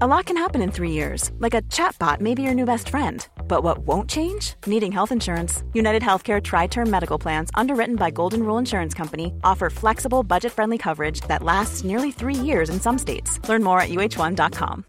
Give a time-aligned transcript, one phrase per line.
[0.00, 2.88] A lot can happen in three years, like a chatbot may be your new best
[2.88, 3.26] friend.
[3.46, 4.54] But what won't change?
[4.66, 5.62] Needing health insurance.
[5.74, 10.50] United Healthcare Tri Term Medical Plans, underwritten by Golden Rule Insurance Company, offer flexible, budget
[10.50, 13.38] friendly coverage that lasts nearly three years in some states.
[13.46, 14.86] Learn more at uh1.com.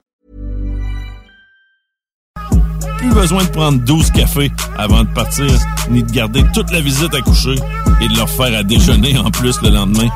[2.97, 5.51] Plus besoin de prendre 12 cafés avant de partir,
[5.89, 7.55] ni de garder toute la visite à coucher
[7.99, 10.07] et de leur faire à déjeuner en plus le lendemain.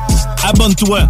[0.44, 1.00] Abonne-toi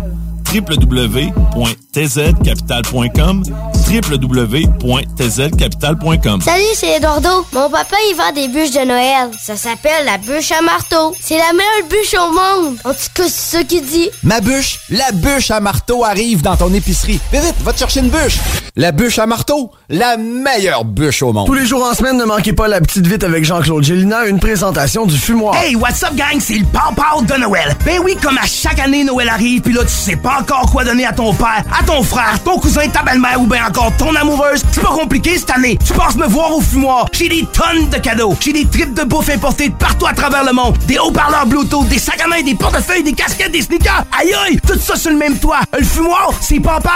[0.53, 3.43] www.tzcapital.com
[3.89, 7.47] www.tzcapital.com Salut, c'est Eduardo.
[7.53, 9.31] Mon papa, il vend des bûches de Noël.
[9.41, 11.15] Ça s'appelle la bûche à marteau.
[11.21, 12.77] C'est la meilleure bûche au monde.
[12.85, 14.11] En tout cas, c'est ça qu'il dit.
[14.23, 17.19] Ma bûche, la bûche à marteau arrive dans ton épicerie.
[17.33, 18.39] Vite, vite, va te chercher une bûche.
[18.77, 21.47] La bûche à marteau, la meilleure bûche au monde.
[21.47, 24.39] Tous les jours en semaine, ne manquez pas la petite vite avec Jean-Claude Gélina, une
[24.39, 25.57] présentation du fumoir.
[25.57, 26.39] Hey, what's up, gang?
[26.41, 27.75] C'est le Pow de Noël.
[27.85, 30.85] Ben oui, comme à chaque année, Noël arrive, puis là, tu sais pas encore quoi
[30.85, 34.15] donner à ton père, à ton frère, ton cousin, ta belle-mère ou bien encore ton
[34.15, 34.63] amoureuse.
[34.73, 35.79] C'est pas compliqué cette année.
[35.85, 37.07] Tu passes me voir au fumoir.
[37.13, 38.37] J'ai des tonnes de cadeaux.
[38.41, 40.77] J'ai des tripes de bouffe importées de partout à travers le monde.
[40.87, 44.05] Des haut-parleurs Bluetooth, des sacs à main, des portefeuilles, des casquettes, des sneakers.
[44.19, 45.61] Aïe aïe, tout ça sur le même toit.
[45.79, 46.91] Le fumoir, c'est papa.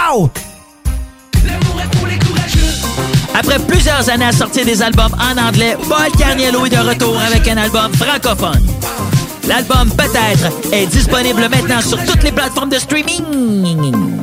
[1.45, 2.73] L'amour est pour les courageux.
[3.33, 7.47] Après plusieurs années à sortir des albums en anglais, Paul Carniello est de retour avec
[7.47, 8.65] un album francophone.
[9.47, 14.22] L'album Peut-être est disponible maintenant sur toutes les plateformes de streaming.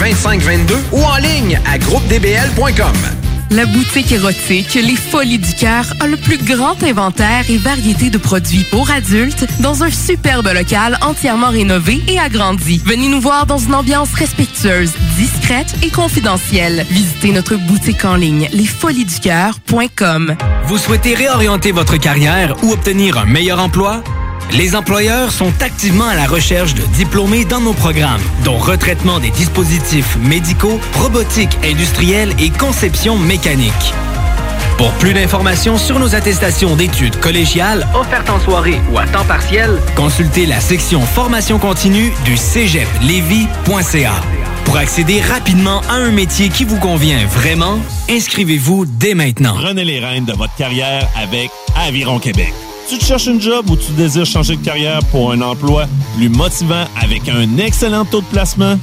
[0.00, 2.96] 2522 ou en ligne à groupedbl.com.
[3.50, 8.16] La boutique érotique Les Folies du Cœur a le plus grand inventaire et variété de
[8.16, 12.80] produits pour adultes dans un superbe local entièrement rénové et agrandi.
[12.86, 16.86] Venez nous voir dans une ambiance respectueuse, discrète et confidentielle.
[16.90, 20.36] Visitez notre boutique en ligne lesfoliesducoeur.com.
[20.64, 24.02] Vous souhaitez réorienter votre carrière ou obtenir un meilleur emploi?
[24.52, 29.30] Les employeurs sont activement à la recherche de diplômés dans nos programmes, dont retraitement des
[29.30, 33.94] dispositifs médicaux, robotique industrielle et conception mécanique.
[34.76, 39.78] Pour plus d'informations sur nos attestations d'études collégiales offertes en soirée ou à temps partiel,
[39.94, 44.14] consultez la section formation continue du cégeplevy.ca.
[44.64, 47.78] Pour accéder rapidement à un métier qui vous convient vraiment,
[48.08, 49.54] inscrivez-vous dès maintenant.
[49.54, 52.52] Prenez les rênes de votre carrière avec Aviron Québec.
[52.90, 55.86] Tu cherches une job ou tu désires changer de carrière pour un emploi
[56.16, 58.80] plus motivant avec un excellent taux de placement?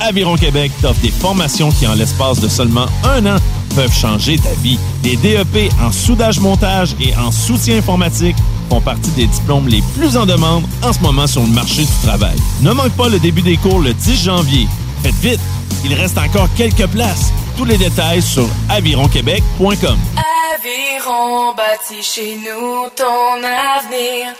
[0.00, 3.36] Aviron Québec t'offre des formations qui, en l'espace de seulement un an,
[3.74, 4.78] peuvent changer ta vie.
[5.02, 8.36] Des DEP en soudage-montage et en soutien informatique
[8.70, 12.06] font partie des diplômes les plus en demande en ce moment sur le marché du
[12.06, 12.38] travail.
[12.62, 14.68] Ne manque pas le début des cours le 10 janvier.
[15.02, 15.40] Faites vite,
[15.84, 17.32] il reste encore quelques places.
[17.56, 19.98] Tous les détails sur avironquebec.com.
[20.54, 24.34] Aviron bâti chez nous ton avenir.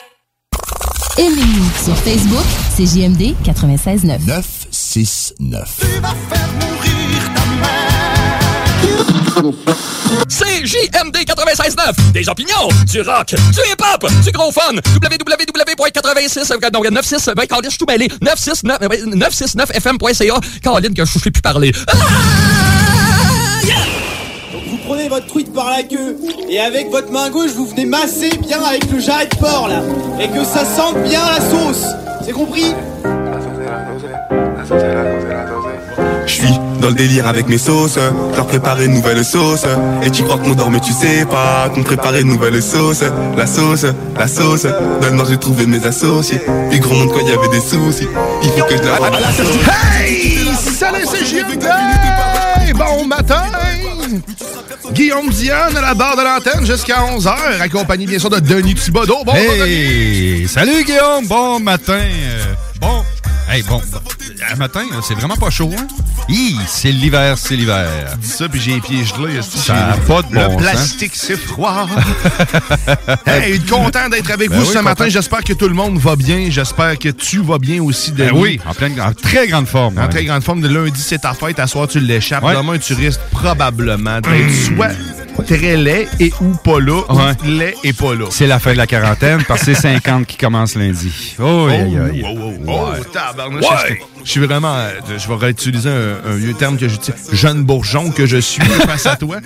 [1.19, 2.45] Aimez-nous sur Facebook,
[2.75, 4.27] c'est JMD 96.9.
[4.27, 5.81] 969.
[9.43, 10.00] C'est
[10.65, 12.13] JMD 96.9.
[12.13, 14.75] Des opinions, du rock, du hip-hop, du gros fun.
[14.75, 18.09] www.86, non, 96, ben, Caroline, je suis tout mêlé.
[18.21, 18.79] 969,
[19.15, 20.41] 969fm.ca.
[20.63, 21.73] Caroline, que je ne sais plus parler.
[21.89, 21.95] Ah!
[24.69, 26.17] Vous prenez votre truite par la queue
[26.49, 29.83] et avec votre main gauche, vous venez masser bien avec le jarret de porc là.
[30.21, 31.87] Et que ça sente bien la sauce.
[32.25, 32.75] C'est compris?
[36.27, 37.99] Je suis dans le délire avec mes sauces,
[38.37, 39.65] leur préparer une nouvelle sauce.
[40.03, 43.05] Et tu crois qu'on dort mais tu sais pas qu'on préparait une nouvelle sauce.
[43.37, 43.87] La sauce,
[44.19, 46.41] la sauce, dans le nord j'ai trouvé mes associés.
[46.71, 48.09] Puis gros monde quand il y avait des soucis,
[48.43, 48.97] il faut que je la...
[50.03, 50.39] Hey!
[50.79, 52.73] Salut, c'est!
[52.75, 53.43] Bon matin!
[54.93, 59.19] Guillaume Diane à la barre de l'antenne jusqu'à 11h, accompagné bien sûr de Denis Thibodeau.
[59.25, 60.49] Bon Hey!
[60.49, 62.01] Salut Guillaume, bon matin.
[62.81, 63.05] Bon,
[63.53, 63.83] Hey, bon,
[64.49, 65.87] un matin, c'est vraiment pas chaud, hein?
[66.29, 67.89] Hi, c'est l'hiver, c'est l'hiver.
[68.21, 69.41] dis ça, puis j'ai les pieds gelés.
[69.43, 71.89] Ça a pas de bon Le plastique, c'est froid?
[73.27, 75.09] hey, content d'être avec Ben vous oui, ce matin.
[75.09, 76.47] J'espère que tout le monde va bien.
[76.49, 78.31] J'espère que tu vas bien aussi, Denis.
[78.31, 79.99] Ben oui, en, pleine, en très grande forme.
[79.99, 80.09] En ouais.
[80.09, 80.61] très grande forme.
[80.61, 81.59] De lundi, c'est ta fête.
[81.59, 82.45] À soir, tu l'échappes.
[82.45, 82.55] Ouais.
[82.55, 84.93] Demain, tu risques probablement d'être soit
[85.47, 87.33] très laid et ou pas là, Ouais.
[87.43, 88.27] ou laid et pas là.
[88.31, 91.35] C'est la fin de la quarantaine parce que c'est 50 qui commence lundi.
[91.39, 92.23] Oh, aïe, aïe.
[92.25, 93.03] Oh, oh, oh, oh,
[93.41, 94.01] tabarnouche, Ouais.
[94.25, 94.75] je- suis vraiment.
[94.77, 97.29] euh, Je vais réutiliser un, un vieux terme que j'utilise.
[97.33, 99.37] Jeune bourgeon que je suis face à toi.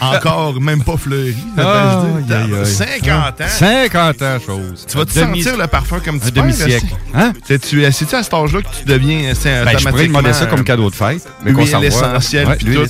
[0.00, 1.36] Encore même pas fleuri.
[1.56, 2.66] Ah, aïe, aïe.
[2.66, 3.44] 50 ans.
[3.48, 4.86] 50 ans, chose.
[4.90, 6.86] Tu vas te sentir le parfum comme tu un demi-siècle.
[7.14, 7.32] Hein?
[7.46, 10.64] C'est-tu c'est-tu à cet âge-là que tu deviens c'est Ben, je pourrais demander ça comme
[10.64, 11.26] cadeau de fête.
[11.44, 12.86] Mais qu'on s'en Ouais, puis tout,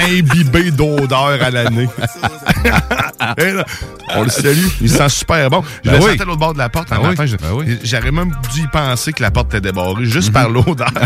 [0.00, 1.88] imbibé d'odeur à l'année.
[4.16, 5.62] On le salue, il sent super bon.
[5.84, 7.26] Je Ben le sentais à l'autre bord de la porte Ben ben.
[7.84, 8.79] J'aurais même dû y penser
[9.12, 10.34] que la porte était débarrée juste Mhm.
[10.34, 10.90] par l'odeur.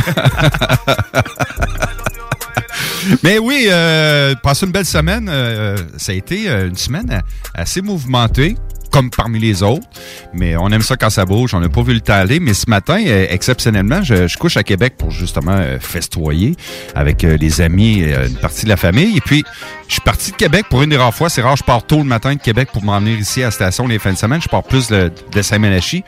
[3.23, 4.35] Mais oui, euh,
[4.65, 5.29] une belle semaine.
[5.31, 7.21] euh, ça a été euh, une semaine euh,
[7.55, 8.57] assez mouvementée,
[8.91, 9.87] comme parmi les autres.
[10.33, 11.53] Mais on aime ça quand ça bouge.
[11.55, 12.41] On n'a pas vu le temps aller.
[12.41, 16.57] Mais ce matin, euh, exceptionnellement, je, je couche à Québec pour justement euh, festoyer
[16.95, 19.17] avec euh, les amis, euh, une partie de la famille.
[19.17, 19.45] Et puis,
[19.89, 21.29] je suis parti de Québec pour une des rares fois.
[21.29, 23.51] C'est rare, je pars tôt le matin de Québec pour m'en venir ici à la
[23.51, 24.41] station les fins de semaine.
[24.43, 26.03] Je pars plus de, de Saint-Ménachie.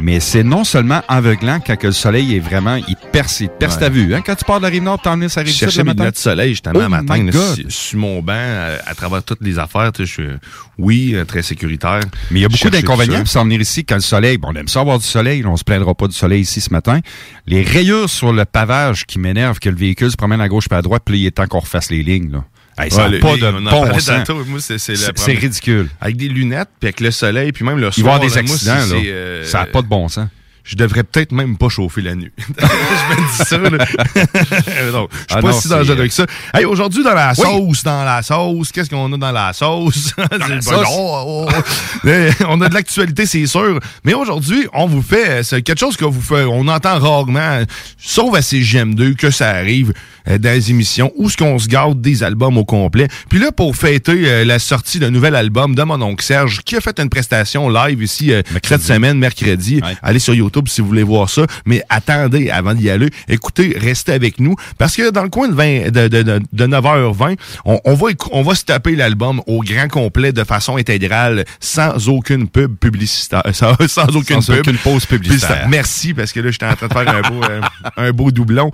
[0.00, 3.74] Mais c'est non seulement aveuglant quand que le soleil est vraiment, il perce, il perce
[3.74, 3.80] Ouais.
[3.80, 4.14] ta vue.
[4.14, 4.22] Hein?
[4.24, 6.08] Quand tu pars de la rive nord, ça Je arrive cherchais le matin.
[6.08, 7.26] de soleil justement Oh un matin
[7.68, 9.90] sur, mon banc à, à travers toutes les affaires.
[9.92, 10.38] tu sais, Je suis,
[10.78, 11.98] oui, euh, très sécuritaire.
[12.30, 14.54] Mais il y a beaucoup d'inconvénients pour s'en venir ici quand le soleil, bon, on
[14.54, 17.00] aime ça avoir du soleil, on se plaindra pas du soleil ici ce matin.
[17.48, 20.74] Les rayures sur le pavage qui m'énervent que le véhicule se promène à gauche et
[20.74, 22.30] à droite, puis il est temps qu'on refasse les lignes.
[22.30, 22.44] Là.
[22.78, 24.78] Hey, ça Ouais, pas les- de bon sens.
[24.78, 25.88] c'est- ridicule.
[26.00, 28.14] Avec des lunettes, puis avec le soleil, puis même le Il va y soir.
[28.16, 29.02] avoir des là, accidents, là.
[29.04, 30.28] euh, Ça n'a pas de bon sens.
[30.64, 32.30] Je devrais peut-être même pas chauffer la nuit.
[32.38, 33.70] je me dis ça, là.
[34.92, 36.26] non, je suis Ah pas non, si dangereux que ça.
[36.52, 37.42] Hey, aujourd'hui, dans la Oui.
[37.42, 40.12] sauce, dans la sauce, qu'est-ce qu'on a dans la sauce?
[40.30, 40.82] La.
[40.90, 42.08] Oh, oh, oh.
[42.48, 43.80] On a de l'actualité, c'est sûr.
[44.04, 47.62] Mais aujourd'hui, on vous fait, euh, c'est quelque chose que vous fait, on entend rarement,
[47.96, 49.94] sauf à CGM2, que ça arrive
[50.28, 53.08] euh, dans les émissions, où ce qu'on se garde des albums au complet.
[53.28, 56.76] Puis là, pour fêter euh, la sortie d'un nouvel album de mon oncle Serge, qui
[56.76, 59.80] a fait une prestation live ici euh, cette semaine, mercredi.
[60.02, 61.42] Allez sur YouTube si vous voulez voir ça.
[61.66, 63.10] Mais attendez avant d'y aller.
[63.28, 64.54] Écoutez, restez avec nous.
[64.78, 68.06] Parce que dans le coin de, 20 de, de, de, de 9h20, on, on, va,
[68.32, 73.42] on va se taper l'album au grand complet de façon intégrale, sans aucune pub publicitaire.
[73.52, 74.60] Sans, sans aucune Sans pub.
[74.60, 75.66] aucune pause publicitaire.
[75.68, 77.60] Merci, parce que là, j'étais en train de faire un beau, euh,
[77.96, 78.70] un beau doublon.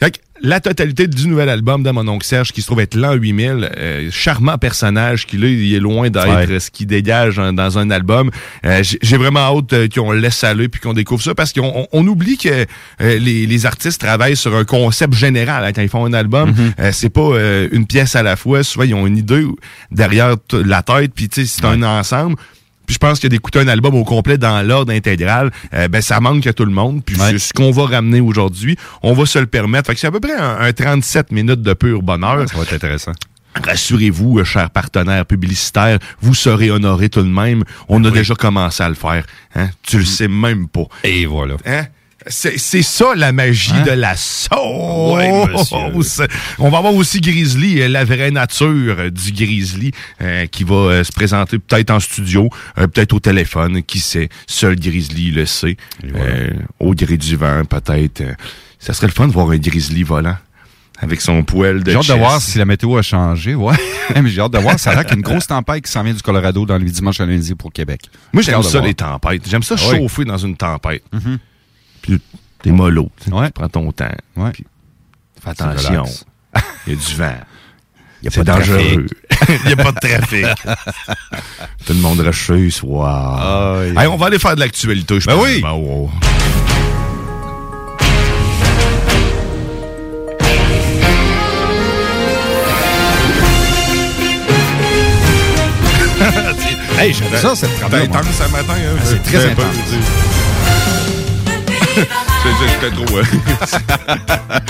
[0.00, 2.96] Fait que la totalité du nouvel album de mon oncle Serge, qui se trouve être
[2.96, 6.58] l'an 8000, euh, charmant personnage qui, là, il est loin d'être Ouais.
[6.60, 8.30] ce qu'il dégage dans, dans un album.
[8.66, 11.62] Euh, j'ai- vraiment hâte euh, qu'on le laisse aller puis qu'on découvre ça, parce qu'on
[11.74, 12.64] on- on oublie que euh,
[13.18, 15.64] les, les artistes travaillent sur un concept général.
[15.64, 16.72] hein, quand ils font un album, Mm-hmm.
[16.80, 18.62] euh, c'est pas euh, une pièce à la fois.
[18.64, 19.44] Souvent, ils ont une idée
[19.92, 22.36] derrière la tête, puis tu sais, c'est un ensemble.
[22.86, 26.20] Puis je pense que d'écouter un album au complet dans l'ordre intégral, euh, ben ça
[26.20, 27.02] manque à tout le monde.
[27.04, 29.88] Puis ce qu'on va ramener aujourd'hui, on va se le permettre.
[29.88, 32.48] Fait que c'est à peu près un, un 37 minutes de pur bonheur.
[32.48, 33.12] Ça va être intéressant.
[33.62, 37.62] Rassurez-vous, euh, chers partenaires publicitaires, vous serez honorés tout de même.
[37.88, 39.24] On a déjà commencé à le faire.
[39.54, 39.70] Hein?
[39.82, 40.86] Tu le sais même pas.
[41.04, 41.54] Et voilà.
[41.64, 41.86] Hein?
[42.26, 43.82] C'est ça la magie Hein?
[43.82, 44.58] de la sauce.
[46.18, 46.26] Ouais.
[46.58, 49.90] On va avoir aussi Grizzly, euh, la vraie nature euh, du Grizzly,
[50.22, 54.28] euh, qui va euh, se présenter peut-être en studio, euh, peut-être au téléphone, qui sait?
[54.46, 55.76] Seul Grizzly le sait.
[56.14, 56.50] Euh,
[56.80, 58.22] au gré du vent, peut-être.
[58.78, 60.36] ça serait le fun de voir un Grizzly volant.
[61.00, 63.74] Avec son poil de J'ai hâte de voir si la météo a changé, ouais.
[64.22, 64.78] Mais j'ai hâte de voir.
[64.78, 66.78] Ça a l'air qu'il y a une grosse tempête qui s'en vient du Colorado dans
[66.78, 68.02] le dimanche à lundi pour Québec.
[68.32, 69.42] Moi, J'ai j'aime ça, les tempêtes.
[69.48, 69.96] J'aime ça Ah oui.
[69.98, 71.02] chauffer dans une tempête.
[72.04, 72.20] Puis
[72.62, 73.10] t'es mollo.
[73.18, 73.50] tu sais.
[73.54, 74.04] Prends ton temps.
[74.52, 74.64] Puis
[75.42, 76.04] fais C'est attention.
[76.86, 77.34] Il y a du vent.
[78.22, 79.06] Il y a C'est pas de dangereux.
[79.48, 80.46] Il n'y a pas de trafic.
[81.86, 83.80] Tout le monde rocheux, soir.
[83.82, 85.44] Hey, on va aller faire de l'actualité, je Ben pense.
[85.44, 85.60] oui.
[85.62, 86.10] Ben, wow.
[96.98, 98.18] Hey, j'aime ça, cette C'est trame-là, moi.
[98.18, 98.74] intense ce matin.
[98.76, 98.96] Hein?
[98.98, 99.74] Ah, c'est très Ben, intense.
[99.86, 100.33] C'est
[101.94, 103.18] juste trop...
[103.18, 103.24] euh,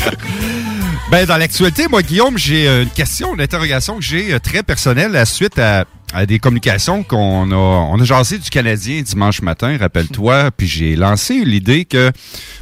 [1.10, 4.62] Ben, dans l'actualité, moi, Guillaume, j'ai euh, une question, une interrogation que j'ai euh, très
[4.62, 9.40] personnelle à suite à, à des communications qu'on a, on a jasé du Canadien dimanche
[9.42, 12.10] matin, rappelle-toi, puis j'ai lancé l'idée que,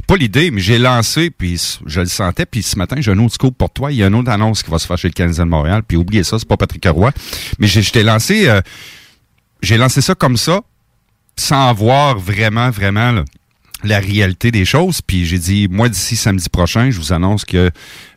[0.07, 3.33] pas l'idée, mais j'ai lancé, puis je le sentais, puis ce matin, j'ai un autre
[3.33, 5.13] scoop pour toi, il y a une autre annonce qui va se faire chez le
[5.13, 7.11] Canadien de Montréal, puis oubliez ça, c'est pas Patrick Roy,
[7.59, 8.61] mais j'ai- je t'ai lancé, euh,
[9.63, 10.59] j'ai lancé ça comme ça,
[11.37, 13.23] sans voir vraiment, vraiment, là,
[13.83, 15.01] la réalité des choses.
[15.01, 17.71] Puis j'ai dit, moi, d'ici samedi prochain, je vous annonce que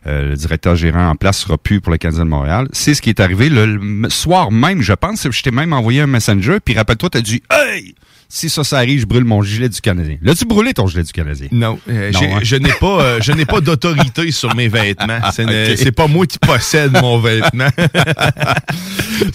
[0.05, 2.67] euh, le directeur gérant en place sera plus pour le Canadien de Montréal.
[2.71, 5.27] C'est ce qui est arrivé le, le soir même, je pense.
[5.29, 6.57] Je t'ai même envoyé un messenger.
[6.63, 7.95] Puis rappelle-toi, t'as dit, hey!
[8.29, 10.17] Si ça, ça arrive, je brûle mon gilet du Canadien.
[10.21, 11.47] L'as-tu brûlé ton gilet du Canadien?
[11.49, 12.39] Non, euh, Non, hein?
[12.43, 15.19] je n'ai pas, euh, je n'ai pas d'autorité sur mes vêtements.
[15.31, 17.69] C'est pas moi qui possède mon vêtement.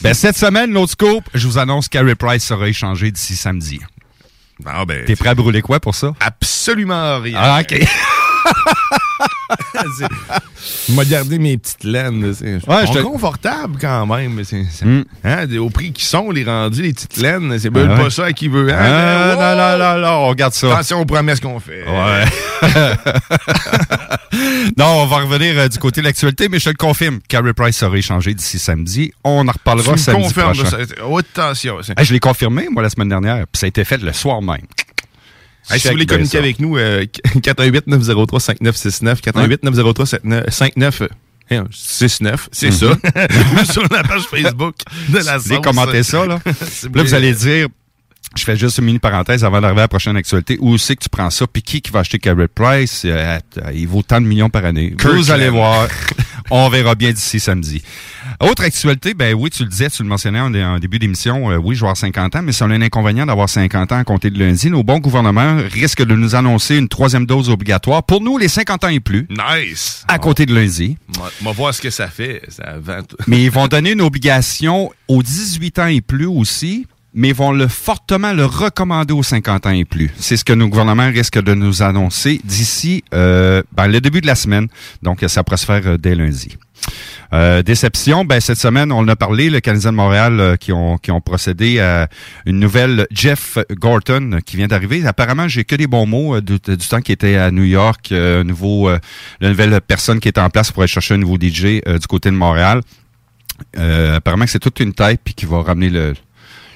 [0.02, 3.80] Ben, cette semaine, l'autre scoop, je vous annonce qu'Harry Price sera échangé d'ici samedi.
[4.66, 6.12] Ah, ben, T'es prêt à brûler quoi pour ça?
[6.20, 7.38] Absolument rien.
[7.40, 7.80] Ah, OK.
[10.88, 12.26] Il m'a gardé mes petites laines.
[12.26, 14.34] là, C'est Ouais, te- confortables quand même.
[14.34, 15.04] mais c'est- c'est- Hmm.
[15.24, 18.04] hein, au prix qu'ils sont, les rendus, les petites laines, c'est ben Ah ouais.
[18.04, 18.72] pas ça à qui veut.
[18.72, 20.72] hein, Ah, non, non, non, non, on regarde ça.
[20.72, 21.84] Attention aux promesses qu'on fait.
[21.86, 22.24] Ouais.
[24.76, 27.20] non, on va revenir euh, du côté de l'actualité, mais je te le confirme.
[27.28, 29.12] Carey Price sera échangé d'ici samedi.
[29.24, 30.64] On en reparlera Tu me samedi prochain.
[30.66, 30.76] ça.
[31.06, 31.76] Oh, attention.
[31.82, 34.12] c'est- Hey, je l'ai confirmé, moi, la semaine dernière, puis ça a été fait le
[34.12, 34.58] soir même.
[35.70, 37.04] Hey, si vous voulez communiquer avec nous, euh,
[37.36, 41.08] 418-903-5969, 418-903-5969,
[41.50, 42.86] hein, 69, c'est ça.
[43.70, 44.74] Sur la page Facebook
[45.08, 46.40] de la Vous commenter ça, là?
[46.44, 47.68] Là, vous allez dire,
[48.36, 50.56] je fais juste une mini parenthèse avant d'arriver à la prochaine actualité.
[50.60, 51.46] Où c'est que tu prends ça?
[51.46, 53.02] Puis qui, qui va acheter Carey Price?
[53.04, 53.38] Euh,
[53.74, 54.94] il vaut tant de millions par année.
[54.98, 55.86] Vous allez voir.
[56.50, 57.82] On verra bien d'ici samedi.
[58.40, 61.56] Autre actualité, ben oui, tu le disais, tu le mentionnais en, en début d'émission, euh,
[61.56, 64.30] oui, je vais avoir 50 ans, mais c'est un inconvénient d'avoir 50 ans à compter
[64.30, 64.70] de lundi.
[64.70, 68.84] Nos bons gouvernements risquent de nous annoncer une troisième dose obligatoire pour nous, les 50
[68.84, 70.04] ans et plus, Nice.
[70.08, 70.96] à compter de lundi.
[71.40, 72.42] On va voir ce que ça fait.
[72.48, 72.76] Ça.
[73.26, 77.68] Mais ils vont donner une obligation aux 18 ans et plus aussi, mais vont le
[77.68, 80.10] fortement le recommander aux 50 ans et plus.
[80.18, 84.26] C'est ce que nos gouvernements risquent de nous annoncer d'ici euh, ben, le début de
[84.26, 84.68] la semaine.
[85.02, 86.56] Donc, ça pourrait se faire euh, dès lundi.
[87.32, 90.72] Euh, déception, ben cette semaine, on en a parlé, le Canadien de Montréal euh, qui
[90.72, 92.08] ont qui ont procédé à
[92.44, 95.06] une nouvelle Jeff Gorton euh, qui vient d'arriver.
[95.06, 98.90] Apparemment, j'ai que des bons mots du, du temps qui était à New York, nouveau
[99.40, 102.30] la nouvelle personne qui est en place pour aller chercher un nouveau DJ du côté
[102.30, 102.82] de Montréal.
[103.76, 106.14] Apparemment que c'est toute une tête puis qui va ramener le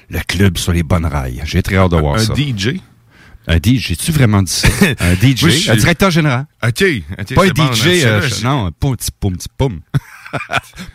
[0.09, 1.41] le club sur les bonnes rails.
[1.45, 2.33] J'ai très hâte de voir Un ça.
[2.33, 2.79] DJ?
[3.47, 4.67] Un DJ, j'ai-tu vraiment dit ça?
[4.99, 6.47] un DJ, un directeur général?
[6.63, 6.83] OK.
[7.19, 9.79] ok, Pas un bon, DJ, c'est euh, non, pas un petit poum, petit poum.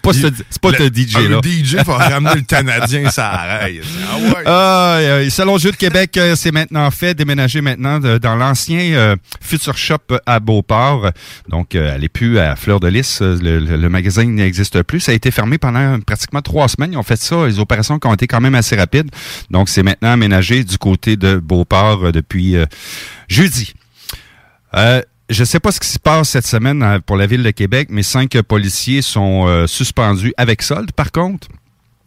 [0.03, 1.41] Pas ce, c'est pas Le- DJ un là.
[1.43, 3.83] DJ va ramener le Canadien, ça arrête.
[4.11, 4.43] Ah ouais.
[4.47, 8.81] Ah, euh, Salon jeu de Québec, euh, c'est maintenant fait, déménagé maintenant de- dans l'ancien
[8.95, 11.11] euh, Future Shop à Beauport.
[11.49, 13.21] Donc, euh, elle est plus à Fleur de Lys.
[13.23, 15.01] Euh, Le, le- le magasin n'existe plus.
[15.01, 16.93] Ça a été fermé pendant pratiquement trois semaines.
[16.93, 17.47] Ils ont fait ça.
[17.47, 19.11] Les opérations qui ont été quand même assez rapides.
[19.51, 22.67] Donc, c'est maintenant aménagé du côté de Beauport euh, depuis euh,
[23.29, 23.75] jeudi.
[24.75, 27.50] Euh, je sais pas ce qui se passe cette semaine euh, pour la ville de
[27.50, 31.49] Québec, mais cinq policiers sont euh, suspendus avec solde, par contre.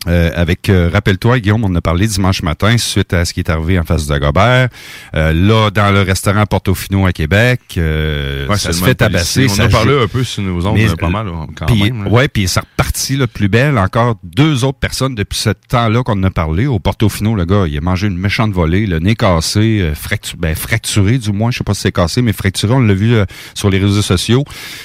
[0.07, 3.39] Euh, avec, euh, rappelle-toi, Guillaume, on en a parlé dimanche matin suite à ce qui
[3.39, 4.69] est arrivé en face de Gobert.
[5.15, 9.45] Euh, là, dans le restaurant Portofino à Québec, euh, Ouais, ça se le fait tabasser.
[9.49, 11.75] On ça a parlé un peu sur nos ondes, Mais, euh, pas mal, là, quand
[11.75, 12.09] même, là.
[12.09, 13.77] Ouais, puis c'est reparti, là, plus belle.
[13.77, 16.67] Encore deux autres personnes depuis ce temps-là qu'on en a parlé.
[16.67, 20.35] Au Portofino, le gars, il a mangé une méchante volée, le nez cassé, euh, fractu-
[20.37, 21.51] ben, fracturé du moins.
[21.51, 24.01] Je sais pas si c'est cassé, mais fracturé, on l'a vu euh, sur les réseaux
[24.01, 24.43] sociaux.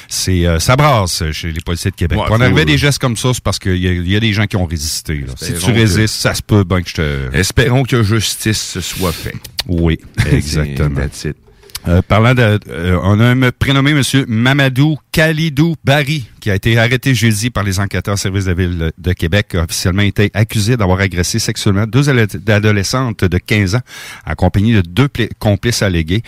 [0.08, 2.18] C'est ça brasse euh, chez les policiers de Québec.
[2.18, 4.46] Ouais, en arriver à des gestes comme ça, c'est parce qu'il y a des gens
[4.46, 5.09] qui ont résisté.
[5.18, 5.32] Là.
[5.36, 7.36] Si tu que- résistes, ça se peut bien que je te...
[7.36, 9.34] Espérons que justice soit faite.
[9.68, 9.98] Oui,
[10.32, 11.00] exactement.
[11.88, 16.76] Euh, parlant de, euh, on a un prénommé Monsieur Mamadou Khalidou Barry, qui a été
[16.76, 20.76] arrêté jeudi par les enquêteurs service de la ville de Québec, a officiellement été accusé
[20.76, 23.80] d'avoir agressé sexuellement deux ado- adolescentes de 15 ans,
[24.26, 26.22] accompagnées de deux complices allégués.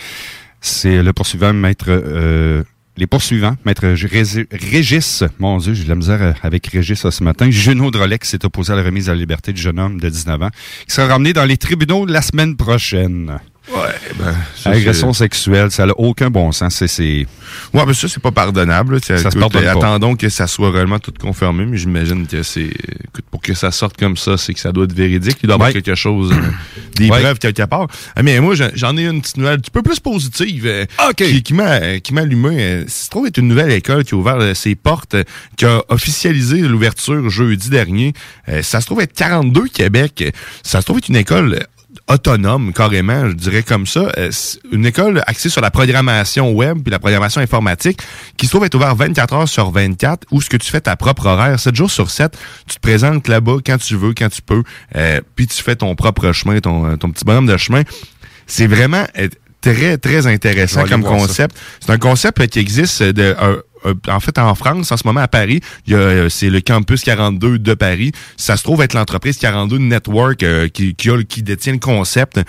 [0.59, 2.63] C'est le poursuivant, maître, euh,
[2.97, 7.09] les poursuivants, maître Ré- Régis, mon Dieu, j'ai de la misère euh, avec Régis ça,
[7.11, 9.79] ce matin, Junot Drolet qui s'est opposé à la remise à la liberté du jeune
[9.79, 10.49] homme de 19 ans,
[10.87, 13.39] qui sera ramené dans les tribunaux la semaine prochaine.
[13.71, 13.79] Ouais,
[14.19, 16.75] ben, ça, Agression sexuelle, ça n'a aucun bon sens.
[16.75, 17.25] C'est, c'est...
[17.73, 18.99] Ouais, mais ça, c'est pas pardonnable.
[19.01, 19.71] Ça se pardonne pas.
[19.71, 22.63] Attendons que ça soit réellement tout confirmé, mais j'imagine que c'est.
[23.05, 25.37] Écoute, pour que ça sorte comme ça, c'est que ça doit être véridique.
[25.43, 26.41] Il doit y avoir quelque chose, euh,
[26.97, 27.21] des Ouais.
[27.21, 27.87] preuves quelque part.
[28.17, 31.41] Ah, mais moi, j'en- ai une petite nouvelle un petit peu plus positive euh, qui,
[31.41, 32.57] qui m'a qui m'a allumé.
[32.59, 35.15] Euh, Ça se trouve être une nouvelle école qui a ouvert ses portes,
[35.55, 38.13] qui a officialisé l'ouverture jeudi dernier.
[38.61, 40.33] Ça se trouve être 42 Québec.
[40.63, 41.65] Ça se trouve être une école
[42.07, 44.11] autonome carrément, je dirais comme ça.
[44.17, 44.29] Euh,
[44.71, 47.99] une école axée sur la programmation web puis la programmation informatique
[48.37, 50.95] qui se trouve être ouverte 24 heures sur 24 où ce que tu fais ta
[50.95, 54.41] propre horaire, 7 jours sur 7, tu te présentes là-bas quand tu veux, quand tu
[54.41, 54.63] peux,
[54.95, 57.83] euh, puis tu fais ton propre chemin, ton, ton petit bonhomme de chemin.
[58.47, 59.29] C'est vraiment euh,
[59.61, 61.55] très, très intéressant comme concept.
[61.79, 63.35] C'est un concept qui existe de...
[63.39, 63.57] un-
[64.07, 65.61] en fait, en France, en ce moment, à Paris,
[65.91, 68.11] euh, c'est le campus 42 de Paris.
[68.37, 72.39] Ça se trouve être l'entreprise 42 Network euh, qui, qui, a, qui détient le concept.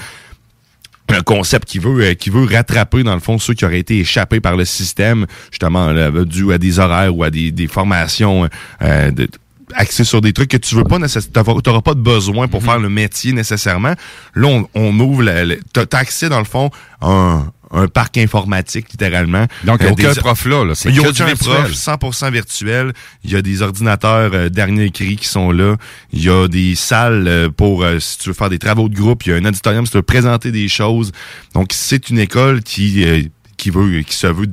[1.11, 3.99] un concept qui veut euh, qui veut rattraper dans le fond ceux qui auraient été
[3.99, 8.49] échappés par le système justement là, dû à des horaires ou à des, des formations
[8.81, 9.29] euh, de,
[9.75, 12.79] axées sur des trucs que tu veux pas nécessairement t'auras pas de besoin pour faire
[12.79, 13.95] le métier nécessairement
[14.35, 15.25] là on, on ouvre
[15.73, 16.71] t'as accès dans le fond
[17.03, 19.47] à un un parc informatique, littéralement.
[19.65, 20.75] Donc, il y a aucun des- prof là, là.
[20.75, 21.55] C'est Il y a aucun virtuel.
[21.55, 22.93] prof, 100% virtuel.
[23.25, 25.77] Il y a des ordinateurs euh, dernier cri qui sont là.
[26.13, 28.95] Il y a des salles euh, pour, euh, si tu veux faire des travaux de
[28.95, 29.25] groupe.
[29.27, 31.13] Il y a un auditorium si tu veux présenter des choses.
[31.55, 33.23] Donc, c'est une école qui, euh,
[33.57, 34.47] qui veut, qui se veut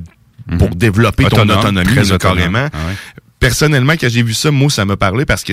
[0.58, 1.50] pour développer ton Mhm.
[1.50, 2.68] Autonomie, carrément.
[2.72, 2.94] Ah ouais.
[3.42, 5.52] Personnellement, quand j'ai vu ça, moi, ça m'a parlé parce que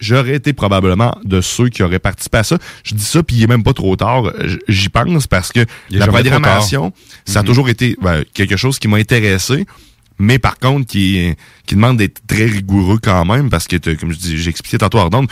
[0.00, 2.58] j'aurais été probablement de ceux qui auraient participé à ça.
[2.84, 4.32] Je dis ça, puis il est même pas trop tard.
[4.68, 6.92] J'y pense parce que la programmation,
[7.24, 7.46] ça a Mhm.
[7.48, 9.64] toujours été ben, quelque chose qui m'a intéressé.
[10.18, 11.34] Mais par contre, qui,
[11.66, 14.98] qui demande d'être très rigoureux quand même, parce que, comme je dis, j'ai expliqué tantôt
[14.98, 15.26] à Ardon,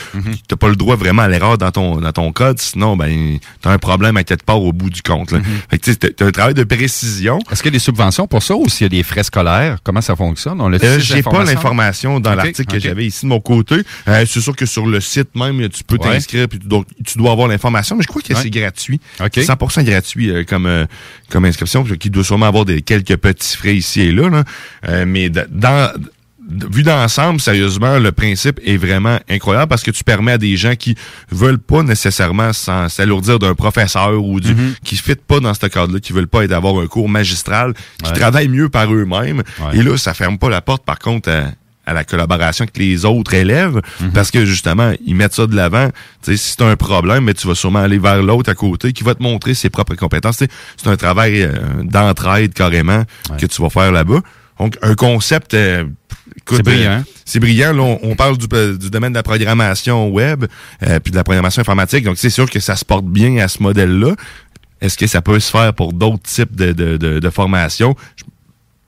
[0.49, 3.71] t'as pas le droit vraiment à l'erreur dans ton, dans ton code, sinon, ben, t'as
[3.73, 5.33] un problème à quelque part au bout du compte.
[5.33, 5.41] Là.
[5.71, 7.39] Fait que, tu sais, t'as- un travail de précision.
[7.51, 9.79] Est-ce qu'il y a des subventions pour ça ou s'il y a des frais scolaires?
[9.83, 10.61] Comment ça fonctionne?
[10.61, 13.77] On Euh, J'ai pas l'information dans l'article que j'avais ici de mon côté.
[14.09, 16.13] Euh, c'est sûr que sur le site même, tu peux Ouais.
[16.15, 18.41] t'inscrire puis tu dois, tu dois avoir l'information, mais je crois que Ouais.
[18.43, 19.01] c'est gratuit.
[19.21, 19.39] Ok.
[19.39, 20.85] 100% gratuit euh, comme euh,
[21.31, 24.29] comme inscription, qui doit sûrement avoir des quelques petits frais ici et là.
[24.29, 24.45] là.
[24.89, 25.91] Euh, mais dans
[26.71, 30.75] vu d'ensemble, sérieusement, le principe est vraiment incroyable parce que tu permets à des gens
[30.77, 30.95] qui
[31.31, 36.01] veulent pas nécessairement s'alourdir d'un professeur ou du qui ne fit pas dans ce cadre-là,
[36.01, 37.73] qui veulent pas être avoir un cours magistral,
[38.03, 38.17] qui Ouais.
[38.19, 39.43] travaillent mieux par eux-mêmes.
[39.61, 39.79] Ouais.
[39.79, 41.45] Et là, ça ferme pas la porte, par contre, à,
[41.87, 44.13] à la collaboration avec les autres élèves, Mhm.
[44.13, 45.89] parce que justement, ils mettent ça de l'avant.
[46.23, 48.93] Tu sais, si c'est un problème, mais tu vas sûrement aller vers l'autre à côté
[48.93, 50.37] qui va te montrer ses propres compétences.
[50.77, 51.53] C'est un travail euh,
[51.85, 53.05] d'entraide carrément
[53.39, 54.21] que tu vas faire là-bas.
[54.59, 55.55] Donc, un concept...
[55.55, 55.85] euh,
[56.49, 56.91] C'est brillant.
[56.91, 57.73] euh, c'est brillant.
[57.73, 60.45] Là, on, on parle du, euh, du domaine de la programmation web
[60.83, 62.05] euh, puis de la programmation informatique.
[62.05, 64.15] Donc, c'est sûr que ça se porte bien à ce modèle-là.
[64.81, 67.97] Est-ce que ça peut se faire pour d'autres types de, de, de, de formations?
[68.19, 68.25] Je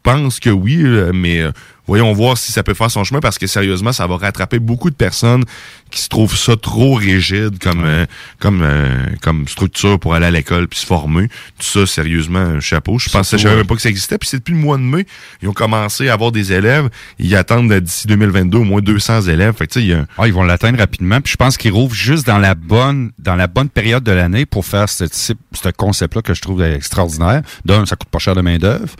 [0.03, 1.43] pense que oui, euh, mais
[1.87, 4.91] voyons voir si ça peut faire son chemin parce que sérieusement, ça va rattraper beaucoup
[4.91, 5.43] de personnes
[5.91, 8.07] qui se trouvent ça trop rigide comme euh,
[8.39, 8.89] comme euh,
[9.23, 11.29] comme structure pour aller à l'école puis se former.
[11.59, 12.99] Tout ça, sérieusement, un chapeau.
[12.99, 14.19] Je pensais, je savais même pas que ça existait.
[14.19, 15.07] Puis c'est depuis le mois de mai,
[15.43, 16.89] ils ont commencé à avoir des élèves.
[17.19, 19.55] Ils attendent euh, d'ici 2022 au moins 200 élèves.
[19.55, 21.21] Fait que y a Ah, ils vont l'atteindre rapidement.
[21.21, 24.47] Puis je pense qu'ils rouvrent juste dans la bonne dans la bonne période de l'année
[24.47, 27.43] pour faire ce type, ce concept-là que je trouve extraordinaire.
[27.65, 28.95] D'un, ça coûte pas cher de main d'œuvre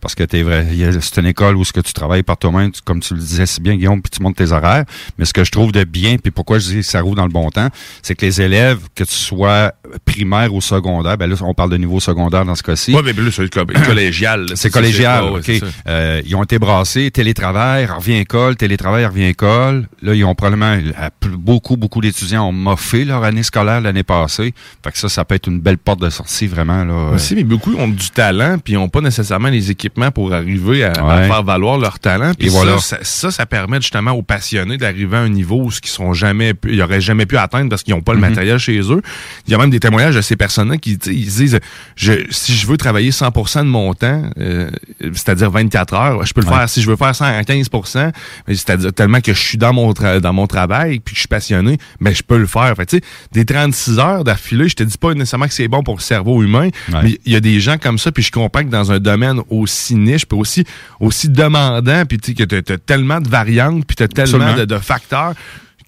[0.00, 0.66] parce que t'es vrai,
[1.00, 3.60] c'est une école où ce que tu travailles par toi-même, comme tu le disais si
[3.60, 4.84] bien Guillaume, puis tu montes tes horaires.
[5.18, 7.24] Mais ce que je trouve de bien, puis pourquoi je dis que ça rouvre dans
[7.26, 7.68] le bon temps,
[8.02, 9.72] c'est que les élèves, que tu sois
[10.04, 12.94] primaire ou secondaire, ben là on parle de niveau secondaire dans ce cas-ci.
[12.94, 14.46] Ouais, mais là, c'est co- collégial.
[14.54, 15.50] C'est collégial, OK.
[15.86, 19.88] Euh, ils ont été brassés, télétravail, revient école, télétravail, revient école.
[20.02, 24.52] Là, ils ont probablement, euh, beaucoup, beaucoup d'étudiants ont moffé leur année scolaire l'année passée.
[24.84, 26.84] Fait que ça, ça peut être une belle porte de sortie, vraiment.
[26.84, 27.10] Là.
[27.14, 30.84] Aussi, mais beaucoup ont du talent, puis ils n'ont pas nécessairement les équipements pour arriver
[30.84, 32.32] à, faire valoir leur talent.
[32.36, 32.78] Puis Et ça, voilà.
[32.78, 36.12] ça, ça, ça permet justement aux passionnés d'arriver à un niveau où ce qu'ils sont
[36.18, 38.28] jamais, pu- ils auraient jamais pu atteindre parce qu'ils n'ont pas le Mhm.
[38.28, 39.00] matériel chez eux.
[39.46, 41.58] Il y a même des témoignages de ces personnes-là qui ils disent,
[41.96, 44.68] je, si je veux travailler 100% de mon temps, euh,
[45.00, 46.54] c'est-à-dire 24 heures, je peux le Ouais.
[46.56, 46.68] faire.
[46.68, 48.12] Si je veux faire 115%,
[48.46, 51.28] mais c'est-à-dire tellement que je suis dans mon dans mon travail puis que je suis
[51.28, 52.74] passionné, mais je peux le faire.
[52.76, 53.02] Fait
[53.32, 56.42] des 36 heures d'affilée, je te dis pas nécessairement que c'est bon pour le cerveau
[56.42, 57.00] humain, Ouais.
[57.02, 59.40] mais il y a des gens comme ça, puis je comprends que dans un domaine
[59.48, 60.64] aussi niche, puis aussi,
[61.00, 64.54] aussi demandant, puis tu sais, que tu as, tellement de variantes, puis tu as tellement
[64.64, 65.34] de facteurs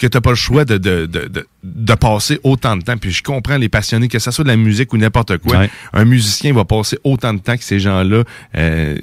[0.00, 2.96] que tu pas le choix de, de, de, de, de passer autant de temps.
[2.96, 5.58] Puis je comprends les passionnés, que ce soit de la musique ou n'importe quoi.
[5.58, 5.70] Ouais.
[5.92, 8.24] Un musicien va passer autant de temps que ces gens-là.
[8.56, 8.96] Euh,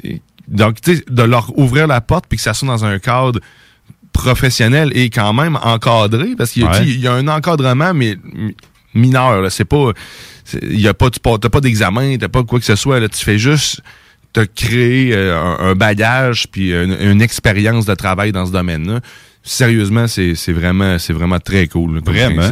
[0.48, 3.40] donc, tu sais, de leur ouvrir la porte, puis que ça soit dans un cadre
[4.14, 6.86] professionnel et quand même encadré, parce qu'il y, a- Ouais.
[6.88, 8.56] y un encadrement, mais mi-
[8.94, 9.52] mineur.
[9.52, 9.92] C'est pas,
[10.64, 13.00] il y a pas, t'as pas d'examen, t'as pas quoi que ce soit.
[13.00, 13.08] Là.
[13.10, 13.82] Tu fais juste
[14.34, 19.02] te créer euh, un, un bagage puis une, une expérience de travail dans ce domaine-là.
[19.50, 21.96] Sérieusement, c'est c'est vraiment, c'est vraiment très cool.
[21.96, 22.50] là, Vraiment?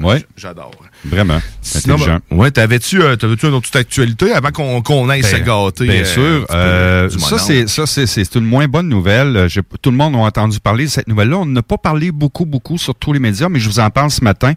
[0.00, 0.24] Ouais.
[0.36, 0.70] J'adore.
[1.04, 1.40] Vraiment.
[1.62, 2.20] Sinon, Intelligent.
[2.30, 5.86] ben, ouais, t'avais-tu, euh, t'avais-tu une autre actualité avant qu'on qu'on aille se Ben, gâter?
[5.86, 6.46] Bien euh, sûr.
[6.52, 9.36] Euh, du ça, c'est ça, c'est c'est une moins bonne nouvelle.
[9.36, 9.48] Euh,
[9.82, 11.38] Tout le monde a entendu parler de cette nouvelle-là.
[11.38, 14.10] On n'a pas parlé beaucoup, beaucoup sur tous les médias, mais je vous en parle
[14.10, 14.52] ce matin.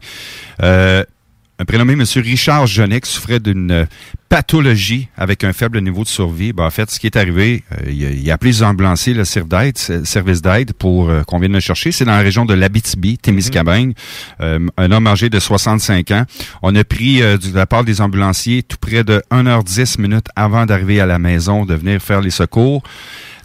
[1.61, 2.03] Un prénommé M.
[2.23, 3.85] Richard qui souffrait d'une euh,
[4.29, 6.53] pathologie avec un faible niveau de survie.
[6.53, 9.13] Ben, en fait, ce qui est arrivé, euh, il, a, il a appelé les ambulanciers,
[9.13, 11.91] le service d'aide, pour euh, qu'on vienne le chercher.
[11.91, 13.93] C'est dans la région de l'Abitibi, Témiscamingue.
[14.39, 16.25] Un homme âgé de 65 ans.
[16.63, 20.99] On a pris de la part des ambulanciers tout près de 1h10 minutes avant d'arriver
[20.99, 22.81] à la maison, de venir faire les secours.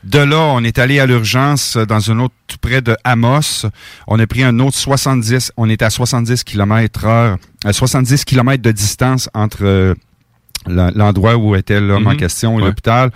[0.04, 3.66] De là, on est allé à l'urgence dans un autre tout près de Amos.
[4.06, 8.62] On a pris un autre 70, on est à 70 km heure, à 70 km
[8.62, 9.94] de distance entre euh,
[10.66, 12.16] l'en- l'endroit où était l'homme en Mhm.
[12.18, 12.62] question, Ouais.
[12.62, 13.10] l'hôpital.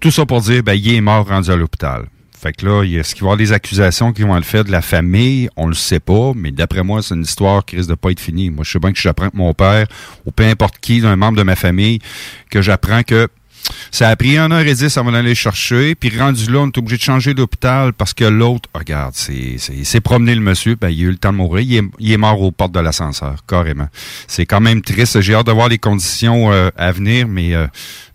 [0.00, 2.04] Tout ça pour dire, ben, il est mort rendu à l'hôpital.
[2.38, 4.34] Fait que là, il y a- est-ce qu'il va y avoir des accusations qui vont
[4.36, 5.48] le faire de la famille?
[5.56, 8.20] On le sait pas, mais d'après moi, c'est une histoire qui risque de pas être
[8.20, 8.50] finie.
[8.50, 9.86] Moi, je sais bien que j'apprends que mon père,
[10.26, 11.98] ou peu importe qui, d'un membre de ma famille,
[12.50, 13.28] que j'apprends que
[13.90, 16.66] ça a pris un heure et dix avant d'aller le chercher, puis rendu là, on
[16.66, 20.34] est obligé de changer d'hôpital parce que l'autre, oh, regarde, c'est, c'est, il s'est promené
[20.34, 22.40] le monsieur, ben, il a eu le temps de mourir, il est, il est mort
[22.40, 23.88] aux portes de l'ascenseur, carrément.
[24.26, 25.20] C'est quand même triste.
[25.20, 27.66] J'ai hâte de voir les conditions euh, à venir, mais euh,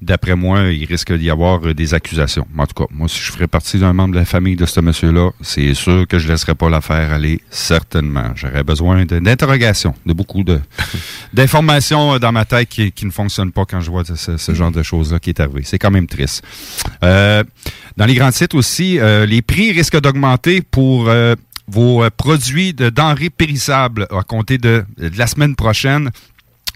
[0.01, 2.47] d'après moi, il risque d'y avoir euh, des accusations.
[2.57, 4.79] En tout cas, moi, si je ferais partie d'un membre de la famille de ce
[4.79, 8.31] monsieur-là, c'est sûr que je laisserais pas l'affaire aller, certainement.
[8.35, 10.59] J'aurais besoin d'interrogations, de beaucoup de
[11.33, 14.53] d'informations euh, dans ma tête qui, qui ne fonctionnent pas quand je vois ce, ce
[14.53, 15.61] genre de choses-là qui est arrivé.
[15.63, 16.43] C'est quand même triste.
[17.03, 17.43] Euh,
[17.97, 21.35] dans les grands sites aussi, euh, les prix risquent d'augmenter pour euh,
[21.67, 26.09] vos produits de denrées périssables à compter de, de la semaine prochaine.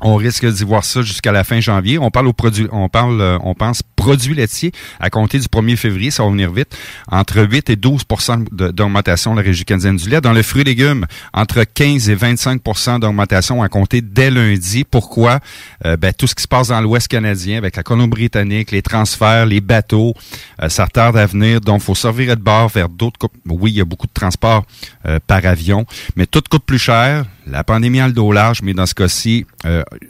[0.02, 1.98] On risque d'y voir ça jusqu'à la fin janvier.
[1.98, 5.76] On parle aux produits, on parle, euh, on pense produits laitiers à compter du 1er
[5.78, 6.78] février, ça va venir vite.
[7.12, 8.04] Entre 8 et 12
[8.52, 10.22] de- d'augmentation la Régie canadienne du lait.
[10.22, 14.84] Dans le fruit et légumes, entre 15 et 25% d'augmentation à compter dès lundi.
[14.84, 15.40] Pourquoi?
[15.86, 19.48] Euh, ben, tout ce qui se passe dans l'Ouest canadien avec la Colombie-Britannique, les transferts,
[19.48, 20.14] les bateaux,
[20.62, 21.60] euh, ça retarde à venir.
[21.62, 23.18] Donc, faut servir de bord vers d'autres...
[23.18, 24.66] co- Oui, il y a beaucoup de transports
[25.08, 27.26] euh, par avion, mais tout coûte plus cher.
[27.48, 29.46] La pandémie a le dos large, mais dans ce cas-ci,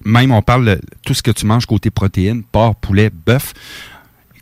[0.06, 3.54] même on parle de tout ce que tu manges côté protéines, porc, poulet, bœuf.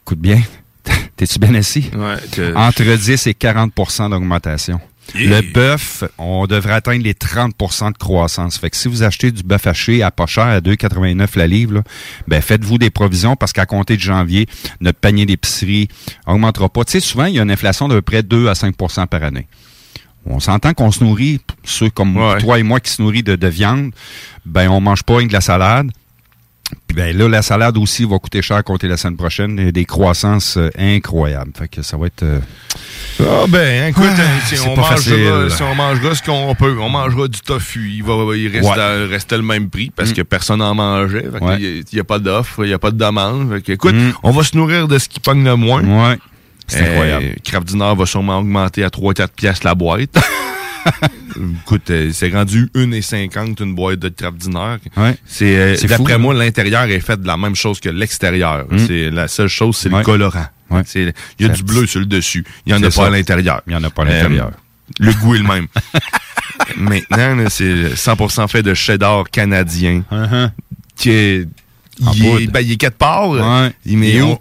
[0.06, 0.42] Écoute bien,
[1.16, 1.90] t'es-tu bien assis?
[2.32, 4.80] que- Entre 10 et 40% d'augmentation.
[5.16, 8.58] Le bœuf, on devrait atteindre les 30% de croissance.
[8.58, 11.74] Fait que si vous achetez du bœuf haché à pas cher, à 2,89 la livre,
[11.76, 11.84] là,
[12.28, 14.48] ben faites-vous des provisions parce qu'à compter de janvier,
[14.80, 15.90] notre panier d'épicerie
[16.26, 16.86] augmentera pas.
[16.86, 19.24] Tu sais, souvent, il y a une inflation de peu près 2 à 5% par
[19.24, 19.48] année.
[20.26, 23.48] On s'entend qu'on se nourrit, ceux comme toi et moi qui se nourrit de, de
[23.48, 23.92] viande,
[24.46, 25.92] ben on mange pas rien que de la salade.
[26.88, 29.56] Puis ben là, la salade aussi va coûter cher à compter la semaine prochaine.
[29.58, 31.52] Il y a des croissances euh, incroyables.
[31.58, 32.24] Fait que ça va être...
[32.24, 32.40] euh,
[33.20, 36.90] Ah ben, écoute, Ah, hein, si, on mangera, si on mangera ce qu'on peut, on
[36.90, 37.92] mangera du tofu.
[37.96, 38.76] Il va, il reste Ouais.
[38.76, 40.14] dans- restait le même prix parce Mm.
[40.14, 41.24] que personne n'en mangeait.
[41.32, 41.62] Fait que Ouais.
[41.62, 43.52] Il n'y a, pas d'offre, il n'y a pas de demande.
[43.54, 44.14] Fait que, écoute, Mm.
[44.24, 45.84] on va se nourrir de ce qui pogne le moins.
[45.84, 46.18] Ouais.
[46.68, 47.36] C'est incroyable.
[47.44, 50.16] Kraft Dinner va sûrement augmenter à 3-4 piastres la boîte.
[51.66, 54.14] Écoute, euh, c'est rendu 1,50 une boîte de.
[54.98, 55.16] Ouais.
[55.26, 58.66] C'est, euh, C'est d'après moi, l'intérieur est fait de la même chose que l'extérieur.
[58.70, 58.78] Mm.
[58.80, 60.00] C'est la seule chose, c'est Ouais.
[60.00, 60.46] le colorant.
[60.70, 60.82] Ouais.
[60.96, 62.46] Il y a du bleu sur le dessus.
[62.66, 63.62] Il n'y en a pas à l'intérieur.
[63.68, 64.52] Il n'y en a pas à l'intérieur.
[65.00, 65.68] Le goût est le même.
[66.78, 70.04] Maintenant, là, c'est 100% fait de cheddar canadien.
[70.96, 71.48] Qui est,
[72.02, 72.12] Uh-huh.
[72.16, 73.30] Il, est, ben, il est quelque part.
[73.30, 73.72] Ouais.
[73.86, 74.36] Il met où?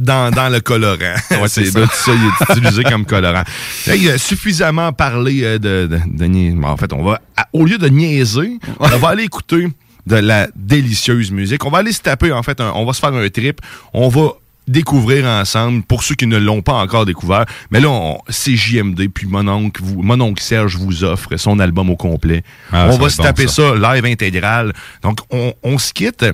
[0.00, 0.96] Dans, dans le colorant.
[1.30, 1.80] Ouais, c'est ça.
[1.82, 3.44] tout ça, il est utilisé comme colorant.
[3.86, 7.20] Hey, euh, suffisamment parlé euh, de, de, de nia- bon, En fait, on va,
[7.52, 9.68] au lieu de niaiser, on va aller écouter
[10.06, 11.64] de la délicieuse musique.
[11.64, 13.60] On va aller se taper, en fait, un- on va se faire un trip.
[13.92, 14.30] On va
[14.68, 17.44] découvrir ensemble, pour ceux qui ne l'ont pas encore découvert.
[17.70, 21.58] Mais là, on- c'est JMD, puis mon oncle, vous, mon oncle Serge vous offre son
[21.58, 22.44] album au complet.
[22.72, 23.72] Ah, on va se bon, taper ça.
[23.80, 24.72] ça live intégral.
[25.02, 26.24] Donc, on, on se quitte.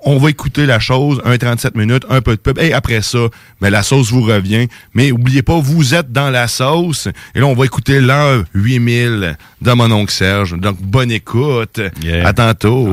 [0.00, 2.58] On va écouter la chose, un 37 minutes, un peu de pub.
[2.58, 3.18] Et après ça,
[3.60, 4.68] ben, la sauce vous revient.
[4.94, 7.08] Mais oubliez pas, vous êtes dans la sauce.
[7.34, 10.56] Et là, on va écouter l'heure 8000 de mon oncle Serge.
[10.56, 11.80] Donc, bonne écoute.
[12.24, 12.88] À tantôt.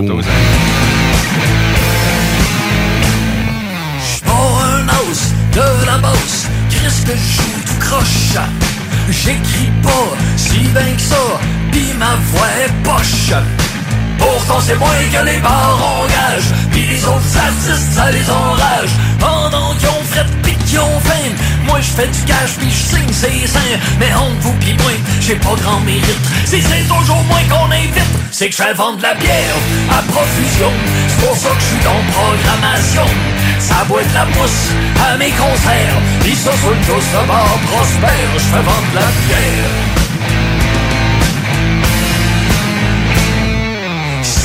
[5.08, 8.38] Os de la bosse, Chris que je joue tout croche.
[9.10, 11.40] J'écris pas si bien que ça,
[11.72, 13.65] pis ma voix est poche.
[14.18, 18.92] Pourtant c'est moins que les bars engagent, pis les autres artistes ça les enrage.
[19.20, 21.32] Pendant qu'ils ont fret pis qu'ils ont faim,
[21.66, 23.78] moi je fais du cash pis je signe ses seins.
[24.00, 26.26] Mais entre vous pis moi, j'ai pas grand mérite.
[26.46, 29.56] Si c'est toujours moins qu'on invite, c'est que vendre de la bière
[29.92, 30.72] à profusion.
[31.08, 33.08] C'est pour ça que je suis dans programmation.
[33.60, 34.72] Ça boit de la mousse
[35.10, 36.02] à mes concerts.
[36.36, 40.05] Ça sur le dos de prospère, je fais vendre la bière.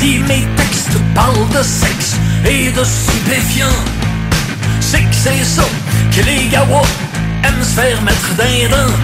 [0.01, 3.83] Si mes textes parlent de sexe et de stupéfiants,
[4.79, 5.61] c'est que c'est ça
[6.11, 6.87] que les gawas
[7.43, 8.97] aiment se faire mettre d'un dents.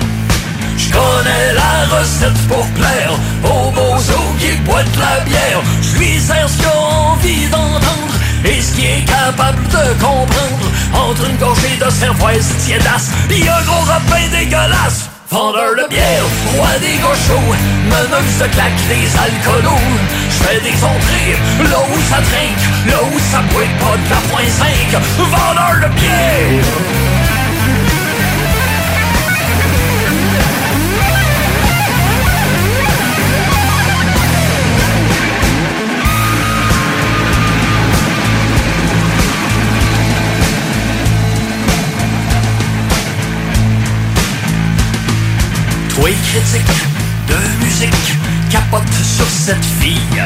[0.76, 3.12] Je connais la recette pour plaire
[3.44, 5.62] aux bozo qui boitent la bière.
[5.84, 10.68] Je lui sers ce qu'il a envie d'entendre et ce qu'il est capable de comprendre.
[10.96, 15.17] Entre une gorgée de cervoise tiédasse et un gros rapin dégueulasse.
[15.30, 16.24] Vendeur de bière,
[16.56, 19.82] roi des gauchos, meneuse de claque des alcoolos.
[20.30, 21.36] Je fais des entrées,
[21.70, 24.68] là où ça trinque, là où ça boit pas de la point 5.
[25.18, 27.17] Vendeur de bière!
[45.98, 46.62] Toi critique
[47.28, 48.14] de musique
[48.52, 50.22] capote sur cette fille.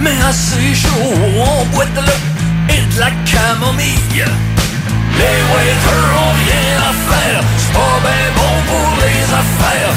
[0.00, 2.22] Mais assez chaud, on boit de l'eau
[2.70, 4.24] et de la camomille.
[5.18, 9.92] Les waiters ont rien à faire C'est pas ben bon pour les affaires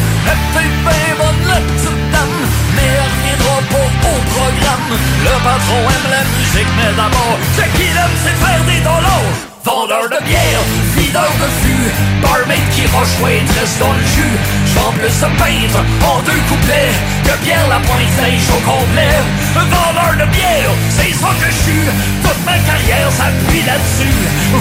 [4.65, 9.31] Le patron aime la musique mais d'abord Ce qu'il aime c'est faire des dollars.
[9.65, 10.61] Vendeur de bière,
[10.95, 11.89] videur de fût.
[12.21, 14.37] Barmaid qui roche waitress dans le jus.
[14.69, 16.93] J'vends plus de peintre en deux couplets.
[17.25, 19.17] Que Pierre Lapointe sèche au complet.
[19.53, 21.85] Vendeur de bière, c'est ça que je suis.
[22.21, 24.17] Toute ma carrière s'appuie là-dessus.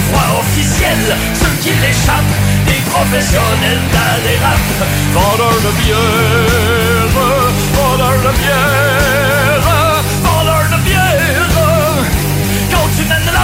[0.09, 2.37] Voix officielle, ceux qui l'échappent.
[2.64, 3.85] Des professionnels
[4.25, 4.64] les rap
[5.12, 7.12] Vendeur de bière,
[7.77, 9.54] vendeur de bière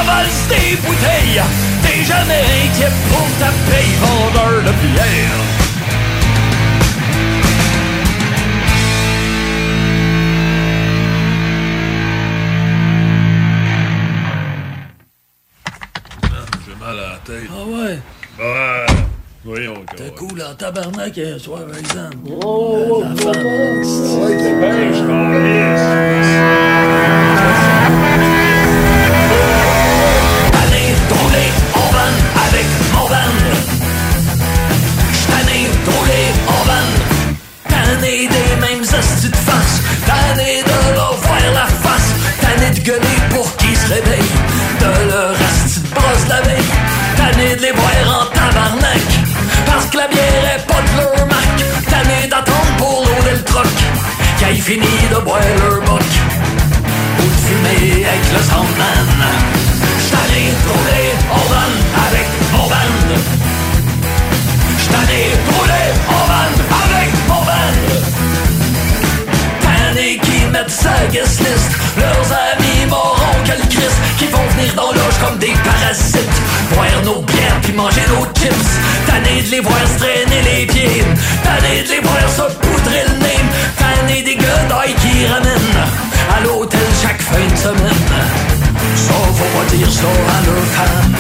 [0.05, 1.43] valse des bouteilles,
[1.83, 5.37] t'es jamais inquiet pour ta paye, vendeur de bière.
[16.67, 17.49] J'ai mal à la tête.
[17.51, 17.99] Ah ouais?
[18.39, 18.87] Ouais.
[19.43, 22.17] Voyons, T'es cool en tabarnak hier soir, par exemple.
[22.45, 23.43] Oh, La femme.
[23.43, 24.37] Ouais,
[43.91, 43.97] De
[45.11, 46.63] leur asti de brosse la veille.
[47.17, 49.03] Tanné de les voir en tabarnak.
[49.67, 51.65] Parce que la bière est pas de leur marque.
[51.91, 53.67] Tanné d'attendre pour loader le troc.
[54.39, 56.11] Qu'ils fini de boire leur boc.
[57.19, 59.11] Ou de fumer avec le soundman.
[60.05, 61.73] J't'allais rouler en van
[62.07, 63.03] avec mon band.
[64.83, 66.53] J't'allais rouler en van
[66.85, 67.81] avec mon band.
[69.63, 71.71] Tanné qui mettent sa guest list.
[74.21, 76.37] Qui vont venir dans l'âge comme des parasites.
[76.75, 78.69] Boire nos bières puis manger nos chips.
[79.07, 81.05] Tanné de les voir se traîner les pieds.
[81.43, 83.41] Tanné de les voir se poudrer le nez.
[83.81, 85.81] Tanné des gueules qui ramènent
[86.37, 88.05] à l'hôtel chaque fin de semaine.
[88.95, 91.17] Ça, faut pas dire ça à leur femme.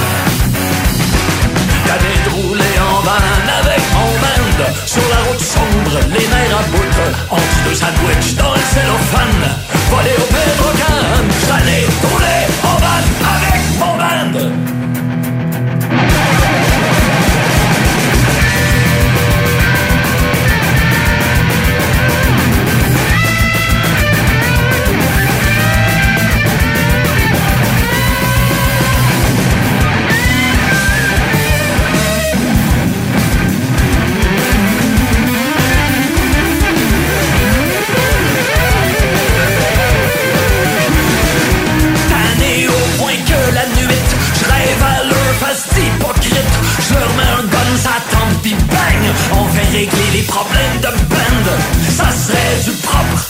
[1.88, 3.24] Tanné de rouler en van
[3.60, 6.96] avec mon band Sur la route sombre, les nerfs à bout
[7.30, 9.44] Entre deux sandwichs dans le cellophane
[9.90, 11.00] Voler au Pedrocan
[11.48, 12.69] Tanné de rouler
[14.32, 14.69] mon
[49.72, 51.46] régler les problèmes de band.
[51.88, 53.20] Ça serait du propre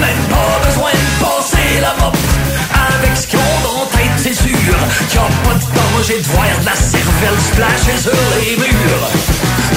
[0.00, 2.16] Même pas besoin de passer la mop.
[2.94, 6.46] Avec ce qu'ils ont dans tête c'est sûr Qu'il a pas de danger de voir
[6.60, 9.08] de la cervelle splasher sur les murs.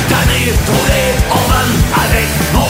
[0.10, 1.70] Tanné rouler en van
[2.06, 2.68] avec mon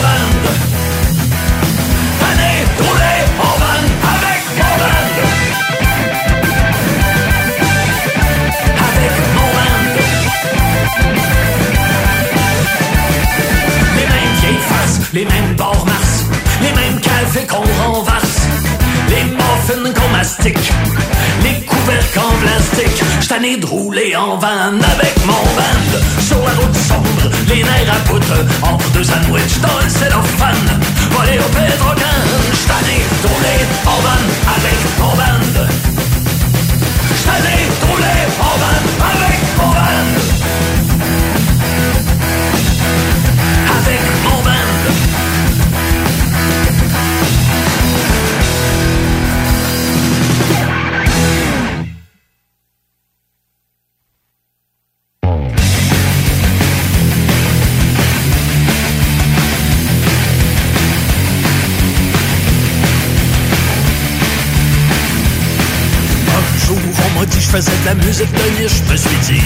[15.14, 16.24] les mêmes bords mars,
[16.60, 18.40] les mêmes cafés qu'on renverse,
[19.08, 20.72] les muffins qu'on mastique,
[21.44, 23.04] les couvercles en plastique.
[23.20, 25.92] J't'en de rouler en van avec mon band.
[26.20, 28.24] Sur la route sombre, les nerfs à bout,
[28.62, 30.68] entre deux sandwichs dans le cellophane.
[31.12, 32.18] Voler au Pedrocan,
[32.52, 34.24] j't'en de rouler en van
[34.56, 35.68] avec mon band.
[37.20, 38.83] J't'allais rouler en van
[67.54, 68.82] faisais de la musique de niche.
[68.84, 69.42] Je me suis dit,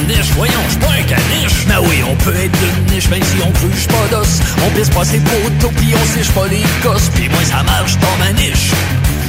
[0.00, 1.66] une niche, voyons, je pas un caniche.
[1.68, 4.40] Mais oui, on peut être d'une niche, même si on cruche pas d'os.
[4.64, 7.10] On pisse pas ses poteaux, puis on sèche pas les gosses.
[7.14, 8.70] Puis moi, ça marche dans ma niche.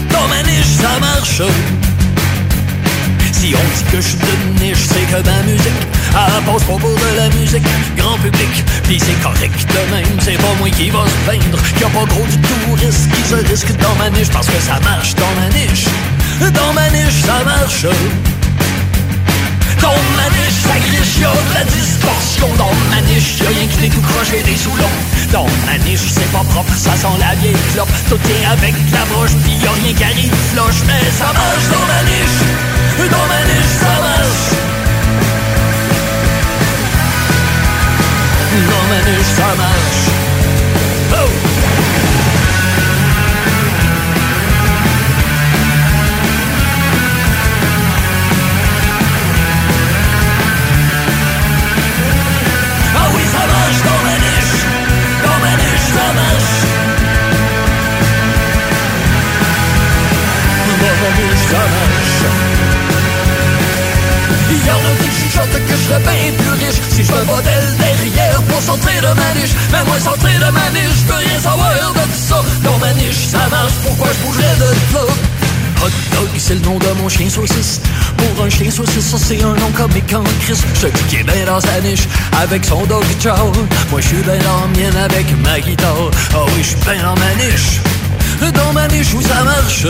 [0.09, 1.41] Dans ma niche, ça marche.
[3.33, 5.81] Si on dit que je suis de niche, c'est que ma musique
[6.13, 7.63] elle passe pas pour de la musique
[7.97, 8.63] grand public.
[8.87, 11.61] Pis c'est correct de même, c'est pas moi qui va se plaindre.
[11.75, 14.61] Qu'il a pas gros du tout risque qui se risque dans ma niche parce que
[14.61, 15.87] ça marche dans ma niche.
[16.49, 17.85] Dans ma niche, ça marche.
[19.79, 22.49] Dans ma niche, ça griche, y'a de la distorsion.
[22.57, 24.97] Dans ma niche, y'a rien qui n'est tout croché des sous-longs
[25.31, 27.89] Dans ma niche, c'est pas propre, ça sent la vieille clope.
[28.09, 30.33] Tout est avec la broche, pis y'a rien qui arrive.
[30.53, 31.67] Floche Mais ça marche.
[31.69, 32.41] Dans ma niche
[33.11, 34.49] Dans ma niche, ça marche.
[38.69, 40.10] Dans ma niche, ça marche
[73.91, 75.05] pourquoi je bougerais de là
[75.83, 77.81] Hot dog, c'est le nom de mon chien saucisse.
[78.15, 80.63] Pour un chien saucisse, ça c'est un nom comique en Christ.
[80.79, 82.07] Je dis qu'il est bien dans sa niche,
[82.39, 83.51] avec son dog chow.
[83.89, 86.11] Moi je suis bien dans la mienne avec ma guitare.
[86.33, 87.81] Ah oui, je suis bien dans ma niche.
[88.53, 89.87] Dans ma niche où ça marche.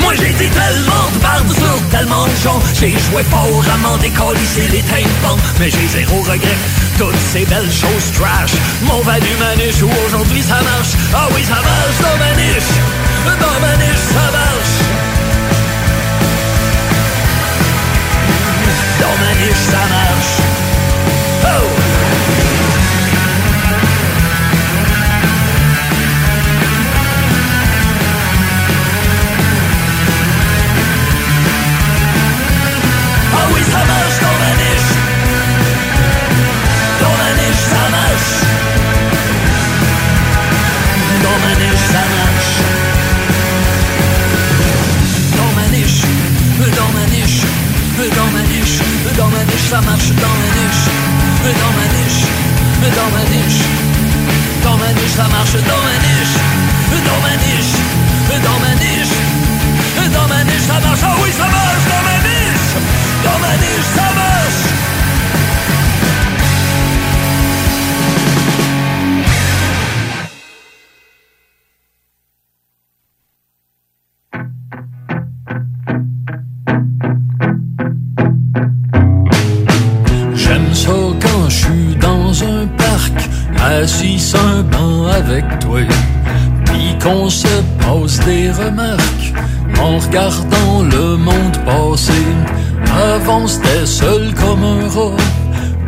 [0.00, 3.96] Moi j'ai été tellement de bardes sur tellement de gens J'ai joué fort à m'en
[3.96, 4.38] décoller
[4.70, 6.56] les tympans Mais j'ai zéro regret
[6.98, 8.50] Toutes ces belles choses trash.
[8.82, 10.94] M'ont valu ma niche où aujourd'hui ça marche.
[11.14, 12.74] Ah oui ça marche dans ma niche.
[13.40, 14.76] Dans ma niche ça marche.
[19.00, 20.34] Dans ma niche ça marche.
[21.44, 22.07] Oh
[49.68, 50.10] ça marche.
[50.16, 50.84] Dans ma niche,
[51.60, 52.24] dans ma niche,
[52.96, 53.60] dans ma niche,
[54.64, 55.52] dans ma niche, ça marche.
[55.70, 56.36] Dans ma niche,
[57.08, 57.74] dans ma niche,
[58.46, 59.16] dans ma niche,
[60.14, 61.00] dans ma niche, ça marche.
[61.02, 62.68] Ah oui, ça marche dans ma niche.
[63.24, 64.97] Dans ma niche, ça marche
[90.08, 92.26] regardant le monde passer.
[93.14, 95.16] Avant c'était seul comme un rat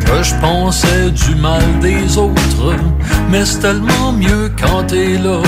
[0.00, 2.74] que je pensais du mal des autres,
[3.30, 5.40] mais c'est tellement mieux quand t'es là.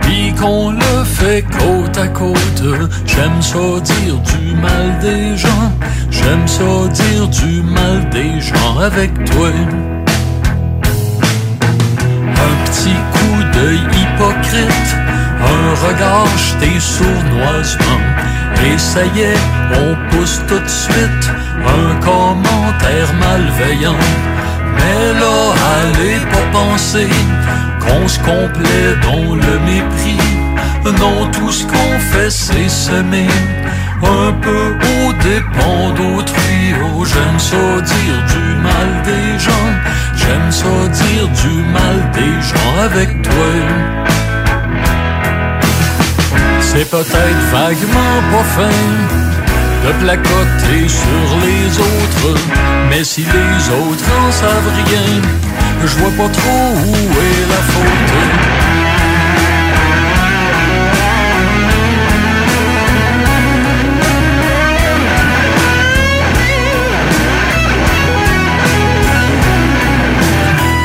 [0.00, 2.62] Puis qu'on le fait côte à côte
[3.06, 5.70] J'aime ça dire du mal des gens
[6.10, 9.48] J'aime ça dire du mal des gens avec toi
[12.34, 15.11] Un petit coup d'œil hypocrite
[15.44, 18.00] Un regard jeté sournoisement
[18.64, 21.30] Et ça y est, on pousse tout de suite
[21.66, 23.96] Un commentaire malveillant
[24.74, 27.08] mais là, allez pas penser
[27.80, 30.18] qu'on se complaît dans le mépris.
[30.84, 33.28] Non, tout ce qu'on fait, c'est semer
[34.02, 36.74] un peu au dépend d'autrui.
[36.82, 39.70] Oh, j'aime ça dire du mal des gens.
[40.16, 44.11] J'aime ça dire du mal des gens avec toi.
[46.74, 48.70] C'est peut-être vaguement pas fin
[49.84, 52.40] de placoter sur les autres.
[52.88, 55.20] Mais si les autres en savent rien,
[55.84, 58.12] je vois pas trop où est la faute.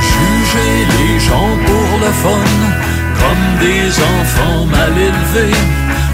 [0.02, 2.57] Juger les gens pour le fun,
[3.28, 5.58] comme des enfants mal élevés.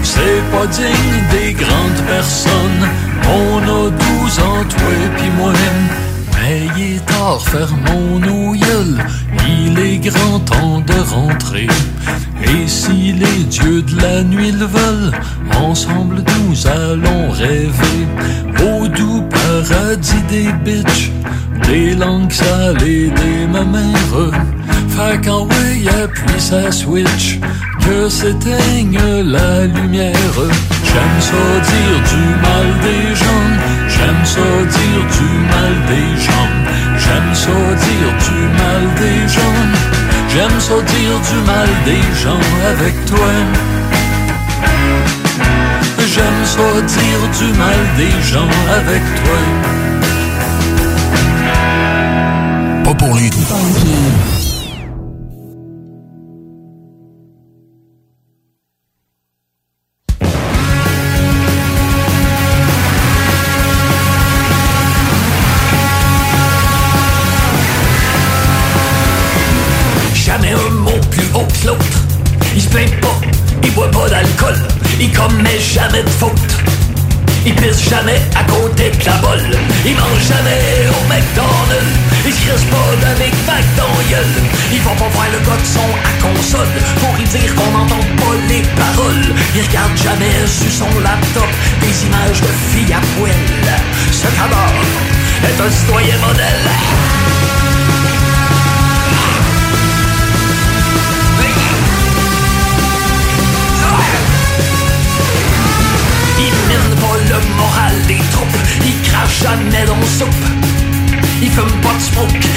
[0.02, 2.84] C'est pas digne des grandes personnes.
[3.40, 5.52] On a douze ans, toi pis moi.
[6.34, 8.98] Mais il est tard, fermons nos gueules.
[9.48, 11.68] Il est grand temps de rentrer.
[12.42, 15.12] Et si les dieux de la nuit le veulent,
[15.56, 18.00] ensemble nous allons rêver
[18.68, 21.10] au doux paradis des bitches,
[21.68, 24.32] des langues salées, des mamères.
[24.94, 27.40] Qu'en ouais, appuie sa switch,
[27.84, 30.36] que s'éteigne la lumière.
[30.84, 33.46] J'aime ça dire du mal des gens,
[33.88, 36.50] j'aime ça dire du mal des gens,
[36.96, 39.58] j'aime ça dire du mal des gens,
[40.28, 43.32] j'aime ça dire du mal des gens avec toi.
[46.14, 49.40] J'aime ça dire du mal des gens avec toi.
[52.84, 53.30] Pas pour les
[95.66, 97.43] un citoyen modèle.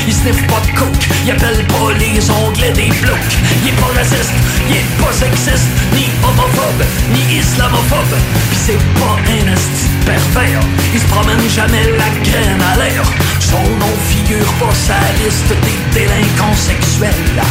[0.08, 3.34] Il sniffe pas de coke, il appelle pas les onglets des blocs.
[3.64, 4.34] Il est pas raciste,
[4.70, 6.84] il est pas sexiste, ni homophobe,
[7.14, 8.18] ni islamophobe.
[8.50, 10.62] Pis c'est pas un esti de pervers,
[10.94, 13.04] il se promène jamais la graine à l'air.
[13.40, 17.44] Son nom figure pas sa liste des délinquants sexuels.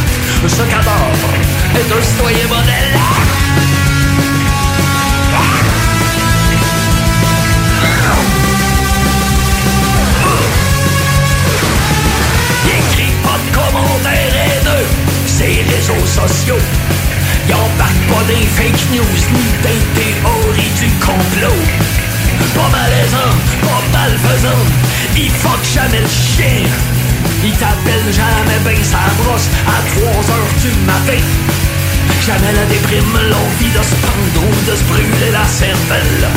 [0.47, 1.31] Ce cadavre
[1.75, 3.96] est un citoyen modèle.
[15.37, 16.63] Ses réseaux sociaux.
[17.47, 21.61] Il embarque pas des fake news ni des théories du complot.
[22.55, 24.65] Pas malaisant, pas malfaisant,
[25.15, 26.65] il fuck jamais le chien.
[27.43, 31.23] Il t'appelle jamais ben sa brosse à 3 heures du matin.
[32.25, 36.27] Jamais la déprime, l'envie de se pendre ou de se brûler la cervelle.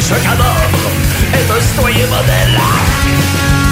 [0.00, 0.90] Ce cadavre
[1.34, 3.63] est un citoyen modèle.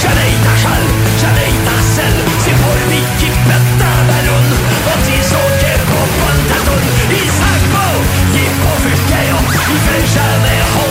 [0.00, 0.86] Jamais il t'achale,
[1.20, 2.20] jamais il t'harcèle.
[2.38, 4.54] C'est pas lui qui pète ta balloune.
[4.86, 5.22] On dit
[5.90, 6.88] pas bonne ta toune.
[7.10, 9.36] Il il est pas vulgaire.
[9.70, 10.87] Il fait jamais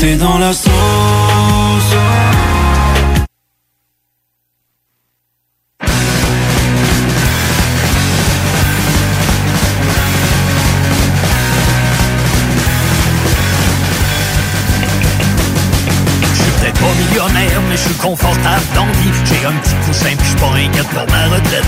[0.00, 0.70] T'es dans la sauce.
[17.72, 19.10] Je suis confortable dans vie.
[19.24, 21.64] J'ai un petit coussin pis je pas inquiète pour ma retraite.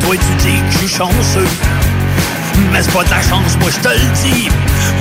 [0.00, 1.46] Toi, tu dis que je suis chanceux.
[2.72, 4.48] Mais c'est pas de la chance, moi je te le dis.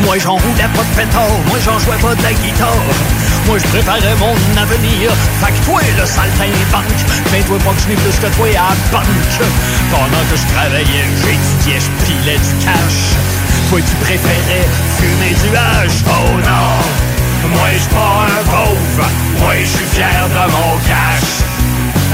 [0.03, 2.89] Moi j'en roulais pas de pétard, moi j'en jouais pas de guitare.
[3.47, 5.11] Moi je préparais mon avenir.
[5.41, 7.01] Fait que toi, le saltimbanque,
[7.31, 9.39] mais toi pas que je n'ai plus que toi à la banque.
[9.91, 13.15] Pendant que je travaillais, j'étudiais, je pilais du cash.
[13.69, 17.49] Toi tu préférais fumer du hache, oh non!
[17.49, 21.54] Moi je pas un pauvre, moi je suis fier de mon cash.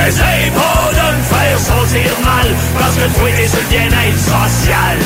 [0.08, 2.48] Essaye pas de me faire sentir mal,
[2.80, 4.98] parce que toi t'es sur le bien-être social.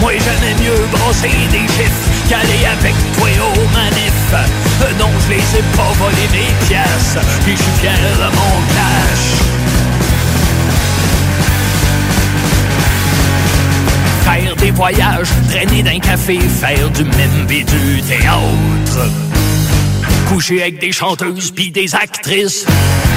[0.00, 4.34] Moi j'aimais mieux brosser des chiffres qu'aller avec toi au manif.
[4.34, 8.54] Euh, non, je les ai pas volé mes pièces, puis je suis fier de mon
[8.74, 9.26] cash.
[14.24, 19.33] Faire des voyages, traîner d'un café, faire du mime et du théâtre.
[20.28, 22.64] Coucher avec des chanteuses puis des actrices.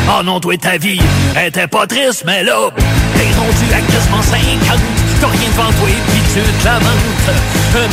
[0.09, 1.01] Oh non, toi, ta vie
[1.45, 2.69] était pas triste, mais là,
[3.15, 4.79] t'es rendu à quasiment 50.
[5.19, 7.29] T'as rien devant toi puis tu te lamentes.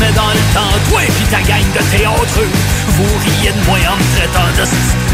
[0.00, 2.40] Mais dans le temps, toi puis ta gang de théâtre,
[2.88, 4.64] vous riez de moi en me traitant de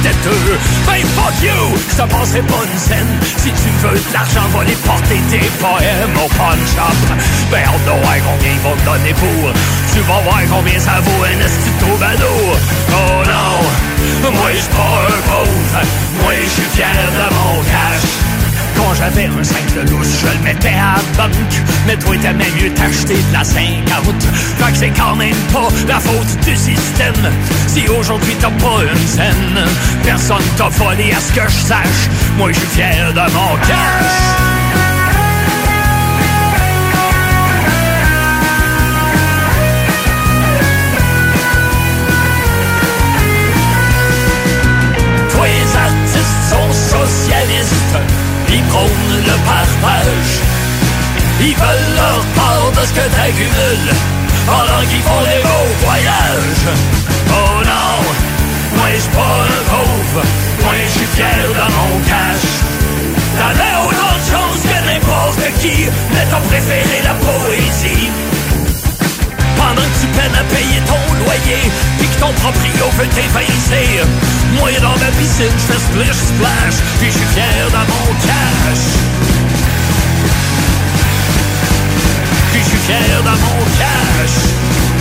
[0.03, 0.59] têteux.
[0.87, 3.19] Ben fuck you, ça passerait pas une scène.
[3.37, 7.15] Si tu veux de l'argent, va les porter tes poèmes au pawn shop.
[7.51, 9.53] Ben on doit combien ils vont te donner pour.
[9.93, 11.71] Tu va voir combien ça vaut un esti.
[11.83, 13.90] Oh non,
[14.29, 15.87] moi j'suis pas un pauvre,
[16.23, 18.31] moi j'suis fier de mon cash.
[18.77, 21.33] Quand j'avais un 5 de lousse, je le mettais à banque.
[21.87, 24.23] Mais toi, t'aimais mieux t'acheter de la 50.
[24.59, 27.31] Fait que c'est quand même pas la faute du système.
[27.67, 29.65] Si aujourd'hui t'as pas une scène,
[30.03, 32.09] personne t'a volé à ce que je sache.
[32.39, 34.60] Moi, je suis fier de mon cash.
[48.53, 50.35] Ils prônent le partage.
[51.41, 53.93] Ils veulent leur part de ce que t'accumules,
[54.47, 56.67] pendant qu'ils font des beaux voyages.
[57.31, 57.93] Oh non,
[58.77, 60.23] moi j'suis pas un pauvre,
[60.63, 62.49] moi j'suis fier de mon cash.
[63.39, 68.11] T'avais autant de chance que n'importe qui, mais t'as préféré la poésie.
[69.71, 74.01] Pendant que tu peines à payer ton loyer Puis que ton proprio veut t'évincer.
[74.59, 78.83] Moi dans ma piscine je fais splish splash Puis je suis fier de mon cash.
[82.53, 85.00] Je suis fier de mon cash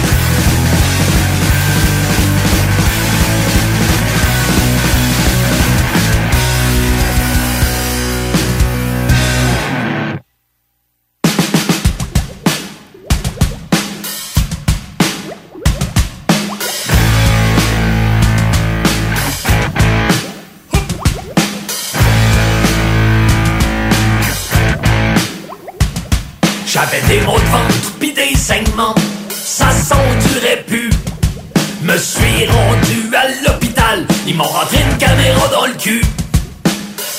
[34.29, 36.01] ils m'ont rentré une caméra dans le cul.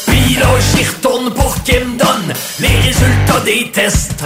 [0.07, 4.23] Puis là j'y retourne pour qu'ils me donnent les résultats des tests.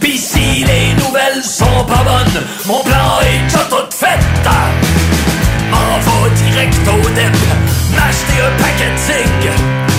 [0.00, 4.18] Pis si les nouvelles sont pas bonnes, mon plan est déjà tout fait.
[5.70, 7.36] M'en va direct au DEP,
[7.94, 9.52] m'acheter un paquet de cigues.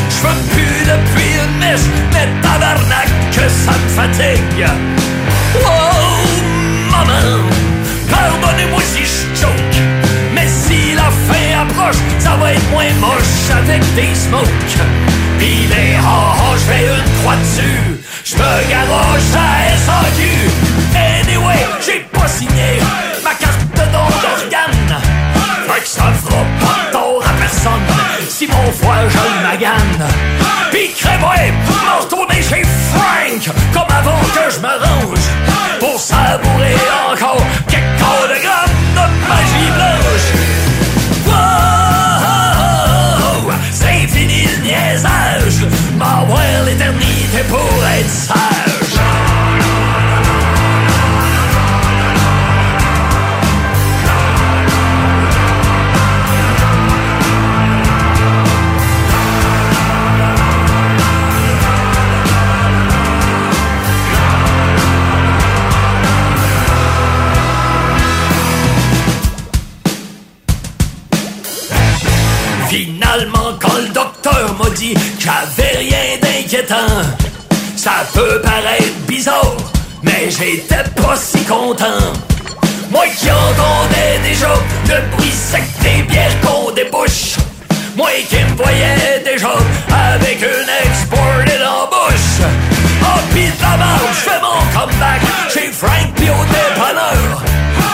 [0.09, 4.65] J'fume plus depuis une mèche, mais tabarnak que ça me fatigue.
[12.75, 14.77] Moins moche avec des smokes.
[15.39, 17.81] Pis les ha je fais une croix dessus.
[18.29, 19.49] J'me garoche à
[19.85, 20.19] SAQ.
[21.13, 22.69] Anyway, j'ai pas signé
[23.23, 24.91] ma carte de d'organe.
[25.83, 27.87] Que ça fera pas de tort à personne
[28.29, 30.07] si mon foie je magane.
[30.71, 31.35] Pis crée-moi,
[31.85, 35.27] m'en retourner chez Frank comme avant que je me range
[35.79, 36.75] pour savourer
[37.11, 37.45] encore
[47.43, 48.33] pour être.
[72.69, 76.75] Finalement, quand le docteur m'a dit j'avais rien d'inquiétant,
[77.85, 79.57] ça peut paraître bizarre,
[80.01, 82.01] mais j'étais pas si content.
[82.89, 84.55] Moi qui entendais déjà
[84.89, 87.35] le bruit sec des bières qu'on débouche,
[87.95, 89.53] moi qui me voyais déjà
[90.15, 92.41] avec une exported en bouche.
[93.03, 95.21] Oh pis de marde, j'fais mon comeback
[95.53, 97.43] chez Frank pis dépanneur.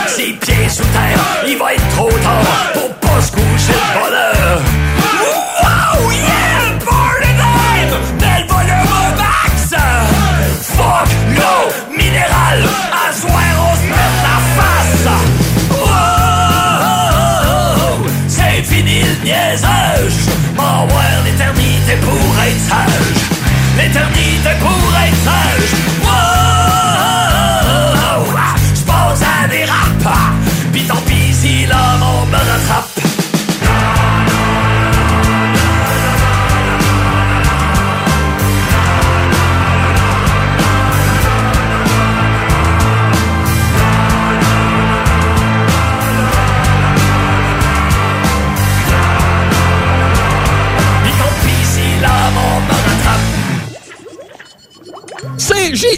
[0.06, 3.61] Ses pieds sous terre, il va être trop tard pour pas se coucher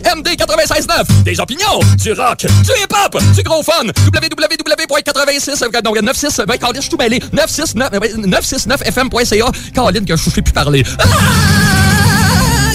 [0.05, 1.23] JMD 96.9.
[1.25, 3.85] Des opinions, du rock, du hip-hop, du gros fun.
[3.85, 7.23] www.86, non, 96, ben, Caroline, je suis tout mêlé.
[7.33, 9.47] 969, euh, 969fm.ca.
[9.75, 10.83] Caroline, que je sais plus parler.
[10.99, 11.05] Ah,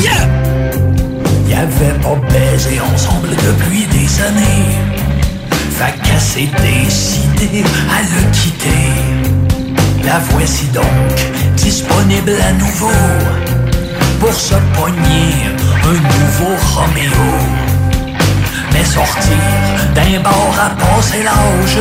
[0.02, 0.28] yeah!
[1.48, 5.00] Y'avait pas baisé ensemble depuis des années.
[5.82, 5.92] À
[8.02, 8.70] le quitter.
[10.04, 10.84] La voici donc
[11.56, 12.92] disponible à nouveau
[14.20, 17.12] pour se pogner un nouveau Roméo.
[18.74, 19.36] Mais sortir
[19.96, 21.80] d'un bar à passer l'âge,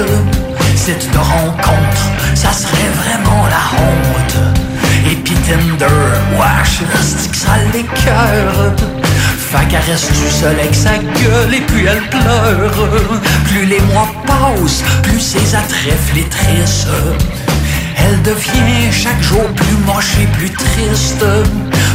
[0.88, 2.02] de rencontre,
[2.34, 4.54] ça serait vraiment la honte.
[5.10, 5.86] Et pis Tinder,
[6.32, 8.72] wesh, reste que ça l'écœure.
[9.38, 12.88] Fait qu'elle reste du seul avec sa gueule et puis elle pleure.
[13.44, 16.86] Plus les mois passent, plus ses attraits flétrissent.
[18.00, 21.24] Elle devient chaque jour plus moche et plus triste.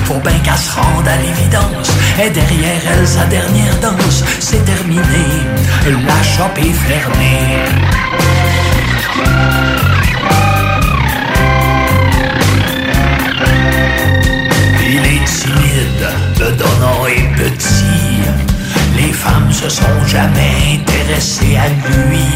[0.05, 1.91] Faut bien qu'elle se rende à l'évidence.
[2.23, 5.25] Et derrière elle, sa dernière danse, c'est terminé.
[5.85, 7.63] La shop est fermée.
[14.85, 16.07] Il est timide,
[16.39, 18.03] le donnant est petit.
[18.95, 22.27] Les femmes se sont jamais intéressées à lui.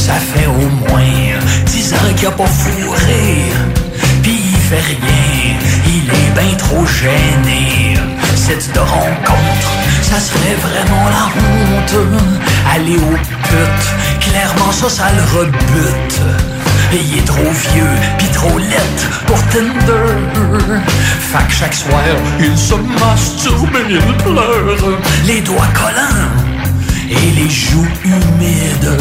[0.00, 3.52] Ça fait au moins dix ans qu'il a pas fourré.
[4.22, 7.98] Puis il fait rien, il est bien trop gêné.
[8.34, 9.70] Cette de rencontre,
[10.00, 12.08] ça serait vraiment la honte.
[12.74, 13.16] Aller au
[13.48, 16.20] pute, clairement ça, ça le rebute.
[16.94, 20.80] Et il est trop vieux, pis trop laid pour Tinder.
[21.30, 22.00] Fait que chaque soir,
[22.40, 24.98] il se masturbe et il pleure.
[25.26, 26.39] Les doigts collants
[27.10, 28.96] et les joues humides.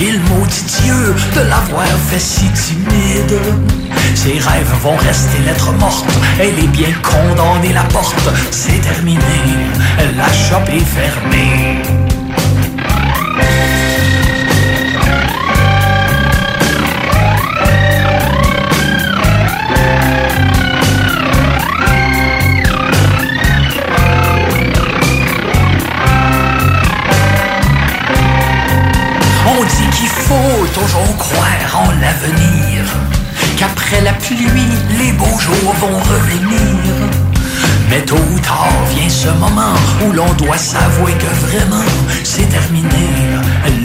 [0.00, 3.38] Il maudit Dieu de l'avoir fait si timide.
[4.14, 6.06] Ses rêves vont rester lettres mortes.
[6.40, 9.20] Elle est bien condamnée, la porte, c'est terminé.
[10.16, 12.07] La shop est fermée.
[30.72, 32.84] Toujours croire en l'avenir,
[33.56, 36.84] qu'après la pluie, les beaux jours vont revenir.
[37.90, 41.84] Mais tôt ou tard vient ce moment où l'on doit s'avouer que vraiment
[42.22, 43.08] c'est terminé,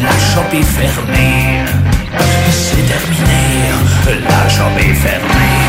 [0.01, 1.63] la shop est fermée.
[2.51, 5.62] C'est terminé, la shop est fermée.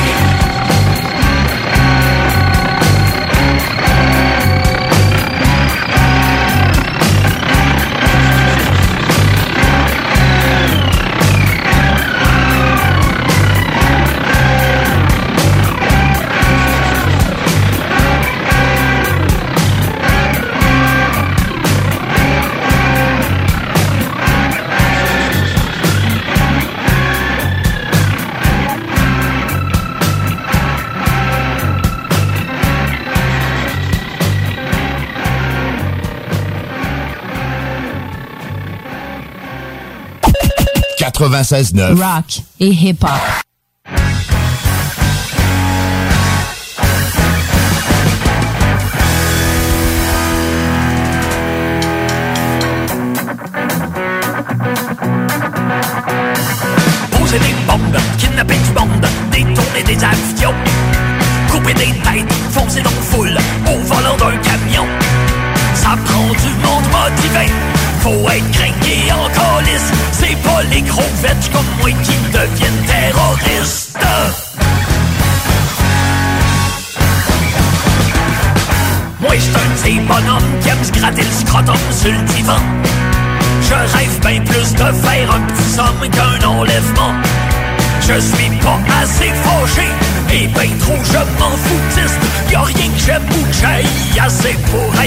[41.95, 43.44] Rock et hip-hop.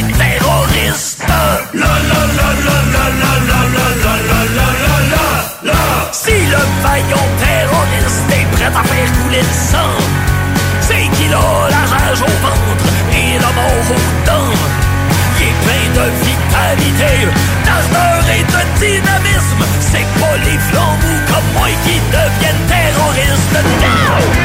[0.02, 1.24] Terroriste.
[1.28, 4.70] La la la la la la la la la la
[5.14, 5.26] la
[5.64, 5.80] la.
[6.12, 9.98] Si le vaillant terroriste est prêt à faire couler le sang,
[10.82, 14.18] c'est qu'il a la rage au ventre et la mort aux.
[15.40, 17.28] Il est plein de vitalité,
[17.66, 19.64] d'ardeur et de dynamisme.
[19.80, 24.37] C'est pas les flambeaux comme moi qui deviennent terroristes.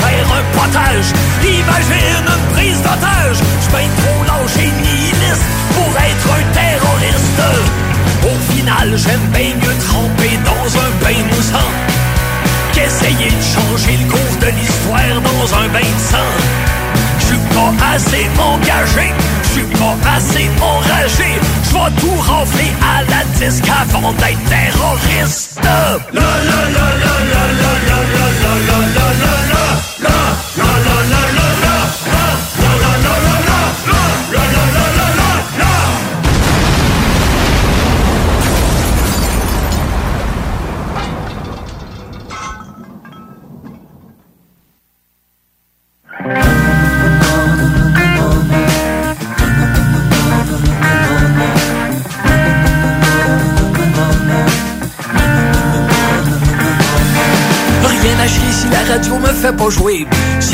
[0.00, 1.08] Faire un potage.
[1.42, 3.38] Imagine une prise d'otage.
[3.62, 7.42] J'suis trop lâche nihiliste pour être un terroriste.
[8.24, 11.70] Au final, j'aime bien mieux tremper dans un bain moussant.
[12.72, 13.04] Qu'est-ce
[15.44, 16.32] dans un bain de sang.
[17.18, 21.38] Je suis pas assez engagé, je suis pas assez enragé.
[21.64, 25.58] Je vais tout rafler à la disque avant d'être terroriste.
[25.62, 30.23] La la la la la la la la la la la la love.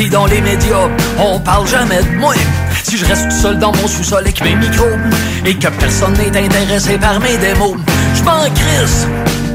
[0.01, 0.89] Si dans les médias,
[1.19, 2.33] on parle jamais de moi.
[2.81, 4.97] Si je reste tout seul dans mon sous-sol avec mes micros
[5.45, 7.75] et que personne n'est intéressé par mes démos,
[8.15, 9.05] je m'en crisse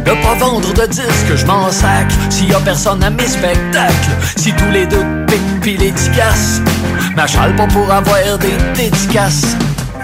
[0.04, 4.16] de pas vendre de disques, je m'en sac s'il y a personne à mes spectacles.
[4.36, 6.60] Si tous les deux piquent pis les ticassent,
[7.16, 9.56] m'achale pas pour avoir des dédicaces.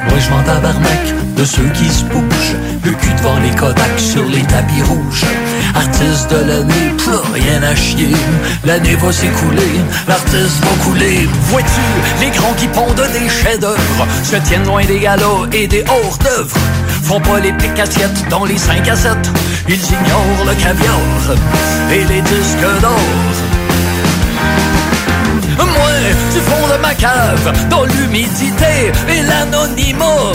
[0.09, 4.25] Moi je m'en tabarnak de ceux qui se bougent, le cul devant les Kodaks sur
[4.25, 5.25] les tapis rouges.
[5.75, 8.13] Artiste de l'année, plus rien à chier.
[8.65, 11.29] L'année va s'écouler, l'artiste va couler.
[11.45, 11.81] Vois-tu,
[12.21, 16.57] les grands qui pondent des chefs-d'œuvre se tiennent loin des galas et des hors-d'œuvre.
[17.05, 19.13] Font pas les piques assiettes dans les 5 à 7.
[19.69, 21.01] Ils ignorent le caviar
[21.91, 23.01] et les disques d'or.
[25.59, 25.91] Moi,
[26.33, 30.33] du fond de ma cave, dans l'humidité et l'anonymat,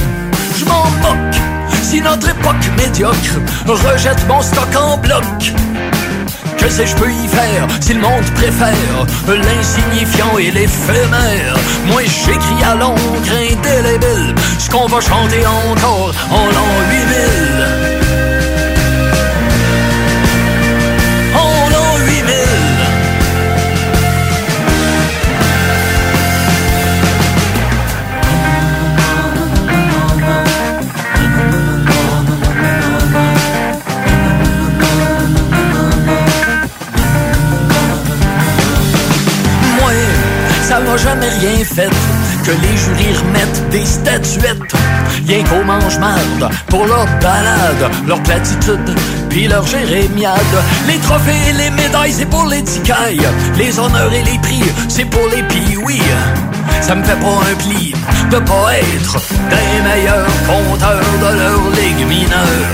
[0.58, 1.57] je m'en moque.
[1.90, 5.24] Si notre époque médiocre rejette mon stock en bloc,
[6.58, 11.56] que sais-je peux y faire si le monde préfère l'insignifiant et l'éphémère?
[11.86, 13.00] Moi j'écris à l'encre
[13.32, 17.87] indélébile ce qu'on va chanter encore en l'an 8000.
[40.98, 41.90] Jamais rien fait
[42.44, 44.74] que les jurys remettent des statuettes.
[45.28, 48.96] Rien qu'au mange-marde pour leur balade, leur platitude,
[49.30, 50.56] puis leur jérémiade.
[50.88, 53.28] Les trophées et les médailles, c'est pour les ticailles.
[53.58, 56.02] Les honneurs et les prix, c'est pour les pioui.
[56.82, 57.94] Ça me fait pas un pli
[58.32, 59.18] de pas être
[59.50, 62.68] des meilleurs compteurs de leur ligue mineure.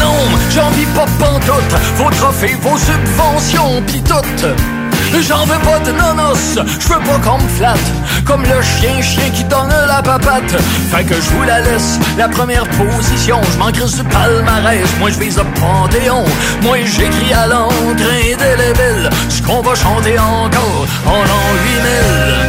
[0.00, 4.83] Non, j'en vis pas pantoute Vos trophées, vos subventions, pis toutes
[5.26, 7.78] J'en veux pas de nonos, je veux pas qu'on me flatte.
[8.24, 10.56] Comme le chien, chien qui donne la papate.
[10.90, 13.40] Fait que je vous la laisse, la première position.
[13.52, 13.80] Je m'en du
[14.10, 16.24] palmarès, moi je vise le panthéon.
[16.62, 20.86] Moi j'écris à l'encre indélébile Ce qu'on va chanter encore.
[21.06, 21.44] En l'an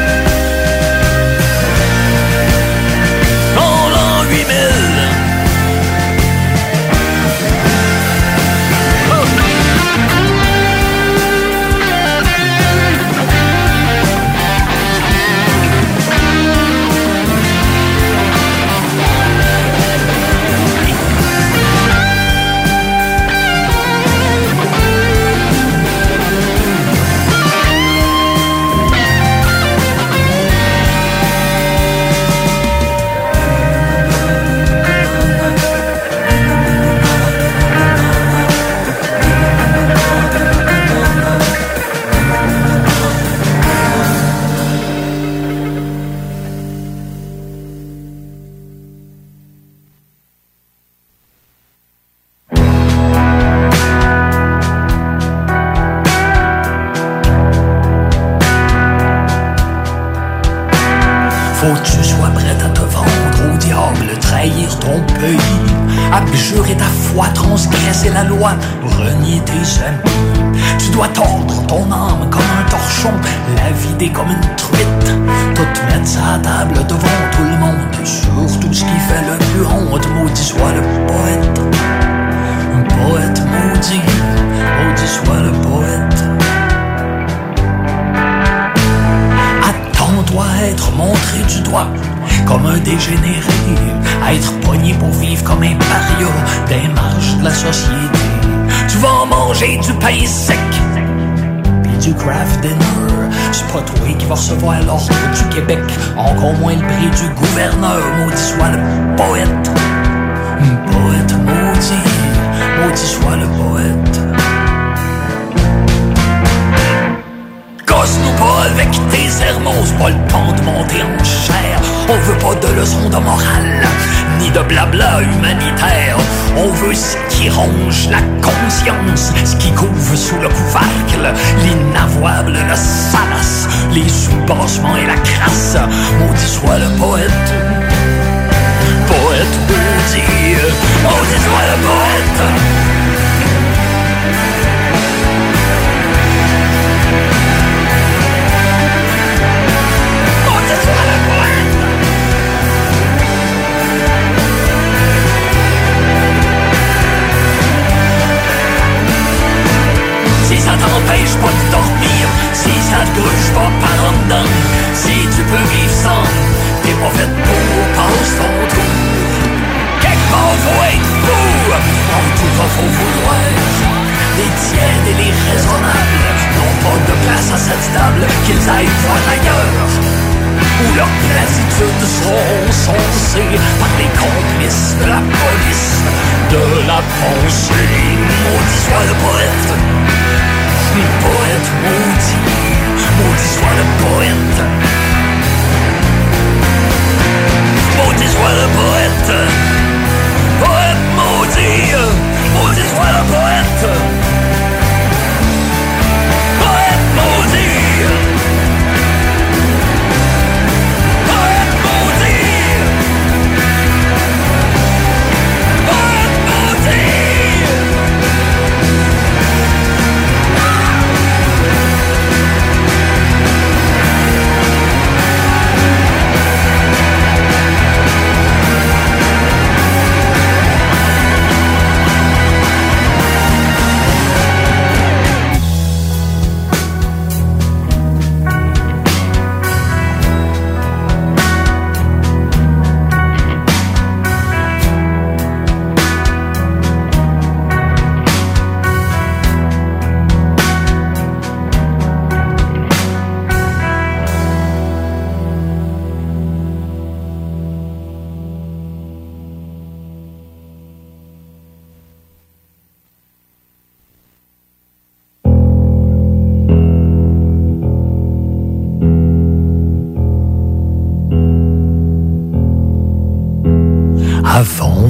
[0.08, 0.15] 8000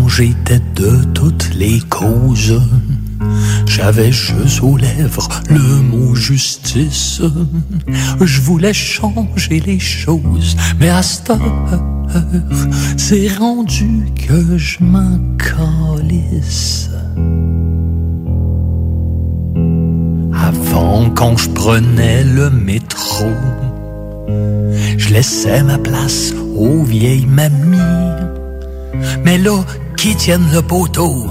[0.07, 2.61] J'étais de toutes les causes.
[3.65, 7.21] J'avais juste aux lèvres le mot justice.
[8.21, 11.83] Je voulais changer les choses, mais à cette heure,
[12.97, 16.89] c'est rendu que je m'en calisse.
[20.33, 23.25] Avant, quand je prenais le métro,
[24.97, 27.75] je laissais ma place aux vieilles mamies.
[29.25, 29.65] Mais là,
[30.05, 31.25] qui tiennent le poteau,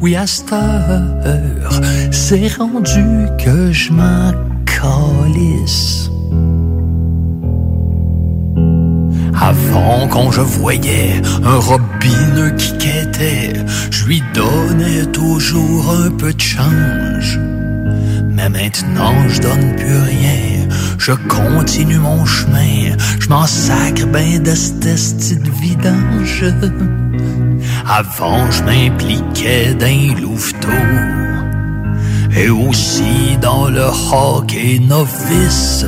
[0.00, 1.70] oui, à cette heure,
[2.10, 3.04] c'est rendu
[3.38, 4.32] que je m'en
[4.64, 6.10] calisse.
[9.40, 13.52] Avant, quand je voyais un robineux qui quêtait,
[13.92, 17.38] je lui donnais toujours un peu de change.
[18.28, 20.55] Mais maintenant, je donne plus rien.
[20.98, 22.96] Je continue mon chemin.
[23.20, 24.52] Je m'en sacre ben de
[25.60, 26.44] vidange.
[27.86, 30.68] Avant, je m'impliquais dans les louveteaux.
[32.36, 35.86] Et aussi dans le hockey novice.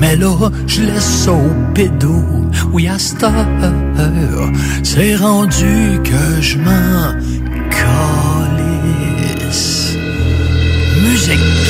[0.00, 2.24] Mais là, je laisse au pédo.
[2.72, 4.52] Oui, à cette heure,
[4.82, 7.14] c'est rendu que je m'en
[9.40, 9.96] calisse.
[11.02, 11.61] Musique.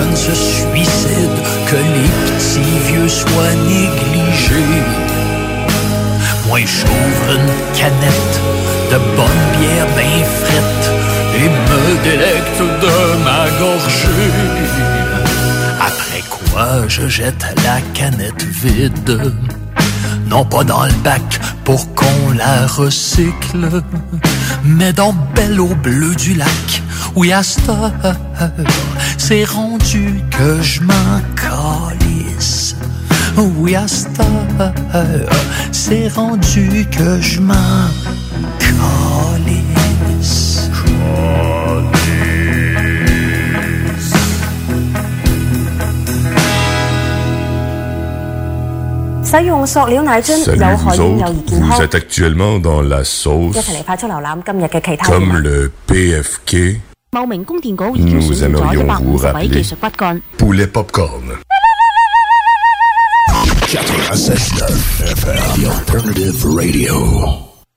[0.00, 4.82] Jeunes se suicident, que les petits vieux soient négligés.
[6.46, 8.36] Moi, j'ouvre une canette
[8.90, 10.86] de bonne bière bien frette
[11.40, 12.94] et me délecte de
[13.24, 14.32] ma gorgée.
[15.80, 19.32] Après quoi, je jette la canette vide
[20.30, 23.82] non pas dans le bac pour qu'on la recycle,
[24.64, 26.82] mais dans belle eau bleue du lac.
[27.16, 27.92] Oui, à cette heure,
[29.30, 30.92] c'est rendu que je m'en.
[33.60, 33.76] Oui,
[35.70, 37.54] c'est rendu que je m'en
[51.48, 53.56] vous vous êtes actuellement dans la sauce
[55.06, 56.80] comme le PFK
[57.12, 60.22] 茂名供電局已經 Nous 選用咗一 aimerions 百五十位技術骨幹。
[60.38, 61.40] Poulet Popcorn.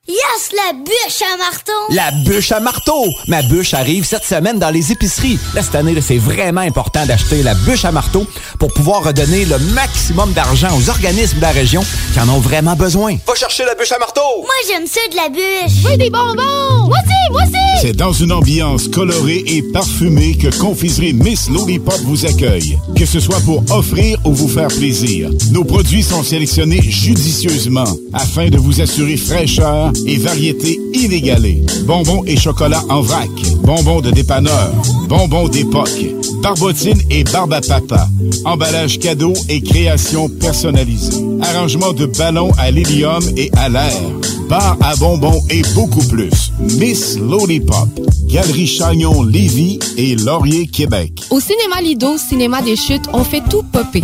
[0.06, 0.14] 96.9 FM, The Alternative Radio.
[0.14, 1.72] Yes, la bûche à marteau!
[1.90, 3.06] La bûche à marteau!
[3.28, 5.40] Ma bûche arrive cette semaine dans les épiceries.
[5.56, 8.26] Là, cette année, c'est vraiment important d'acheter la bûche à marteau
[8.60, 11.84] pour pouvoir redonner le maximum d'argent aux organismes de la région
[12.14, 13.16] qui en ont vraiment besoin.
[13.26, 14.22] Va chercher la bûche à marteau!
[14.42, 15.84] Moi, j'aime ça de la bûche!
[15.84, 16.88] veux des bonbons!
[16.88, 17.82] Moi aussi, moi aussi!
[17.82, 22.78] C'est dans une ambiance colorée et parfumée que Confiserie Miss Lollipop vous accueille.
[22.96, 28.50] Que ce soit pour offrir ou vous faire plaisir, nos produits sont sélectionnés judicieusement afin
[28.50, 31.64] de vous assurer fraîcheur et variété inégalée.
[31.86, 33.30] Bonbons et chocolat en vrac,
[33.64, 34.72] bonbons de dépanneur,
[35.08, 36.06] bonbons d'époque,
[36.42, 38.08] barbotine et barbe à papa,
[38.46, 44.02] emballage cadeau et création personnalisée, arrangement de ballons à l'hélium et à l'air,
[44.50, 46.52] bar à bonbons et beaucoup plus.
[46.60, 47.90] Miss Lollipop,
[48.28, 51.22] Galerie Chagnon Lévis et Laurier Québec.
[51.30, 54.04] Au cinéma Lido, cinéma des chutes, on fait tout popper.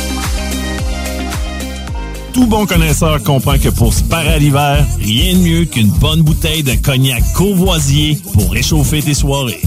[2.33, 6.21] Tout bon connaisseur comprend que pour se parer à l'hiver, rien de mieux qu'une bonne
[6.21, 9.61] bouteille de cognac courvoisier pour réchauffer tes soirées.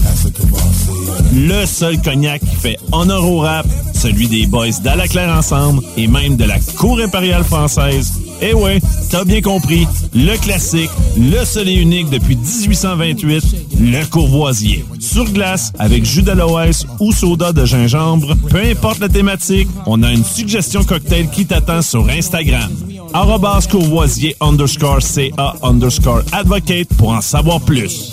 [1.33, 6.37] Le seul cognac qui fait honneur au rap, celui des boys d'Alaclaire Ensemble et même
[6.37, 8.13] de la Cour impériale française.
[8.41, 8.79] Eh ouais,
[9.09, 13.43] t'as bien compris, le classique, le seul et unique depuis 1828,
[13.79, 14.83] le courvoisier.
[14.99, 20.11] Sur glace, avec jus d'aloès ou soda de gingembre, peu importe la thématique, on a
[20.11, 22.69] une suggestion cocktail qui t'attend sur Instagram.
[23.13, 28.11] Arrobas courvoisier underscore CA underscore advocate pour en savoir plus.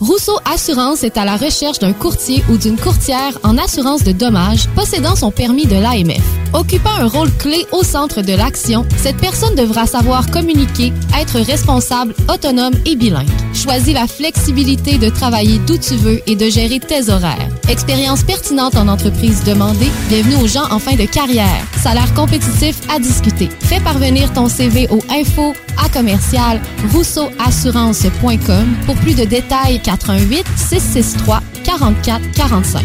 [0.00, 4.68] Rousseau Assurance est à la recherche d'un courtier ou d'une courtière en assurance de dommages
[4.76, 6.22] possédant son permis de l'AMF.
[6.52, 12.14] Occupant un rôle clé au centre de l'action, cette personne devra savoir communiquer, être responsable,
[12.32, 13.28] autonome et bilingue.
[13.52, 17.48] Choisis la flexibilité de travailler d'où tu veux et de gérer tes horaires.
[17.68, 21.66] Expérience pertinente en entreprise demandée, bienvenue aux gens en fin de carrière.
[21.82, 23.48] Salaire compétitif à discuter.
[23.60, 25.52] Fais parvenir ton CV au info
[25.84, 26.60] à commercial
[26.92, 32.82] rousseauassurance.com pour plus de détails 88 663 44 45.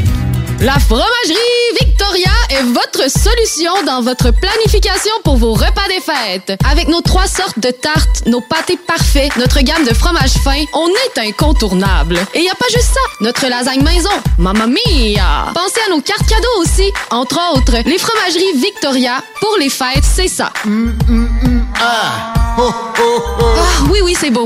[0.61, 1.35] La fromagerie
[1.81, 6.57] Victoria est votre solution dans votre planification pour vos repas des fêtes.
[6.71, 10.87] Avec nos trois sortes de tartes, nos pâtés parfaits, notre gamme de fromages fins, on
[10.87, 12.19] est incontournable.
[12.33, 15.51] Et y a pas juste ça, notre lasagne maison, mamma mia!
[15.53, 20.29] Pensez à nos cartes cadeaux aussi, entre autres, les fromageries Victoria, pour les fêtes, c'est
[20.29, 20.53] ça.
[21.81, 22.33] Ah,
[23.89, 24.45] oui, oui, c'est beau.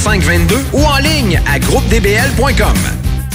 [0.03, 2.73] 2522 ou en ligne à groupedbl.com.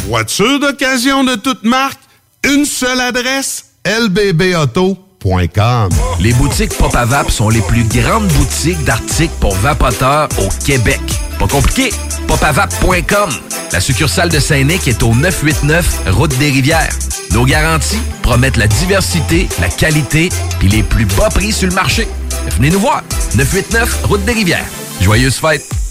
[0.08, 2.00] Voiture d'occasion de toute marque,
[2.44, 5.90] une seule adresse, lbbauto.com.
[6.20, 11.00] Les boutiques Popavap sont les plus grandes boutiques d'articles pour vapoteurs au Québec.
[11.38, 11.90] Pas compliqué,
[12.26, 13.30] popavap.com.
[13.72, 16.92] La succursale de Saint-Nic est au 989 Route des Rivières.
[17.32, 22.08] Nos garanties promettent la diversité, la qualité puis les plus bas prix sur le marché.
[22.56, 23.02] Venez nous voir,
[23.36, 24.66] 989 Route des Rivières.
[25.00, 25.85] Joyeuses fêtes!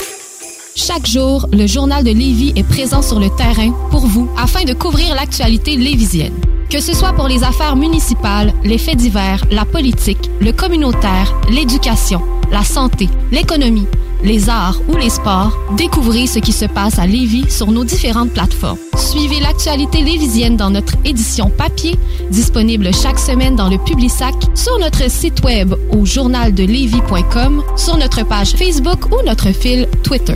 [0.78, 4.74] Chaque jour, le journal de Lévis est présent sur le terrain pour vous afin de
[4.74, 6.34] couvrir l'actualité lévisienne.
[6.70, 12.22] Que ce soit pour les affaires municipales, les faits divers, la politique, le communautaire, l'éducation,
[12.52, 13.88] la santé, l'économie,
[14.22, 18.32] les arts ou les sports, découvrez ce qui se passe à Lévis sur nos différentes
[18.32, 18.78] plateformes.
[18.98, 21.98] Suivez l'actualité lévisienne dans notre édition papier,
[22.32, 28.56] disponible chaque semaine dans le Publisac, sur notre site web au journaldelevis.com, sur notre page
[28.58, 30.36] Facebook ou notre fil Twitter.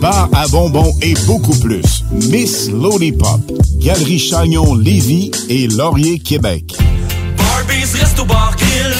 [0.00, 2.04] bar à bonbons et beaucoup plus.
[2.10, 3.40] Miss Lollipop,
[3.76, 6.64] Galerie Chagnon Lévis et Laurier Québec.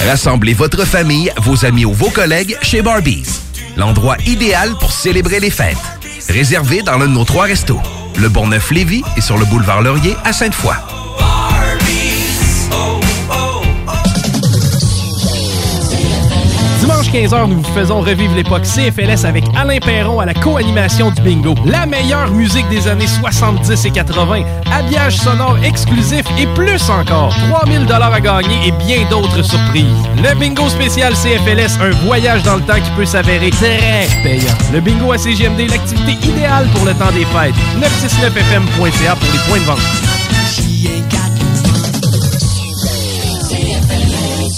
[0.07, 3.29] Rassemblez votre famille, vos amis ou vos collègues chez Barbies.
[3.77, 5.77] L'endroit idéal pour célébrer les fêtes.
[6.29, 7.81] Réservé dans l'un de nos trois restos.
[8.19, 10.75] Le Bourgneuf-Lévis et sur le boulevard Laurier à Sainte-Foy.
[16.89, 21.21] Dimanche 15h, nous vous faisons revivre l'époque CFLS avec Alain Perron à la co-animation du
[21.21, 21.55] bingo.
[21.67, 27.35] La meilleure musique des années 70 et 80, habillage sonore exclusif et plus encore.
[27.51, 29.85] 3000 dollars à gagner et bien d'autres surprises.
[30.17, 34.57] Le bingo spécial CFLS, un voyage dans le temps qui peut s'avérer très payant.
[34.73, 37.55] Le bingo à CGMD, l'activité idéale pour le temps des fêtes.
[37.77, 40.09] 969fm.ca pour les points de vente.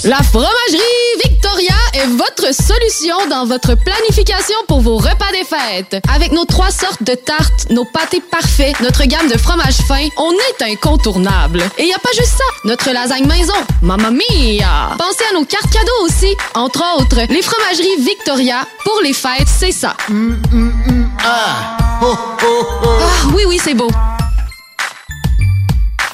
[0.03, 6.03] La fromagerie Victoria est votre solution dans votre planification pour vos repas des fêtes.
[6.13, 10.31] Avec nos trois sortes de tartes, nos pâtés parfaits, notre gamme de fromages fins, on
[10.31, 11.63] est incontournable.
[11.77, 14.95] Et y a pas juste ça, notre lasagne maison, mamma mia!
[14.97, 16.35] Pensez à nos cartes cadeaux aussi.
[16.55, 19.95] Entre autres, les fromageries Victoria, pour les fêtes, c'est ça.
[21.23, 21.77] Ah,
[23.33, 23.89] oui, oui, c'est beau.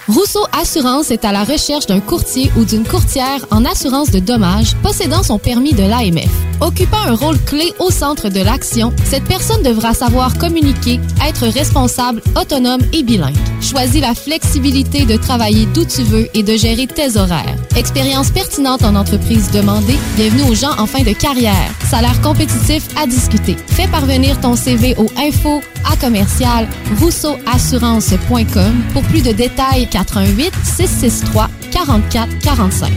[0.08, 4.74] Rousseau Assurance est à la recherche d'un courtier ou d'une courtière en assurance de dommages
[4.82, 6.32] possédant son permis de l'AMF.
[6.62, 12.22] Occupant un rôle clé au centre de l'action, cette personne devra savoir communiquer, être responsable,
[12.40, 13.36] autonome et bilingue.
[13.62, 17.56] Choisis la flexibilité de travailler d'où tu veux et de gérer tes horaires.
[17.76, 21.70] Expérience pertinente en entreprise demandée, bienvenue aux gens en fin de carrière.
[21.90, 23.58] Salaire compétitif à discuter.
[23.68, 26.68] Fais parvenir ton CV au info à commercial
[27.00, 32.92] rousseauassurance.com pour plus de détails 88 663 44 45.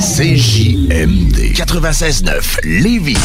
[0.00, 3.16] CJMD 96.9 Lévis.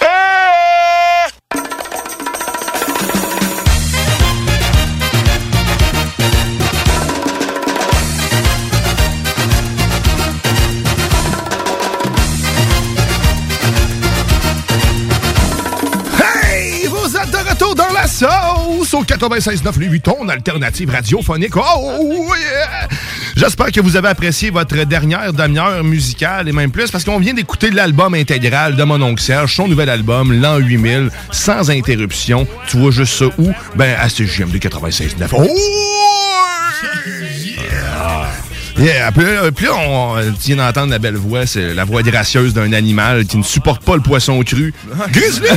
[0.00, 0.41] Hey!
[18.22, 21.56] Sauce au 96.9 Louis Vuitton, alternative radiophonique.
[21.56, 22.88] Oh, yeah!
[23.34, 27.34] J'espère que vous avez apprécié votre dernière demi-heure musicale et même plus parce qu'on vient
[27.34, 32.46] d'écouter l'album intégral de mon oncle Serge, son nouvel album, l'an 8000, sans interruption.
[32.68, 33.50] Tu vois juste ça où?
[33.74, 35.28] Ben, à CGMD 96.9.
[35.32, 35.48] Oh!
[38.78, 42.54] Yeah, puis là, puis on, tu viens d'entendre la belle voix, c'est la voix gracieuse
[42.54, 44.72] d'un animal qui ne supporte pas le poisson cru.
[45.12, 45.48] Grizzly!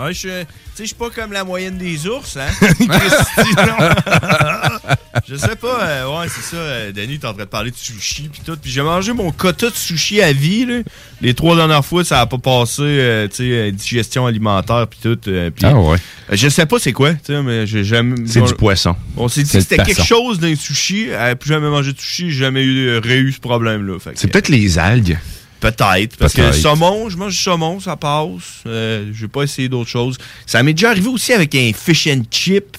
[0.00, 0.46] Ouais, je, tu
[0.78, 2.46] sais, je suis pas comme la moyenne des ours, hein?
[5.28, 6.56] je sais pas, euh, ouais, c'est ça.
[6.56, 8.56] euh, Denis, t'es en train de parler de sushi pis tout.
[8.60, 10.78] Puis j'ai mangé mon quota de sushi à vie, là.
[11.20, 14.98] Les trois dernières fois, ça a pas passé, euh, tu sais, euh, digestion alimentaire pis
[15.02, 15.16] tout.
[15.16, 15.98] puis- Ah ouais.
[16.30, 18.16] Je sais pas c'est quoi, tu sais, mais j'ai jamais.
[18.26, 18.94] C'est du poisson.
[19.16, 21.08] On s'est dit que c'était quelque chose d'un sushi.
[21.40, 23.94] Plus jamais mangé de sushi, j'ai jamais eu, réu ce problème-là.
[24.14, 25.18] C'est peut-être les algues.
[25.60, 26.62] Peut-être, parce que le Peut-être.
[26.62, 28.62] saumon, je mange du saumon, ça passe.
[28.66, 30.16] Euh, je vais pas essayer d'autres choses.
[30.46, 32.76] Ça m'est déjà arrivé aussi avec un fish and chip.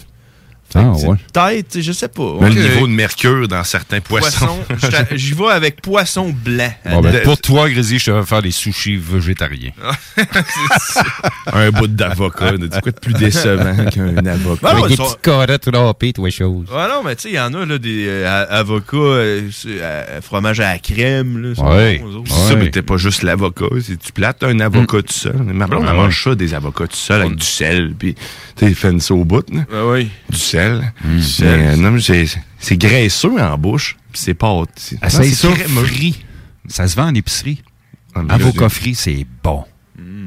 [0.75, 1.17] Ah, C'est ouais.
[1.33, 2.35] Peut-être, je sais pas.
[2.41, 4.59] Mais le niveau de mercure dans certains poissons.
[5.11, 6.71] J'y vais avec poisson blanc.
[6.85, 9.71] Bon, ben, pour toi, Grizzly, je te vais faire des sushis végétariens.
[11.53, 12.51] un bout d'avocat.
[12.51, 14.73] Tu quoi de plus décevant qu'un avocat?
[14.73, 16.67] Non, Avec des petites carottes râpées, toi, chose.
[16.73, 19.81] Ah non, mais tu sais, il y en a là, des euh, avocats, euh, c'est,
[19.81, 21.41] euh, fromage à la crème.
[21.41, 22.03] Là, Ouais.
[22.25, 23.65] C'est ça, mais t'es pas juste l'avocat.
[23.81, 25.35] C'est tu plates un avocat tout seul?
[25.37, 25.97] Ma blonde, Ah ouais.
[25.97, 27.93] mange ça, des avocats tout seul, avec du sel.
[27.97, 28.15] Puis,
[28.55, 29.45] tu sais, fait au bout.
[29.71, 30.09] Ah oui.
[30.29, 30.58] Du sel.
[31.03, 31.99] Mais, euh, non, mais
[32.59, 33.97] c'est graisseux en bouche.
[34.11, 34.63] Puis c'est pas.
[34.75, 35.53] c'est- Essaye c'est ça
[35.83, 36.23] frit.
[36.67, 37.63] Ça se vend en épicerie.
[38.15, 39.63] Ah, Avocat là, frit, c'est bon.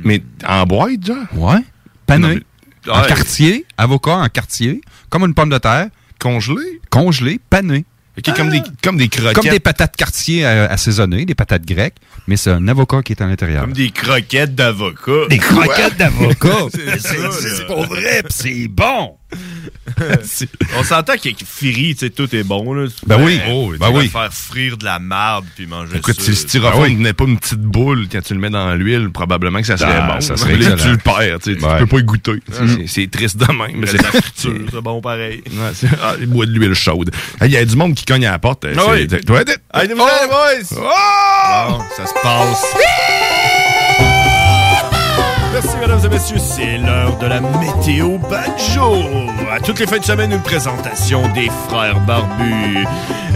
[0.04, 1.16] Mais en boîte, genre?
[1.34, 1.60] Ouais.
[2.06, 2.40] Pané.
[2.86, 3.06] Non, En ouais.
[3.09, 5.86] quartier, avocat en quartier, comme une pomme de terre.
[6.18, 6.80] Congelé?
[6.90, 7.84] Congelé, pané.
[8.18, 9.34] Ok, comme, des, comme des croquettes.
[9.36, 11.96] Comme des patates quartier euh, assaisonnées, des patates grecques,
[12.26, 13.62] mais c'est un avocat qui est à l'intérieur.
[13.62, 15.28] Comme des croquettes d'avocat.
[15.30, 16.66] Des croquettes d'avocat.
[16.98, 19.16] C'est pas vrai, pis c'est bon.
[20.78, 22.72] On s'entend qu'avec Firi, tu sais, tout est bon.
[22.74, 22.86] Là.
[23.06, 23.38] Ben oui.
[23.44, 24.09] Tu Oh, peux ben oui.
[24.09, 26.22] faire frire de la marde puis manger Écoute, ça.
[26.22, 29.60] si le styrofoam n'est pas une petite boule quand tu le mets dans l'huile, probablement
[29.60, 30.20] que ça serait Ah, bon.
[30.20, 31.72] ça serait là, tu le perds, tu sais, Ouais.
[31.78, 32.32] tu peux pas y goûter.
[32.32, 32.86] Mm.
[32.86, 33.76] C'est- triste de même.
[33.76, 35.42] Mais c'est la friture, c'est bon pareil.
[35.50, 37.10] Ouais, ah, il boit de l'huile chaude.
[37.42, 38.64] Il y a du monde qui cogne à la porte.
[38.64, 39.06] euh, Ah oui.
[39.10, 39.16] nous
[39.76, 40.68] les boys!
[40.70, 43.31] Bon, ça se passe.
[45.53, 46.39] Merci, mesdames et messieurs.
[46.39, 48.95] C'est l'heure de la météo banjo.
[49.53, 52.87] À toutes les fins de semaine, une présentation des frères barbus.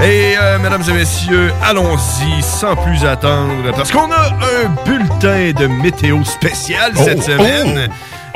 [0.03, 5.67] Et, euh, mesdames et messieurs, allons-y sans plus attendre, parce qu'on a un bulletin de
[5.67, 7.89] météo spécial cette Oh, semaine.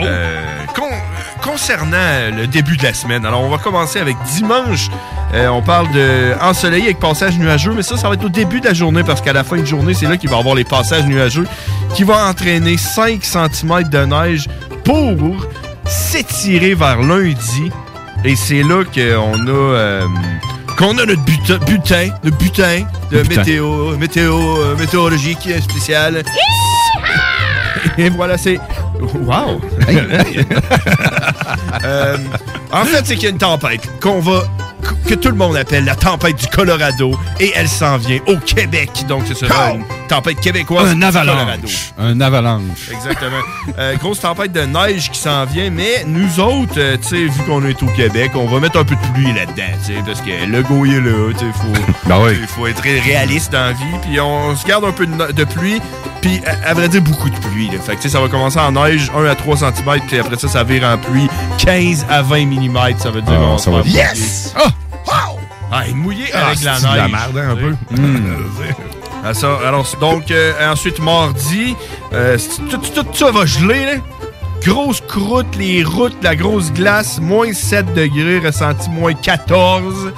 [0.02, 0.40] Euh,
[0.74, 0.89] con-
[1.42, 4.88] concernant le début de la semaine, alors on va commencer avec dimanche.
[5.34, 8.60] Euh, on parle de ensoleillé avec passage nuageux, mais ça, ça va être au début
[8.60, 10.54] de la journée parce qu'à la fin de journée, c'est là qu'il va y avoir
[10.54, 11.46] les passages nuageux
[11.94, 14.48] qui vont entraîner 5 cm de neige
[14.84, 15.46] pour
[15.86, 17.70] s'étirer vers lundi.
[18.24, 20.06] Et c'est là qu'on a, euh,
[20.76, 23.40] qu'on a notre butin, butin, notre butin de Le butin.
[23.40, 26.22] météo, météo, euh, météorologique spécial.
[27.96, 28.58] Et voilà, c'est.
[29.00, 29.60] Wow!
[31.84, 32.16] Euh,
[32.72, 34.42] en fait, c'est qu'il y a une tempête qu'on va.
[35.06, 38.90] Que tout le monde appelle la tempête du Colorado et elle s'en vient au Québec.
[39.08, 40.90] Donc, ce sera une tempête québécoise.
[40.90, 41.92] Un avalanche.
[41.98, 42.90] Un avalanche.
[42.92, 43.36] Exactement.
[43.78, 47.42] Euh, grosse tempête de neige qui s'en vient, mais nous autres, euh, tu sais, vu
[47.46, 50.20] qu'on est au Québec, on va mettre un peu de pluie là-dedans, tu sais, parce
[50.20, 52.32] que le go il est là, tu sais, faut, Ben oui.
[52.40, 55.30] il faut être réaliste dans la vie, puis on se garde un peu de, no-
[55.32, 55.80] de pluie,
[56.20, 57.78] puis à, à vrai dire, beaucoup de pluie, là.
[57.84, 60.36] Fait que, tu sais, ça va commencer en neige, 1 à 3 cm, puis après
[60.36, 61.28] ça, ça vire en pluie,
[61.58, 64.54] 15 à 20 mm, ça veut dire Ah, on ça va Yes!
[64.56, 64.69] Ah!
[65.72, 67.74] Ah, et mouillé Ah, avec la c'est de la merde, hein, un peu.
[69.22, 71.76] Ah, ça, alors, donc, euh, ensuite, mardi,
[72.14, 73.92] euh, c'est- tout, tout ça va geler, là.
[74.64, 80.12] Grosse croûte, les routes, la grosse glace, moins 7 degrés, ressenti moins 14.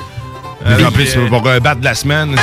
[0.64, 2.36] en plus, euh, pour un bat de la semaine.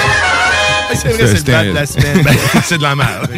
[0.94, 2.26] c'est vrai, c'est le bat de la semaine.
[2.66, 3.30] c'est de la merde.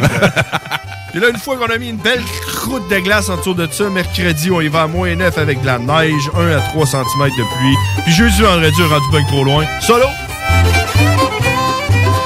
[1.11, 3.67] Puis là, une fois qu'on a mis une belle croûte de glace en dessous de
[3.69, 6.85] ça, mercredi, on y va à moins 9 avec de la neige, 1 à 3
[6.85, 7.75] cm de pluie.
[8.05, 9.65] Puis jeudi, vendredi, rendu bien trop loin.
[9.81, 10.05] Solo!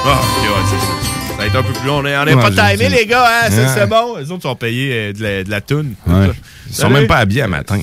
[0.08, 0.92] Ah, ok, ouais, c'est ça.
[1.30, 1.96] Ça va être un peu plus long.
[1.98, 3.50] On n'est Ouais, pas timé, les gars, hein?
[3.50, 4.16] C'est bon.
[4.18, 5.94] Les autres sont payés euh, de la, de la toune.
[6.06, 6.30] Ouais.
[6.68, 7.78] Ils sont même pas habillés à matin.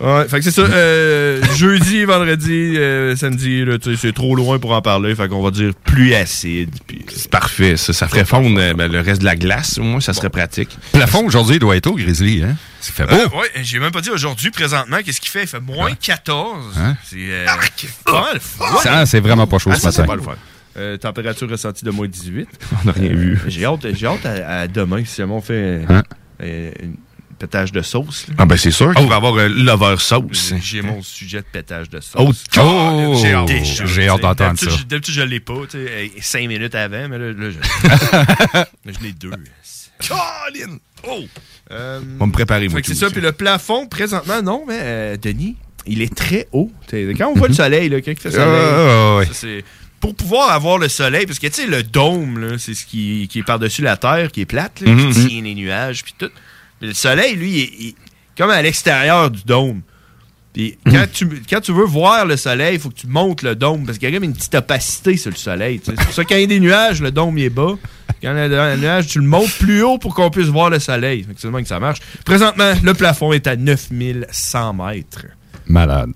[0.00, 0.62] Ouais, fait que c'est ça.
[0.62, 3.64] euh, jeudi, vendredi, euh, samedi,
[3.98, 5.14] c'est trop loin pour en parler.
[5.14, 6.70] Fait qu'on va dire pluie acide.
[6.86, 7.92] Puis, C'est parfait, ça.
[7.92, 9.78] Ça ferait fondre euh, ben, le reste de la glace.
[9.78, 10.76] Au moins, ça serait pratique.
[10.92, 12.56] Plafond aujourd'hui doit être au Grizzly, hein?
[12.80, 13.14] Ça fait beau.
[13.14, 15.42] Euh, ouais, j'ai même pas dit aujourd'hui, présentement, qu'est-ce qu'il fait?
[15.42, 16.64] Il fait moins 14.
[16.78, 16.96] Hein?
[17.04, 17.46] C'est euh,
[19.06, 20.04] c'est vraiment pas chaud Ah, ce matin.
[20.04, 20.34] pas le fun.
[20.78, 22.48] Euh, température ressentie de moins 18.
[22.82, 23.40] On n'a rien vu.
[23.48, 26.02] J'ai hâte, j'ai hâte à, à demain, si jamais on fait Hein?
[26.42, 26.96] euh, une
[27.36, 28.26] pétage de sauce.
[28.28, 28.34] là.
[28.38, 30.52] Ah, ben, c'est sûr qu'il va y avoir un lover sauce.
[30.62, 32.44] J'ai mon sujet de pétage de sauce.
[32.56, 33.48] Oh, oh, j'ai hâte.
[33.48, 34.06] sais.
[34.20, 34.70] d'entendre ça.
[34.70, 38.58] je- D'habitude, je l'ai pas, tu sais, euh, cinq minutes avant, mais là, là je...
[38.84, 39.30] mais je l'ai deux.
[40.00, 40.78] Colin!
[41.08, 41.24] Oh!
[41.72, 45.16] Euh, On va me préparer, moi, c'est ça, puis le plafond, présentement, non, mais euh,
[45.16, 45.56] Denis,
[45.86, 46.70] il est très haut.
[46.86, 49.26] T'sais, Quand on voit le soleil, là, quand il fait soleil, ouais.
[49.26, 49.64] ça, c'est-
[49.98, 53.26] pour pouvoir avoir le soleil, parce que tu sais, le dôme, là, c'est ce qui,
[53.30, 55.12] qui est par-dessus la terre, qui est plate, là, Mhm.
[55.12, 56.30] qui tient les nuages, puis tout.
[56.80, 57.94] Mais le soleil, lui, il
[58.36, 59.80] comme à l'extérieur du dôme.
[60.52, 63.54] Puis quand, tu, quand tu veux voir le soleil, il faut que tu montes le
[63.54, 65.80] dôme, parce qu'il y a comme une petite opacité sur le soleil.
[65.84, 67.74] C'est pour ça que quand il y a des nuages, le dôme il est bas.
[68.22, 70.70] Quand il y a un nuage, tu le montes plus haut pour qu'on puisse voir
[70.70, 71.24] le soleil.
[71.24, 71.98] Fait que C'est le même que ça marche.
[72.24, 75.26] Présentement, le plafond est à 9100 mètres.
[75.66, 76.12] Malade.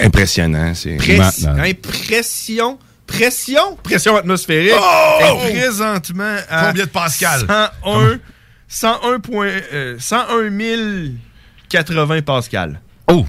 [0.00, 0.72] Impressionnant.
[0.74, 2.78] C'est impression.
[3.06, 3.76] Pression?
[3.82, 4.72] Pression atmosphérique.
[4.78, 5.18] Oh!
[5.20, 7.40] est présentement à Combien de pascal?
[7.40, 8.20] 101,
[8.72, 10.50] 101, point, euh, 101
[11.68, 12.80] 080 pascal.
[13.08, 13.26] Oh!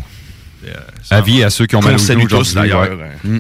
[1.10, 2.70] Avis à ceux qui ont mal Qu'on au salue genou tous, aujourd'hui.
[2.70, 2.98] d'ailleurs.
[3.00, 3.12] ouais.
[3.24, 3.40] Mm.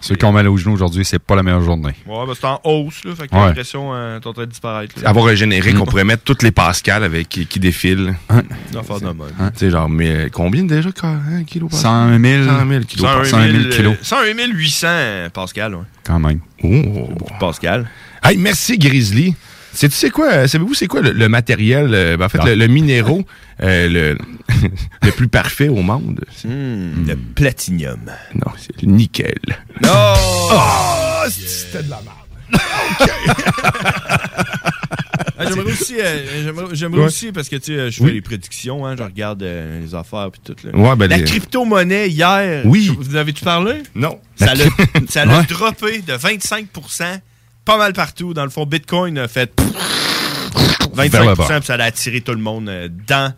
[0.00, 1.92] Ceux qui ont mal au genou aujourd'hui, c'est pas la meilleure journée.
[2.06, 3.14] Ouais, ben c'est en hausse, là.
[3.16, 3.46] Fait que Ouais.
[3.48, 4.94] l'impression euh, est en train de disparaître.
[5.02, 5.08] là.
[5.10, 5.82] Avoir un générique, Mm.
[5.82, 8.14] on pourrait mettre toutes les Pascal avec qui, qui défilent.
[8.30, 9.16] Affaire de même.
[9.52, 12.20] Tu sais, genre, mais combien déjà, quoi, hein, kilos Pascal?
[12.20, 12.44] 100 000.
[12.46, 13.50] 100 000 kilos 101 Pascal.
[13.50, 13.96] 000, 101 kilos.
[14.02, 15.82] 101 800 euh, Pascal, ouais.
[16.04, 16.38] Quand même.
[16.62, 17.08] Oh.
[17.40, 17.90] Pascal.
[18.22, 19.34] Hey, merci Grizzly.
[19.74, 22.38] C'est tu sais quoi, euh, savez-vous c'est quoi le, le matériel, euh, ben, en fait
[22.42, 22.46] Ah.
[22.46, 23.24] le, le minéraux
[23.62, 24.18] euh, le,
[25.02, 26.20] le plus parfait au monde?
[26.44, 28.00] Hmm, Le platinium.
[28.34, 29.38] Non, c'est le nickel.
[29.82, 29.88] Non!
[30.52, 32.16] Oh, c'était de la merde.
[35.38, 37.06] Ah, j'aimerais aussi, euh, j'aimerais, j'aimerais Ouais.
[37.06, 38.08] aussi, parce que tu sais, je Oui.
[38.08, 40.54] fais les prédictions, hein, je regarde euh, les affaires puis tout.
[40.64, 40.76] Là.
[40.78, 42.84] Ouais, ben, la les- crypto-monnaie hier, Oui.
[42.84, 43.82] je- vous avez-tu parlé?
[43.94, 44.20] Non.
[44.36, 44.64] Ça La
[45.08, 45.44] ça l'a Ouais.
[45.46, 46.66] droppé de 25
[47.64, 48.34] pas mal partout.
[48.34, 49.52] Dans le fond, Bitcoin a fait
[50.94, 51.46] 25 Vers le bas.
[51.58, 53.32] puis ça a attiré tout le monde euh, dans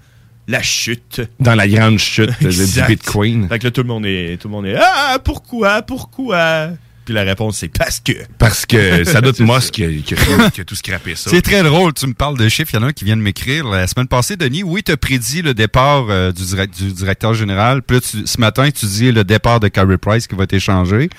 [0.49, 1.23] la chute.
[1.41, 2.83] Dans la grande chute de- du.
[2.87, 3.49] Bitcoin.
[3.49, 6.69] Fait que là, tout le monde est, tout le monde est Ah, pourquoi, pourquoi?
[7.05, 8.13] Puis la réponse, c'est parce que.
[8.39, 9.71] Parce que ça doit être C'est Musk ça.
[9.71, 10.15] qui a, qui
[10.53, 11.31] qui a tout scrappé ça.
[11.31, 13.17] C'est très drôle, tu me parles de chiffres, il y en a un qui vient
[13.17, 16.77] de m'écrire la semaine passée, Denis, oui, tu as prédit le départ euh, du, direct-
[16.77, 20.27] du directeur général, puis là, tu- ce matin, tu dis le départ de Carey Price
[20.27, 21.11] qui va être échangé.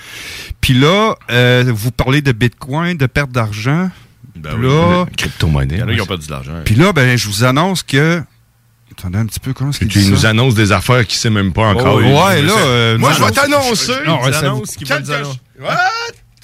[0.60, 3.90] Puis là, euh, vous parlez de Bitcoin, de perte d'argent.
[4.34, 5.82] Ben oui, là, Crypto-monnaie.
[5.88, 6.52] Il y ont perdu de l'argent.
[6.64, 8.20] puis là, ben, je vous annonce que...
[8.92, 10.30] Attendez un petit peu, comment est-ce qu'il Tu dit nous ça?
[10.30, 11.96] annonces des affaires qu'il sait même pas encore.
[11.96, 13.92] Oh, ouais, là, euh, Moi, je vais annonce- t'annoncer.
[14.06, 15.02] Non, ça- vont Quelque.
[15.60, 15.76] What?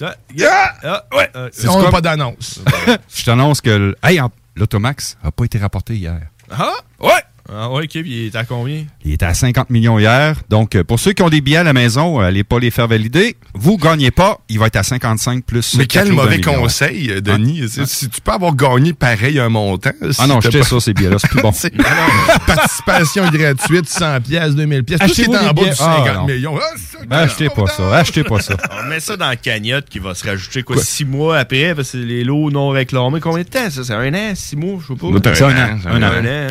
[0.01, 0.75] Ah, Yeah!
[0.83, 1.31] ah, ouais.
[1.53, 2.61] C'est On n'a pas d'annonce.
[3.15, 6.21] Je t'annonce que le- hey, en- l'Automax a pas été rapporté hier.
[6.51, 7.23] Ah, ouais.
[7.55, 8.85] Ah, ouais, ok, puis il est à combien?
[9.05, 10.37] Il était à 50 millions hier.
[10.49, 12.71] Donc, euh, pour ceux qui ont des billets à la maison, euh, allez pas les
[12.71, 13.37] faire valider.
[13.55, 15.75] Vous gagnez pas, il va être à 55 plus.
[15.77, 16.55] Mais quel 80 mauvais millions.
[16.55, 17.69] conseil, euh, Denis.
[17.69, 19.91] Si- Si tu peux avoir gagné pareil un montant.
[20.19, 21.53] Ah non, j'étais pas- ça, ces billets-là, c'est plus bon.
[21.53, 21.73] C'est-
[22.47, 25.01] Participation gratuite, 100 pièces, 2000 pièces.
[25.01, 25.75] Tout ce qui est Achetez-vous en des bas du billets.
[25.81, 26.27] Ah, 50 non.
[26.27, 26.59] millions.
[26.61, 28.57] Ah, c'est Ben, achetez pas ça, achetez pas ça.
[28.85, 31.93] On met ça dans la cagnotte qui va se rajouter quoi, six mois après, parce
[31.93, 33.21] que les lots non réclamés.
[33.21, 33.85] Combien de temps, ça?
[33.85, 35.07] C'est un an, six mois, je sais pas.
[35.35, 36.07] C'est un an, c'est un an.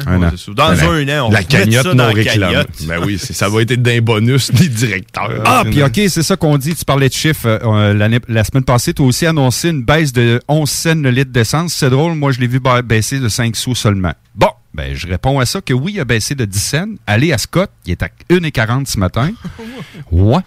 [0.08, 0.32] Un Un an.
[0.56, 2.40] Dans La- un an, on La cagnotte ça non dans la réclamée.
[2.54, 2.70] cagnotte.
[2.88, 5.42] Ben oui, ça va être d'un bonus des directeurs.
[5.46, 6.76] Ah, puis OK, c'est ça qu'on dit.
[6.76, 7.48] Tu parlais de chiffres.
[7.48, 7.60] euh,
[7.94, 11.32] euh, la semaine passée, tu as aussi annoncé une baisse de 11 cents le litre
[11.32, 11.74] d'essence.
[11.74, 14.14] C'est drôle, moi, je l'ai vu ba- baisser de 5 sous seulement.
[14.36, 16.86] Bon, ben, je réponds à ça que oui, il a baissé de 10 cents.
[17.08, 19.30] Allez à Scott, il est à 1,40 ce matin.
[20.12, 20.40] Ouais.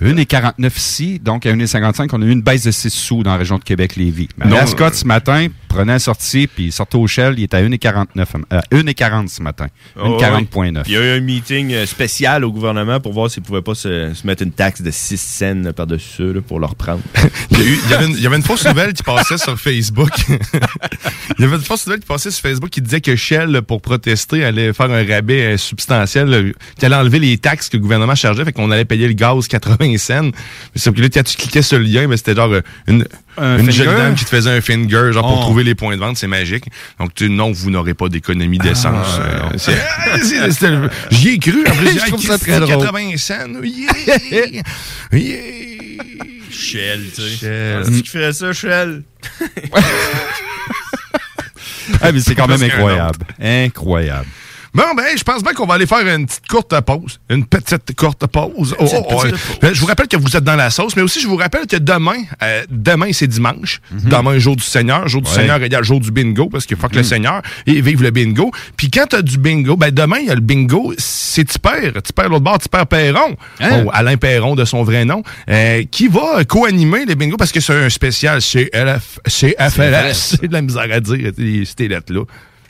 [0.00, 3.36] 1,49 ici, donc à 1,55, on a eu une baisse de 6 sous dans la
[3.38, 4.28] région de Québec-Lévis.
[4.38, 7.60] Mais à Scott ce matin, prenez la sortie, puis sortez au Shell, il est à
[7.60, 9.66] 1,49, euh, 1,40 ce matin.
[10.00, 10.82] Oh, 1,40,9.
[10.86, 13.74] Il y a eu un meeting euh, spécial au gouvernement pour voir s'ils pouvaient pas
[13.74, 17.00] se, se mettre une taxe de 6 cents par-dessus là, pour leur prendre.
[17.50, 19.02] Il y, a eu- il y avait une, il y avait une fausse nouvelle qui
[19.02, 20.10] passait sur Facebook.
[21.38, 23.80] il y avait une fausse nouvelle qui passait sur Facebook qui disait que Shell, pour
[23.80, 27.82] protester, allait faire un rabais euh, substantiel, euh, qui allait enlever les taxes que le
[27.82, 30.22] gouvernement chargeait, fait qu'on allait payer le gaz 80 cents.
[30.24, 30.32] Mais
[30.76, 32.54] Sauf que là, quand tu cliquais sur le lien, ben, c'était genre
[32.86, 33.04] une,
[33.36, 33.72] Un une finger?
[33.84, 35.42] jeune dame qui te faisait un finger, genre pour Oh.
[35.42, 36.64] trouver les points de vente, c'est magique.
[37.00, 39.18] Donc, tu, non, vous n'aurez pas d'économie d'essence.
[39.20, 40.74] Ah, euh, c'est- c'était-
[41.10, 41.90] J'y ai cru, en plus.
[42.00, 42.84] Je trouve ça très drôle.
[42.84, 43.34] 80 cents.
[43.62, 44.62] Yeah!
[45.12, 45.36] Yeah!
[46.50, 47.36] Shell, tu sais.
[47.40, 47.80] Shell.
[47.82, 49.02] Est-ce qu'il ferait ça, Shell?
[52.00, 53.18] Ah, mais c'est quand même incroyable.
[53.40, 54.26] Incroyable.
[54.74, 57.20] Bon, ben, je pense bien qu'on va aller faire une petite courte pause.
[57.30, 58.74] Une petite courte pause.
[58.80, 59.22] Oh, oh.
[59.62, 61.66] Ben, Je vous rappelle que vous êtes dans la sauce, mais aussi je vous rappelle
[61.66, 63.80] que demain, euh, demain c'est dimanche.
[63.92, 65.06] Demain, jour du Seigneur.
[65.08, 65.34] Jour du Ouais.
[65.36, 68.50] Seigneur égale jour du bingo, parce que fuck le Seigneur et vive le bingo.
[68.76, 71.44] Puis quand t'as du bingo, ben demain, il y a le bingo, c'est.
[71.44, 73.36] Tu perds l'autre bord, tu perds Perron.
[73.60, 73.82] Hein?
[73.86, 75.22] Oh, Alain Perron de son vrai nom.
[75.48, 80.36] euh, qui va co-animer les bingos parce que c'est un spécial chez LF, chez FLS.
[80.40, 82.22] C'est de la misère à dire, ces lettres-là.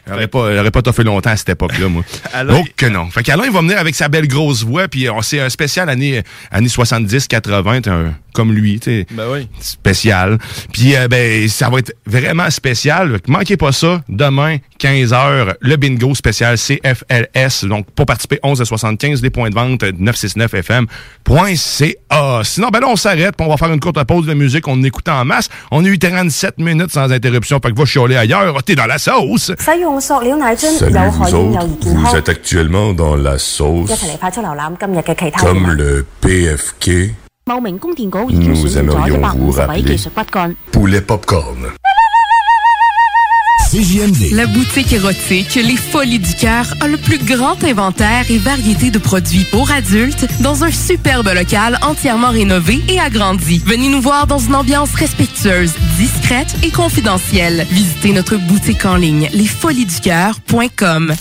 [0.07, 2.03] J'aurais pas, j'aurais pas toffé longtemps à cette époque-là, moi.
[2.33, 3.09] Alain- Donc que non.
[3.11, 5.89] Fait qu'Alain, il va venir avec sa belle grosse voix, puis on c'est un spécial
[5.89, 9.07] année, année 70, 80, t'es un- comme lui, tu sais.
[9.13, 9.49] Ben oui.
[9.61, 10.39] Spécial.
[10.73, 13.19] Puis, euh, ben, ça va être vraiment spécial.
[13.29, 14.03] Manquez pas ça.
[14.09, 17.65] Demain, 15h, le bingo spécial CFLS.
[17.69, 19.85] Donc, pour participer, 11 à 75, les points de vente,
[21.29, 22.41] 969fm.ca.
[22.45, 24.67] Sinon, ben là, on s'arrête, puis on va faire une courte pause de musique.
[24.69, 25.49] On écoute en masse.
[25.71, 27.61] On a eu 37 minutes sans interruption.
[27.63, 28.63] Fait que va chialer ailleurs.
[28.65, 29.53] T'es dans la sauce.
[29.59, 32.16] 使用塑料奶樽 Salut 有害 vous 婴幼 autres, 儿健 vous 康。
[32.16, 37.14] êtes actuellement dans la 一 sauce 齐嚟快速浏览今日嘅其他 comme 新闻 le PFK
[37.46, 40.56] 茂名供电局已经 Nous 选定咗 aimerions 一百 vous 五十位 rappeler 技术骨干。
[40.72, 41.72] poulet popcorn.
[43.71, 44.33] CJMD.
[44.33, 48.99] La boutique érotique Les Folies du Cœur a le plus grand inventaire et variété de
[48.99, 53.63] produits pour adultes dans un superbe local entièrement rénové et agrandi.
[53.65, 57.67] Venez nous voir dans une ambiance respectueuse, discrète et confidentielle.
[57.71, 61.15] Visitez notre boutique en ligne lesfoliesducoeur.com.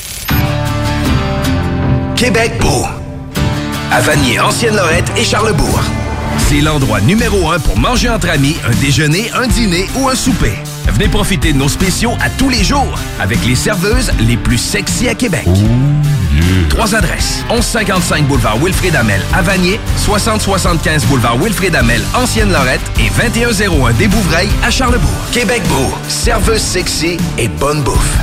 [2.15, 2.85] Québec beau.
[3.91, 5.81] à Vanier, Ancienne-Lorette et Charlebourg.
[6.49, 10.53] C'est l'endroit numéro un pour manger entre amis, un déjeuner, un dîner ou un souper.
[10.91, 15.07] Venez profiter de nos spéciaux à tous les jours avec les serveuses les plus sexy
[15.07, 15.47] à Québec.
[16.69, 17.43] Trois adresses.
[17.49, 24.49] 1155 boulevard Wilfrid Amel à Vanier, 6075 boulevard Wilfrid Amel, Ancienne-Lorette et 2101 des Bouvrailles
[24.63, 25.09] à Charlebourg.
[25.31, 28.17] Québec Beau, serveuse sexy et bonne bouffe.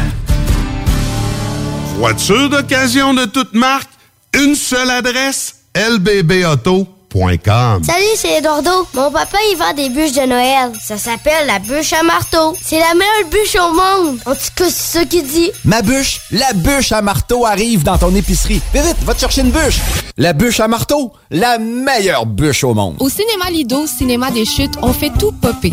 [1.98, 3.90] Voiture d'occasion de toute marque,
[4.34, 5.56] une seule adresse,
[7.12, 8.70] Salut, c'est Eduardo.
[8.94, 10.70] Mon papa, il vend des bûches de Noël.
[10.80, 12.54] Ça s'appelle la bûche à marteau.
[12.62, 14.18] C'est la meilleure bûche au monde.
[14.26, 15.50] En tout cas, c'est ça qu'il dit.
[15.64, 18.60] Ma bûche, la bûche à marteau arrive dans ton épicerie.
[18.72, 19.80] Vite, vite, va te chercher une bûche.
[20.18, 22.94] La bûche à marteau, la meilleure bûche au monde.
[23.00, 25.72] Au cinéma Lido, cinéma des chutes, on fait tout popper.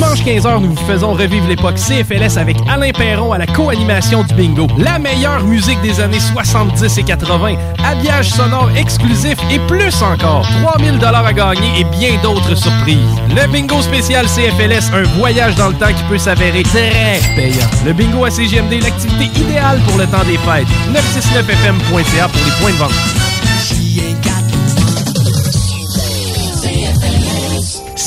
[0.00, 4.32] Dimanche 15h, nous vous faisons revivre l'époque CFLS avec Alain Perron à la co-animation du
[4.32, 4.66] bingo.
[4.78, 10.48] La meilleure musique des années 70 et 80, habillage sonore exclusif et plus encore.
[10.62, 12.96] 3000 dollars à gagner et bien d'autres surprises.
[13.28, 17.68] Le bingo spécial CFLS, un voyage dans le temps qui peut s'avérer très payant.
[17.84, 20.66] Le bingo à CGMD, l'activité idéale pour le temps des fêtes.
[20.94, 24.09] 969fm.ca pour les points de vente.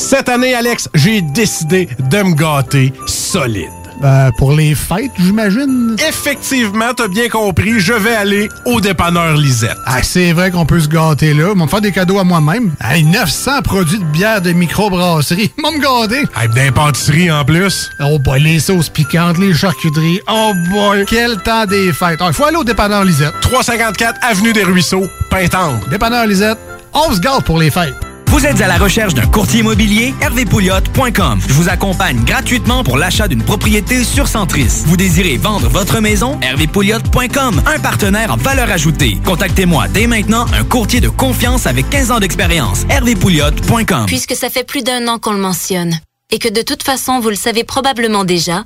[0.04, 3.70] Cette année, Alex, j'ai décidé de me gâter solide.
[4.02, 5.96] Ben, pour les fêtes, j'imagine.
[6.06, 9.78] Effectivement, t'as bien compris, je vais aller au dépanneur Lisette.
[9.86, 11.52] Ah, c'est vrai qu'on peut se gâter là.
[11.54, 12.74] Ils vont me faire des cadeaux à moi-même.
[12.84, 15.50] Hey, 900 produits de bière de microbrasserie.
[15.58, 16.26] Ils vont me gâter.
[16.38, 17.88] Hey, d'impantisserie en plus.
[18.00, 20.20] Oh boy, les sauces piquantes, les charcuteries.
[20.30, 22.20] Oh boy, quel temps des fêtes.
[22.20, 23.32] Il faut aller au dépanneur Lisette.
[23.40, 25.80] 354 Avenue des Ruisseaux, Pintendre.
[25.88, 26.58] Dépanneur Lisette,
[26.92, 27.94] on se gâte pour les fêtes.
[28.34, 30.12] Vous êtes à la recherche d'un courtier immobilier?
[30.20, 31.38] hervépouliot.com.
[31.46, 34.82] Je vous accompagne gratuitement pour l'achat d'une propriété sur Centris.
[34.86, 36.40] Vous désirez vendre votre maison?
[36.42, 37.62] hervépouliot.com.
[37.64, 39.18] Un partenaire en valeur ajoutée.
[39.24, 42.82] Contactez-moi dès maintenant, un courtier de confiance avec 15 ans d'expérience.
[42.90, 44.06] hervépouliot.com.
[44.06, 46.00] Puisque ça fait plus d'un an qu'on le mentionne,
[46.32, 48.64] et que de toute façon vous le savez probablement déjà,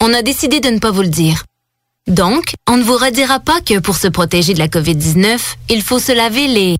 [0.00, 1.42] on a décidé de ne pas vous le dire.
[2.06, 5.40] Donc, on ne vous redira pas que pour se protéger de la COVID-19,
[5.70, 6.76] il faut se laver les...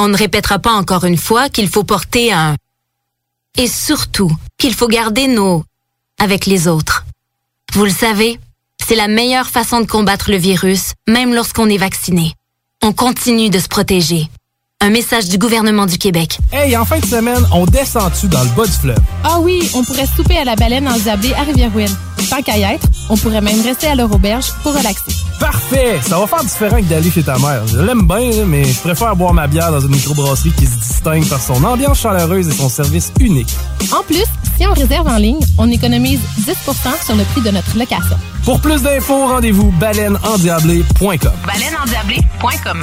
[0.00, 2.54] On ne répétera pas encore une fois qu'il faut porter un...
[3.56, 5.64] Et surtout, qu'il faut garder nos...
[6.20, 7.04] avec les autres.
[7.72, 8.38] Vous le savez,
[8.86, 12.32] c'est la meilleure façon de combattre le virus, même lorsqu'on est vacciné.
[12.80, 14.28] On continue de se protéger.
[14.80, 16.38] Un message du gouvernement du Québec.
[16.52, 19.02] Hey, en fin de semaine, on descend-tu dans le bas du fleuve?
[19.24, 21.90] Ah oui, on pourrait souper à la baleine en Zablé à Rivière-Ouelle.
[22.30, 25.12] Tant qu'à y être, on pourrait même rester à leur auberge pour relaxer.
[25.38, 26.00] Parfait!
[26.02, 27.66] Ça va faire différent que d'aller chez ta mère.
[27.66, 31.26] Je l'aime bien, mais je préfère boire ma bière dans une microbrasserie qui se distingue
[31.28, 33.54] par son ambiance chaleureuse et son service unique.
[33.92, 34.24] En plus,
[34.56, 38.16] si on réserve en ligne, on économise 10% sur le prix de notre location.
[38.44, 41.32] Pour plus d'infos, rendez-vous baleineendiablé.com.
[41.46, 42.82] Baleineendiablé.com.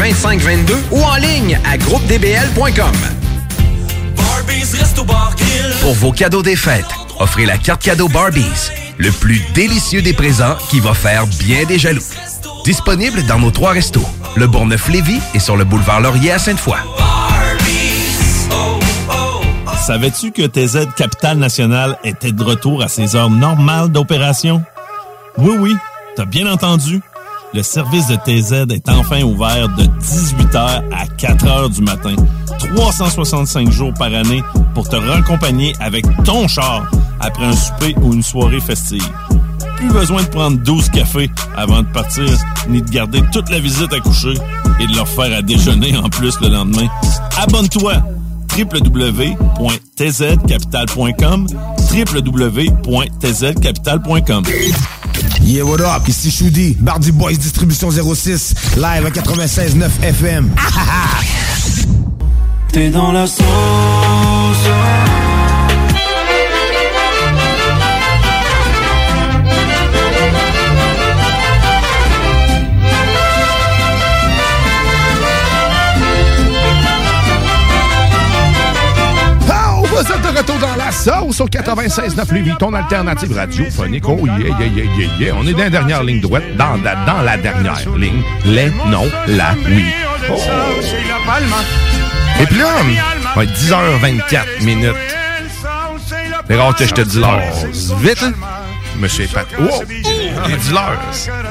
[0.01, 2.91] 2522 ou en ligne à groupedbl.com.
[5.81, 10.55] Pour vos cadeaux des fêtes, offrez la carte cadeau Barbies, le plus délicieux des présents
[10.71, 12.01] qui va faire bien des jaloux.
[12.65, 14.03] Disponible dans nos trois restos,
[14.35, 16.79] le Bourgneuf-Lévis et sur le boulevard Laurier à Sainte-Foy.
[19.85, 24.63] Savais-tu que TZ Capital National était de retour à ses heures normales d'opération?
[25.37, 25.75] Oui, oui,
[26.15, 27.01] t'as bien entendu.
[27.53, 32.15] Le service de TZ est enfin ouvert de 18h à 4h du matin,
[32.75, 34.41] 365 jours par année
[34.73, 39.05] pour te raccompagner avec ton char après un souper ou une soirée festive.
[39.75, 42.23] Plus besoin de prendre 12 cafés avant de partir,
[42.69, 44.35] ni de garder toute la visite à coucher
[44.79, 46.87] et de leur faire à déjeuner en plus le lendemain.
[47.37, 47.95] Abonne-toi
[48.57, 51.47] www.tzcapital.com
[51.93, 54.43] www.tzcapital.com
[55.39, 56.07] Yeah, what up?
[56.07, 60.51] Ici Choudi, Bardy Boys Distribution 06, live à 96.9 FM.
[62.71, 63.43] T'es dans la sauce.
[79.49, 84.03] Oh, vous êtes de retour dans la sauce au 96.9 Lévis, ton alternative radiophonique.
[84.07, 85.33] Oh yeah, yeah, yeah, yeah, yeah.
[85.37, 88.21] On est dans la dernière ligne droite, dans la, dans la dernière ligne.
[88.45, 89.85] Les, non, la, oui.
[90.29, 90.35] Oh.
[92.41, 92.65] Et puis là,
[93.37, 94.95] ouais, 10h24 minutes.
[96.47, 97.39] C'est rare que je te dis l'heure.
[98.01, 98.33] Vite, hein?
[98.99, 99.47] Monsieur Pat.
[99.59, 99.63] Oh!
[100.47, 100.99] J'ai dit l'heure.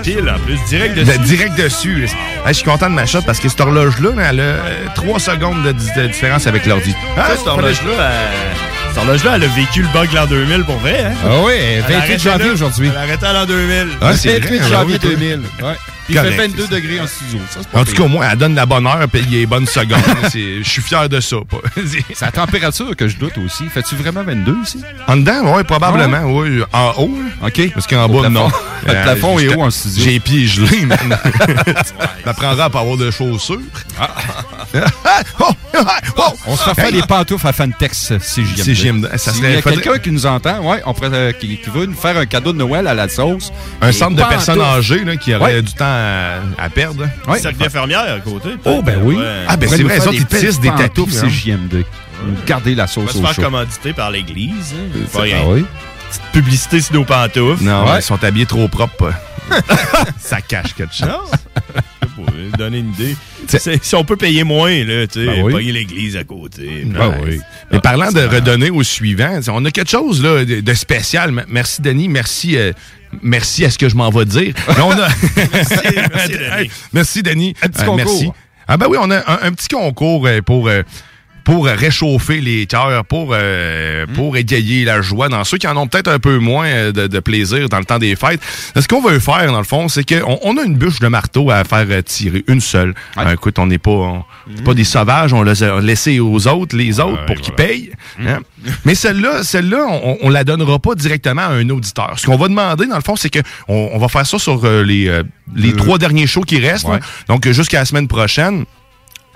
[0.03, 1.19] Pile, en plus, direct De- dessus.
[1.21, 2.05] direct dessus.
[2.45, 4.55] Hey, je suis content de ma shot parce que cette horloge-là, elle a
[4.95, 6.95] 3 secondes de, di- de différence avec l'ordi.
[7.17, 8.57] Ah, cette horloge-là, elle-
[8.91, 11.05] cette horloge-là, elle a vécu le bug l'an 2000 pour vrai.
[11.05, 11.13] Hein?
[11.25, 12.89] Ah oui, Elle 28 a arrêté janvier aujourd'hui.
[12.91, 13.89] Elle a arrêté à l'an 2000.
[14.01, 15.11] Ah, c'est vrai, 28 ah janvier oui, toi.
[15.11, 15.41] 2000.
[15.63, 15.75] Ouais.
[16.07, 16.57] Puis il fait Correct.
[16.57, 17.39] 22 degrés en studio.
[17.51, 19.47] Ça, c'est pas En tout cas, moi, elle donne la bonne heure et il est
[19.47, 20.01] bonne seconde.
[20.31, 21.37] C'est- Je suis fier de ça.
[22.15, 23.65] C'est la température que je doute aussi.
[23.73, 24.81] Fais-tu vraiment 22 ici?
[25.07, 26.23] En dedans, oui, probablement.
[26.25, 26.63] Oui.
[26.73, 27.17] En haut.
[27.47, 27.71] OK.
[27.75, 28.49] Parce qu'en Au bas, non.
[28.87, 30.05] Le plafond est j'étais- haut en studio?
[30.05, 31.17] J'ai les pieds gelés, man.
[32.27, 33.61] M'apprendra à pas avoir de chaussures.
[36.47, 36.93] On se refait Hey.
[36.93, 40.95] les pantoufles à Fantex ça S'il serait- y a quelqu'un qui nous entend, ouais, on
[40.95, 43.53] pourrait, euh, qui, qui veut nous faire un cadeau de Noël à la sauce.
[43.81, 45.63] Un centre de personnes âgées là, qui aurait Ouais.
[45.63, 47.07] du temps à, à perdre.
[47.29, 47.39] Ouais.
[47.39, 48.51] Cercle d'infirmière à côté.
[48.65, 49.17] Oh, ben oui.
[49.17, 49.25] Ouais.
[49.49, 50.83] Ah, ben On c'est vrai, faire les autres, ils tissent des tapis.
[50.89, 51.29] pantoufles hein.
[51.29, 51.85] CJMD.
[52.47, 53.43] Garder la On sauce va se au faire chaud.
[53.43, 54.75] commanditer par l'église.
[54.75, 54.89] hein.
[54.95, 55.43] C'est Pas ça, rien.
[55.47, 55.65] oui.
[56.11, 57.63] Petite publicité sur nos pantoufles.
[57.65, 57.99] Non, Ouais.
[57.99, 59.13] ils sont habillés trop propres.
[60.21, 61.09] ça cache quelque chose.
[62.25, 63.17] Pour vous donner une idée.
[63.83, 65.55] Si on peut payer moins, là, tu sais, Ben oui.
[65.55, 66.85] payer l'église à côté.
[66.87, 67.17] Ben Nice.
[67.25, 67.41] oui.
[67.73, 71.33] Mais parlant de redonner au suivant, on a quelque chose là, de, de spécial.
[71.49, 72.09] Merci, Denis.
[72.09, 72.57] Merci.
[72.57, 72.73] euh,
[73.23, 74.55] Merci à ce que je m'en vais dire.
[74.69, 75.09] Mais on a...
[75.53, 76.71] merci, Denis.
[76.93, 77.55] Merci, Denis.
[77.63, 77.97] Un petit Euh, concours.
[78.07, 78.31] Merci.
[78.69, 80.69] Ah ben oui, on a un, un petit concours euh, pour...
[80.69, 80.83] euh,
[81.51, 84.13] pour réchauffer les cœurs, pour, euh, Hmm.
[84.13, 87.09] pour égayer la joie dans ceux qui en ont peut-être un peu moins euh, de,
[87.09, 88.41] de plaisir dans le temps des fêtes.
[88.79, 91.51] Ce qu'on veut faire, dans le fond, c'est qu'on on a une bûche de marteau
[91.51, 92.95] à faire euh, tirer, une seule.
[93.19, 94.25] Euh, écoute, on n'est pas, on-
[94.65, 97.91] pas des sauvages, on les a laissés aux autres, les autres, pour qu'ils payent.
[98.25, 98.39] hein.
[98.85, 102.15] Mais celle-là, celle-là, on, on la donnera pas directement à un auditeur.
[102.17, 104.85] Ce qu'on va demander, dans le fond, c'est que on, va faire ça sur euh,
[104.85, 105.25] les, euh,
[105.57, 106.87] les trois derniers shows qui restent.
[106.87, 107.01] Ouais.
[107.29, 108.65] Donc, jusqu'à la semaine prochaine.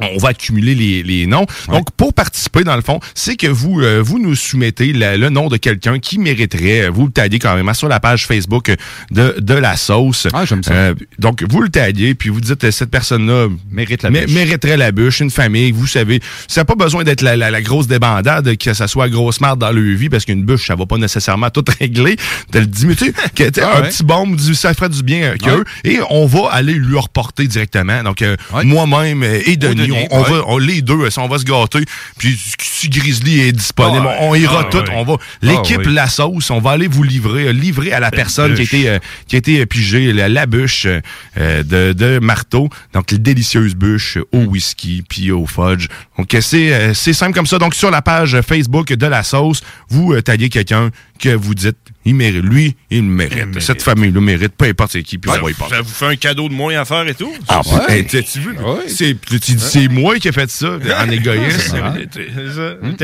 [0.01, 1.47] On va accumuler les, les noms.
[1.69, 5.29] Donc, pour participer, dans le fond, c'est que vous euh, vous nous soumettez la- le
[5.31, 8.75] nom de quelqu'un qui mériterait, euh, vous le taguez quand même sur la page Facebook
[9.12, 10.27] de, de la sauce.
[10.33, 10.73] Ah, j'aime ça.
[10.73, 14.31] Euh, donc, vous le taguez, puis vous dites, cette personne-là Mérite la bûche.
[14.31, 16.21] mériterait la bûche, une famille, vous savez.
[16.49, 19.61] Ça n'a pas besoin d'être la, la- la grosse débandade, que ça soit grosse marde
[19.61, 22.16] dans le vie, parce qu'une bûche, ça va pas nécessairement tout régler.
[22.53, 23.89] Tu le sais, que, Ah un ouais.
[23.91, 25.65] petit bombe, ça ferait du bien euh, qu'eux.
[25.85, 28.03] Et on va aller lui reporter directement.
[28.03, 31.44] Donc, euh, moi-même et Denis, on, on va, on- les deux, euh, on va se
[31.44, 31.85] gâter.
[32.19, 34.85] Puis, si Grizzly est disponible, Ah on ira Ah tout.
[34.94, 35.94] On va, Ah l'équipe oui.
[35.94, 38.89] La Sauce, on va aller vous livrer, euh, livrer à la personne qui a été,
[38.89, 38.98] euh,
[39.28, 42.69] qui a été euh, pigée, la, la bûche euh, de, de marteau.
[42.93, 45.89] Donc, les délicieuses bûches au whisky puis au fudge.
[46.19, 47.59] Donc, euh, c'est euh, c'est simple comme ça.
[47.59, 52.15] Donc, sur la page Facebook de La Sauce, vous taguez quelqu'un que vous dites, il
[52.15, 52.43] mérite.
[52.45, 53.61] Lui, il le mérite.
[53.61, 55.75] Cette famille le mérite, peu importe c'est qui, puis on va y passer.
[55.77, 57.33] Ça vous fait un cadeau de moins à faire et tout?
[57.49, 57.99] Ah, ouais.
[57.99, 58.55] hey, tu tu veux,
[58.89, 61.61] c'est tu dis, c'est moi qui ai fait ça, en égoïste.
[61.61, 62.75] C'est ça.
[62.83, 62.97] Hum,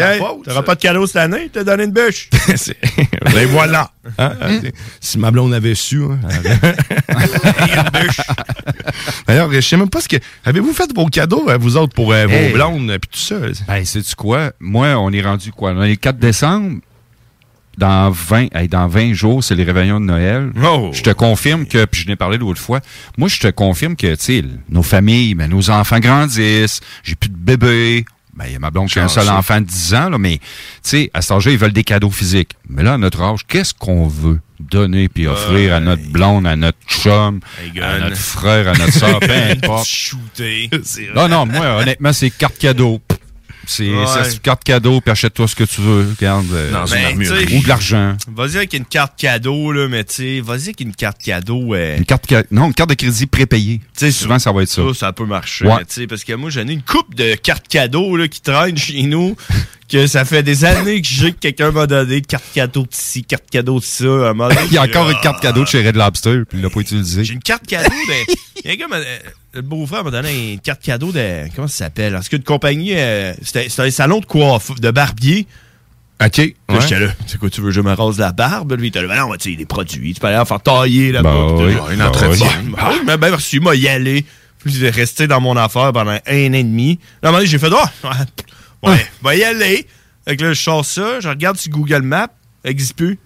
[0.44, 1.50] T'auras pas de cadeau cette année?
[1.52, 2.28] T'as donné une bûche.
[3.34, 3.90] Ben voilà.
[4.18, 4.60] Hein?
[5.00, 6.02] Si ma blonde avait su.
[6.02, 6.18] hein,
[9.26, 10.16] D'ailleurs, je sais même pas ce que.
[10.44, 12.52] Avez-vous fait vos cadeaux, euh, vous autres, pour euh, vos Hey.
[12.52, 13.36] blondes, puis tout ça?
[13.68, 14.52] Ben, sais-tu quoi?
[14.60, 15.72] Moi, on est rendu quoi?
[15.72, 16.78] On est le 4 décembre.
[17.80, 20.52] Dans 20, hey, dans 20 jours, c'est les réveillons de Noël.
[20.62, 20.90] Oh.
[20.92, 22.80] Je te confirme que, puis je n'ai parlé l'autre fois,
[23.16, 27.36] moi, je te confirme que, tu nos familles, ben, nos enfants grandissent, j'ai plus de
[27.36, 28.04] bébés.
[28.34, 30.18] Ben, il y a ma blonde qui a un seul enfant de 10 ans, là,
[30.18, 30.44] mais, tu
[30.82, 32.50] sais, à cet âge-là, ils veulent des cadeaux physiques.
[32.68, 36.56] Mais là, à notre âge, qu'est-ce qu'on veut donner puis offrir à notre blonde, à
[36.56, 37.40] notre chum,
[37.80, 39.86] à notre frère, à notre soeur, peu importe.
[39.86, 40.68] Shooter.
[41.14, 43.00] Non, non, moi, honnêtement, c'est carte cadeau.
[43.66, 44.06] C'est Ouais.
[44.06, 46.06] ça, c'est carte cadeau, puis achète-toi ce que tu veux.
[46.18, 48.16] Regarde, euh, Dans une Ben, sais, ou de l'argent.
[48.34, 51.74] Vas-y avec une carte cadeau, là, mais tu sais, vas-y avec une carte cadeau.
[51.74, 53.80] euh, Une carte, ca- non, une carte de crédit prépayée.
[53.96, 54.82] Tu sais, Souvent, ça va être ça.
[54.88, 55.66] Ça, ça peut marcher.
[55.66, 55.82] Ouais.
[55.88, 59.02] sais, Parce que moi, j'en ai une coupe de cartes cadeaux là, qui traînent chez
[59.02, 59.36] nous.
[59.90, 63.24] que ça fait des années que j'ai que quelqu'un m'a donné carte cadeau de ci,
[63.24, 64.04] carte cadeau de ça.
[64.04, 66.42] À un moment donné, Il y a encore une carte cadeau de chez Red Lobster,
[66.48, 67.24] puis il l'a pas utilisé.
[67.24, 68.34] J'ai une carte cadeau de.
[68.64, 69.18] Il y a euh,
[69.54, 71.46] le beau-frère m'a donné une carte cadeau de.
[71.54, 72.14] Comment ça s'appelle?
[72.14, 72.92] Est-ce qu'une compagnie.
[72.94, 75.46] euh, C'était un salon de coiffe, de barbier.
[76.22, 76.36] OK.
[76.36, 76.80] Là, ouais.
[76.82, 78.72] J'étais là, c'est quoi, tu veux que je me rase la barbe?
[78.74, 80.60] Lui, il était là, Ben non, tu sais, les produits, tu peux aller en faire
[80.60, 81.30] tailler là-bas.
[81.32, 82.46] Ben oui, ben entretien.
[82.64, 84.26] Ben oui, mais ben reçu, moi, y aller.
[84.58, 86.98] Puis j'ai resté dans mon affaire pendant un an et demi.
[87.22, 88.06] Là, à un moment donné, j'ai fait, oh,
[88.82, 89.86] ouais, ouais, ben y aller.
[90.28, 92.28] Fait que là, je sors ça, je regarde sur Google Maps,
[92.64, 93.18] existe plus.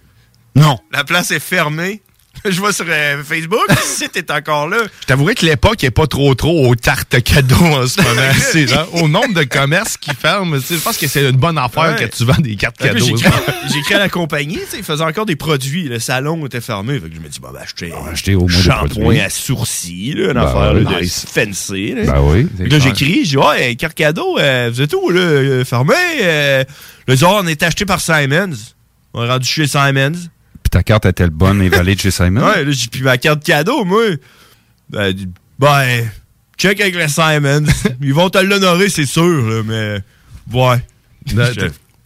[0.55, 0.79] Non.
[0.93, 2.01] La place est fermée.
[2.45, 4.77] Je vois sur euh, Facebook, le site est encore là.
[5.01, 8.21] Je t'avouerais que l'époque est pas trop trop aux tartes cadeaux en ce moment.
[8.39, 12.07] C'est au nombre de commerces qui ferment, je pense que c'est une bonne affaire Ouais.
[12.07, 13.05] que tu vends des cartes cadeaux.
[13.05, 15.87] J'ai écrit à la compagnie, tu sais, ils faisaient encore des produits.
[15.87, 16.99] Le salon était fermé.
[16.99, 20.13] Fait que je me dis, bon, ben, acheter acheter au moins des shampoing à sourcils,
[20.13, 21.93] là, une Ben affaire ouais, là, de fancy.
[21.93, 22.03] Là.
[22.05, 25.65] Ben oui, là, j'écris, je dis, ouais, carte cadeau, euh, vous êtes où, là, euh,
[25.65, 25.93] fermé?
[26.21, 26.63] Euh,
[27.07, 28.55] le on est acheté par Simons.
[29.13, 30.13] On est rendu chez Simons.
[30.65, 32.41] Puis ta carte était bonne et valide chez Simon?
[32.43, 34.01] Ouais, là, j'ai pris ma carte cadeau, moi.
[34.89, 35.13] Ben,
[35.59, 36.09] ben,
[36.57, 37.67] check avec les Simons.
[38.01, 40.01] Ils vont te l'honorer, c'est sûr, là, mais,
[40.51, 40.83] ouais.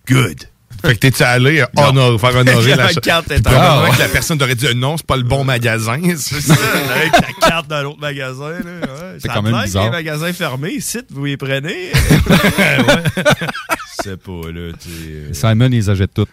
[0.06, 0.40] Good.
[0.82, 4.68] Fait que t'es-tu allé honor- faire honorer la carte est que la personne t'aurait dit
[4.68, 6.00] euh, non, c'est pas le bon magasin.
[6.18, 6.54] C'est ça.
[6.96, 8.52] Avec la carte dans l'autre magasin.
[8.52, 9.18] Là, ouais.
[9.20, 9.86] C'est Ça quand même bizarre.
[9.86, 11.92] Les magasins fermés, ici, vous les prenez.
[11.94, 15.30] Je sais pas, là, euh.
[15.34, 16.28] Simon, ils achètent tout.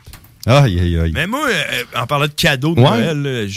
[0.47, 1.12] Aïe, aïe, aïe.
[1.14, 3.14] Mais moi, euh, en parlant de cadeaux de Ouais.
[3.14, 3.48] Noël,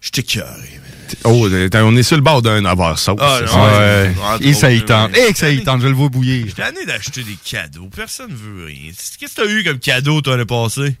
[0.00, 0.80] j'étais carré.
[1.24, 3.18] Oh, attends, on est sur le bord d'un avoir sauce.
[3.20, 3.78] Ah, c'est non, ça.
[3.78, 4.14] ouais.
[4.40, 5.16] Et ça y tente.
[5.16, 6.46] Et que ça y tente, je le vois bouillir.
[6.46, 7.88] J'étais tanné d'acheter des cadeaux.
[7.94, 8.90] Personne ne veut rien.
[9.18, 10.96] Qu'est-ce que t'as eu comme cadeau, toi, l'année passée?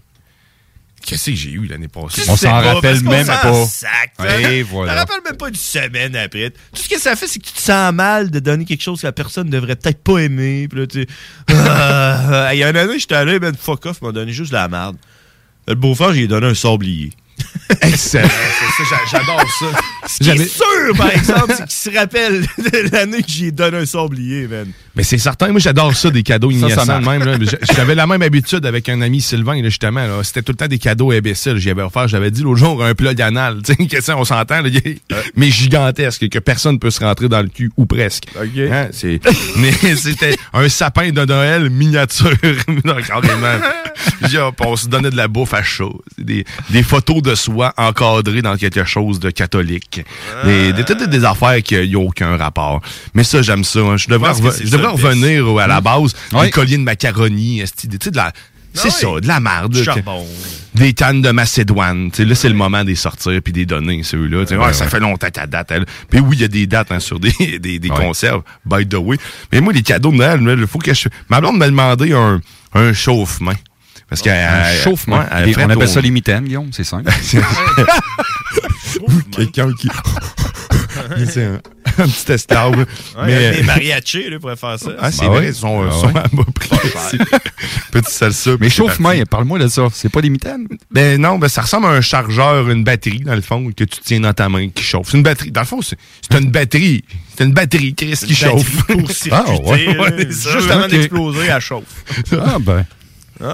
[1.04, 2.22] Qu'est-ce que j'ai eu l'année passée?
[2.28, 3.66] On s'en rappelle même pas.
[3.66, 4.12] sac,
[4.50, 4.94] Et voilà.
[4.94, 6.50] Rappelle même pas d'une semaine après.
[6.50, 9.00] Tout ce que ça fait, c'est que tu te sens mal de donner quelque chose
[9.00, 10.68] que la personne devrait peut-être pas aimer.
[10.68, 11.06] Puis là, tu sais,
[12.54, 14.68] Il y a une année, j'étais allé, ben, fuck off, m'a donné juste de la
[14.68, 14.96] merde.
[15.68, 17.12] Le beau-frère, j'ai donné un sablier.
[17.80, 18.28] Excellent.
[18.76, 19.66] C'est ça, j'a- J'adore ça.
[20.06, 23.78] Ce qui est sûr, par exemple, c'est qu'il se rappelle de l'année que j'ai donné
[23.78, 24.66] un sablier, man.
[24.94, 27.18] Mais c'est certain, moi j'adore ça, des cadeaux Ça, ça innocents de marche.
[27.26, 27.46] même.
[27.74, 30.06] J'avais la même habitude avec un ami Sylvain, là, justement.
[30.06, 30.20] là.
[30.22, 31.56] C'était tout le temps des cadeaux imbéciles.
[31.56, 33.60] J'y avais offert, j'avais dit l'autre jour, un plug anal.
[33.64, 34.68] Tu sais, que ça, on s'entend, là,
[35.36, 38.24] mais gigantesque, que personne peut se rentrer dans le cul, ou presque.
[38.36, 39.20] Hein, c'est-
[39.56, 42.32] mais c'était un sapin de Noël miniature.
[42.84, 43.58] Non, carrément.
[44.28, 46.02] J'ai- hop, on se donnait de la bouffe à chaud.
[46.18, 46.44] Des
[46.82, 49.91] photos de soi encadrées dans quelque chose de catholique.
[50.44, 52.80] Des, des, affaires qui n'ont aucun rapport.
[53.14, 53.80] Mais ça, j'aime ça.
[53.80, 53.96] hein.
[53.96, 55.84] Je devrais, je revenir à la Mm.
[55.84, 57.62] base des colliers de macaroni.
[57.62, 58.32] de la-
[58.74, 59.72] C'est ça, de la merde.
[59.72, 60.26] Du charbon.
[60.74, 62.10] Des cannes de Macédoine.
[62.18, 64.44] Là, c'est le moment des sortir puis des donner, ceux-là.
[64.44, 64.90] Ouais, ouais, Ça ouais.
[64.90, 65.70] fait longtemps qu'à date.
[66.08, 68.94] Puis oui, il y a des dates hein, sur des, des, des conserves, by the
[68.94, 69.18] way.
[69.52, 71.08] Mais moi, les cadeaux de Noël, il faut que je...
[71.28, 72.40] Ma blonde m'a demandé un,
[72.72, 73.52] un chauffe-main.
[74.12, 74.44] Parce qu'elle...
[74.44, 75.18] Un chauffement.
[75.18, 77.10] ouais, on appelle au- ça les mitaines, Guillaume, c'est simple.
[79.32, 79.88] Quelqu'un qui...
[81.26, 81.54] c'est un,
[81.98, 82.76] un petit esclave.
[82.78, 82.86] Ouais,
[83.24, 83.52] mais...
[83.52, 84.90] Les mariachis, là, pourraient faire ça.
[84.98, 85.48] Ah, c'est Bah vrai, ouais.
[85.48, 86.20] ils sont, Ah sont ouais.
[86.20, 87.18] à bas prix.
[87.90, 88.50] Petit salsa.
[88.60, 89.24] Mais parti.
[89.30, 89.86] parle-moi de ça.
[89.92, 90.66] C'est pas des mitaines?
[90.90, 94.00] Ben non, ben ça ressemble à un chargeur, une batterie, dans le fond, que tu
[94.04, 95.08] tiens dans ta main qui chauffe.
[95.10, 95.50] C'est une batterie.
[95.50, 95.96] Dans le fond, c'est
[96.30, 97.04] c'est une batterie.
[97.36, 98.70] C'est une batterie, Chris, qui chauffe.
[99.30, 101.84] Ah, ouais, ouais, c'est ça, Juste avant d'exploser, elle chauffe.
[102.32, 102.84] Ah, ben.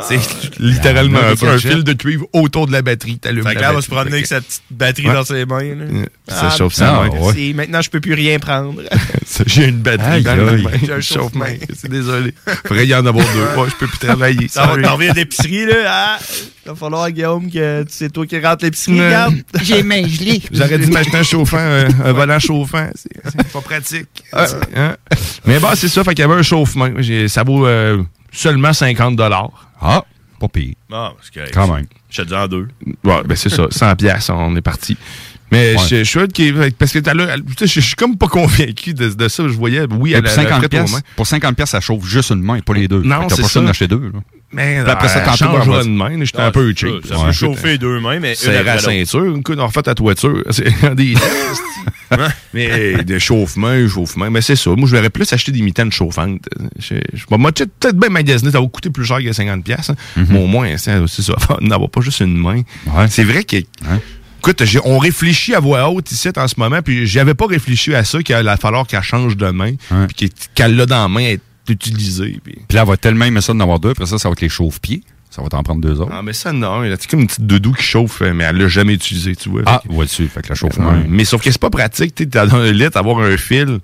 [0.08, 0.18] C'est
[0.58, 3.18] littéralement Ah, un, fil de cuivre autour de la batterie.
[3.22, 5.14] Fait que la là, elle va se promener avec sa petite batterie Ouais.
[5.14, 5.62] dans ses mains.
[5.74, 5.84] là.
[6.28, 7.10] Ça chauffe sa ah, main.
[7.12, 7.54] merci.
[7.54, 8.82] Maintenant, je peux plus rien prendre.
[9.46, 10.70] J'ai une batterie dans la main.
[10.84, 11.46] J'ai un chauffe-main.
[11.46, 11.56] main.
[11.76, 12.34] C'est désolé.
[12.66, 13.60] Faudrait y en avoir deux.
[13.60, 14.48] Ouais, je peux plus travailler.
[14.48, 14.82] Ça va Sorry.
[14.82, 15.74] t'en reviens d'épicerie, là.
[15.86, 16.18] Ah,
[16.66, 19.06] il va falloir, Guillaume, que c'est toi qui rentre l'épicerie, Ouais.
[19.06, 19.34] regarde.
[19.62, 20.42] J'ai main gelée.
[20.52, 22.88] J'aurais dû m'acheter un chauffant, un, un volant chauffant.
[22.94, 24.08] C'est pas pratique.
[24.32, 24.96] Hein?
[25.46, 26.04] Mais bon, c'est ça.
[26.04, 26.88] Fait qu'il y avait un chauffement.
[26.98, 28.02] J'ai- Ça vaut euh,
[28.32, 29.16] seulement 50
[29.80, 30.04] Ah,
[30.40, 30.74] pas pire.
[30.92, 31.54] Ah, c'est correct.
[31.54, 31.86] Quand même.
[32.10, 32.68] Je te dis en deux.
[33.04, 33.66] Ouais, ben c'est ça.
[33.70, 34.96] 100 piastres, on est parti.
[35.50, 35.82] Mais Ouais.
[35.88, 38.18] je, je suis hâte qu'il- parce que t'as là, tu sais, je, je suis comme
[38.18, 39.44] pas convaincu de, de ça.
[39.48, 42.42] Je voyais, oui, elle pour, a 50 pièces, pour 50 pièces, ça chauffe juste une
[42.42, 43.00] main, pas les deux.
[43.02, 43.60] Non, que c'est pas ça.
[43.62, 44.10] d'en acheter deux.
[44.12, 44.20] là.
[44.52, 46.24] Mais après ça, elle tantôt, va- de main.
[46.24, 47.06] J'étais Ah, un peu c'est cheap.
[47.06, 49.36] ça, peut chauffer deux mains, mais une C'est la ceinture.
[49.36, 50.42] Écoute, on refait ta toiture.
[50.50, 51.14] C'est des
[52.54, 54.30] Mais des chauffe-mains, chauffe-mains.
[54.30, 54.70] Mais c'est ça.
[54.70, 56.48] Moi, je verrais plus acheter des mitaines chauffantes.
[56.78, 59.62] Je, je, bon, moi, peut-être bien magasiner, ça va coûter plus cher que 50$.
[59.62, 60.24] piastres, hein.
[60.28, 61.34] Mais au moins, c'est c'est ça.
[61.60, 62.62] N'avoir pas juste une main.
[63.10, 63.56] C'est vrai que.
[64.40, 68.04] Écoute, on réfléchit à voix haute ici en ce moment, puis j'avais pas réfléchi à
[68.04, 69.74] ça, qu'il allait falloir qu'elle change de main,
[70.06, 71.34] puis qu'elle- qu'elle l'a dans la main,
[71.72, 72.38] être utilisée.
[72.42, 72.54] Puis...
[72.68, 73.90] Puis là, elle va tellement aimer ça d'en avoir deux.
[73.90, 75.02] Après ça, ça va être les chauffe-pieds.
[75.30, 76.10] Ça va t'en prendre deux autres.
[76.12, 76.82] Ah, mais ça, non.
[76.98, 79.62] C'est comme une petite doudou qui chauffe, mais elle l'a jamais utilisée, tu vois.
[79.66, 80.26] Ah, Fait que- vois-tu.
[80.26, 81.04] Fait que la chauffe Ouais.
[81.08, 83.78] Mais sauf que c'est pas pratique, tu dans le lit, avoir un fil.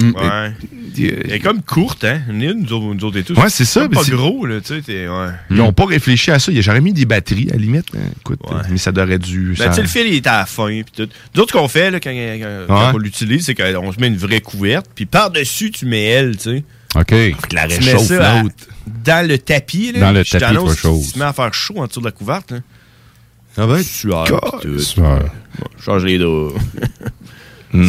[0.00, 0.52] Ouais.
[0.96, 2.20] Elle est comme courte, hein?
[2.32, 3.34] Nous, nous autres, nous autres et tous.
[3.34, 5.08] Ouais, c'est ça, mais Pas c'est- gros, là, tu sais.
[5.08, 5.26] Ouais.
[5.50, 6.52] Ils n'ont pas réfléchi à ça.
[6.54, 7.86] J'aurais mis des batteries, à la limite.
[7.96, 8.02] hein.
[8.20, 8.38] Écoute,
[8.70, 9.54] mais ça aurait dû.
[9.58, 10.68] Ben, ça- tu sais, le fil, il est à la fin.
[10.68, 11.08] Puis tout.
[11.34, 14.06] Nous autres, ce qu'on fait, là, quand, quand- quand on l'utilise, c'est qu'on se met
[14.06, 16.64] une vraie couverte, puis par-dessus, tu mets elle, tu sais.
[16.94, 17.10] OK.
[17.10, 18.54] la Tu mets réchauffe ça l'autre.
[19.04, 19.92] dans le tapis.
[19.92, 21.12] Là, Dans le tapis, pas qu'il chose.
[21.12, 22.52] se met à faire chaud en dessous de la couverte.
[22.52, 22.58] Là.
[23.54, 24.24] Ça va être sueur.
[24.28, 24.78] God, pis tout.
[24.80, 25.24] sueur.
[25.58, 26.54] Bon, change les dos.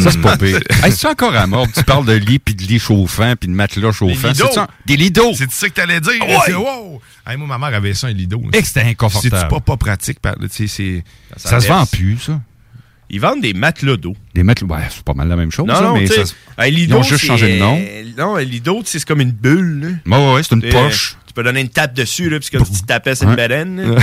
[0.02, 0.60] Ça, c'est pas pire.
[0.84, 1.66] Hey, c'est encore à mort?
[1.74, 4.28] Tu parles de lit, puis de lit chauffant, puis de matelas chauffant.
[4.28, 4.46] lidos.
[4.48, 4.68] C'est ça?
[4.84, 5.32] Des lidos.
[5.34, 6.20] C'est ça que t'allais dire.
[6.20, 6.36] Ouais.
[6.44, 7.00] C'est wow.
[7.26, 8.42] Hey, moi, ma mère avait ça, un lido.
[8.52, 9.36] Et c'était inconfortable.
[9.40, 10.20] C'est pas, pas pratique.
[10.20, 11.04] par- tu sais, c'est-
[11.36, 12.40] Ça, se vend plus, ça.
[13.10, 14.14] Ils vendent des matelas d'eau.
[14.34, 15.66] Des matelas, ouais, c'est pas mal la même chose.
[15.66, 17.80] Non, ça, non, mais tu sais, ça Ils ont juste changé de nom.
[18.16, 19.98] Non, un lido, tu c'est comme une bulle.
[20.06, 20.18] là.
[20.18, 21.16] Ouais, ouais, c'est une Tu poche.
[21.26, 23.42] Tu peux donner une tape dessus, là, puis comme si tu tapais sur une là.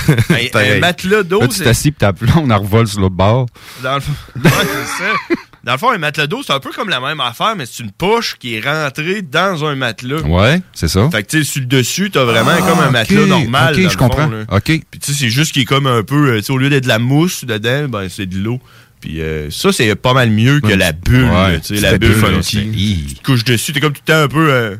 [0.56, 1.64] un, matelas d'eau, tu c'est...
[1.66, 3.48] t'assis, puis t'as- là, on en revole sur l'autre bord.
[3.84, 4.00] Dans le...
[4.02, 4.12] fond-
[4.42, 4.50] Ouais,
[4.86, 5.36] c'est ça.
[5.64, 7.84] Dans le fond, un matelas d'eau, c'est un peu comme la même affaire, mais c'est
[7.84, 10.22] une poche qui est rentrée dans un matelas.
[10.22, 11.10] Ouais, c'est ça.
[11.12, 13.74] Fait que, tu sais, sur le dessus, t'as vraiment Ah, comme un matelas normal.
[13.76, 14.28] ok, je fond, comprends.
[14.28, 14.46] là.
[14.50, 14.64] OK.
[14.64, 16.70] Puis, tu sais, c'est juste qu'il est comme un peu, euh, tu sais, au lieu
[16.70, 18.62] d'être de la mousse dedans, ben, c'est de l'eau.
[19.02, 21.26] Puis, euh, ça, c'est pas mal mieux que la bulle.
[21.26, 23.06] Ouais, tu sais, la bulle funky.
[23.10, 24.52] Tu te couches dessus, t'es comme tout le temps un peu.
[24.52, 24.76] euh,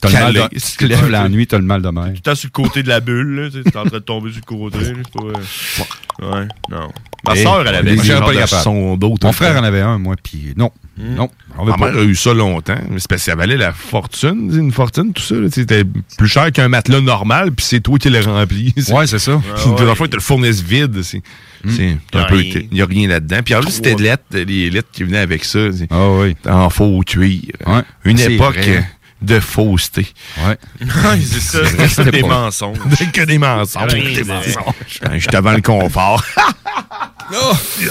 [0.00, 0.58] T'as le mal de...
[0.58, 2.04] Si tu te lèves la nuit, t'as le mal de mer.
[2.06, 3.50] tout le temps sur le côté de la bulle, là.
[3.50, 4.78] Tu t'es en train de tomber sur le côté.
[4.78, 4.90] là,
[5.22, 5.32] euh,
[6.40, 6.88] Ouais, non.
[7.26, 8.46] Ma Eh, soeur, elle avait des capables.
[8.48, 10.70] son d'eau Mon frère en avait un, moi, puis non.
[10.98, 11.14] Hmm.
[11.14, 11.30] Non.
[11.64, 14.72] Ma mère a eu ça longtemps, mais c'est parce que ça valait la fortune, une
[14.72, 15.34] fortune, tout ça.
[15.50, 15.84] C'était
[16.18, 18.74] plus cher qu'un matelas normal, puis c'est toi qui l'as rempli.
[18.90, 19.40] Ouais, c'est ça.
[19.56, 19.76] Puis ouais.
[19.80, 21.00] De la fois, tu le fournisses vide.
[21.64, 21.98] Rien.
[22.10, 23.40] Il n'y a rien là-dedans.
[23.44, 25.68] Puis en plus, c'était de lettres, les lettres qui venaient avec ça.
[25.90, 26.36] Ah oui.
[26.46, 27.40] En faux cuir.
[27.66, 27.82] Ouais.
[28.04, 28.84] Une époque vrai.
[29.22, 30.06] De fausseté.
[30.46, 30.56] Ouais.
[30.80, 31.58] Ouais, c'est ça.
[31.88, 32.78] C'est des mensonges.
[33.12, 33.92] que des mensonges.
[33.92, 35.00] Rien, des mensonges.
[35.04, 36.22] Hein, avant le confort.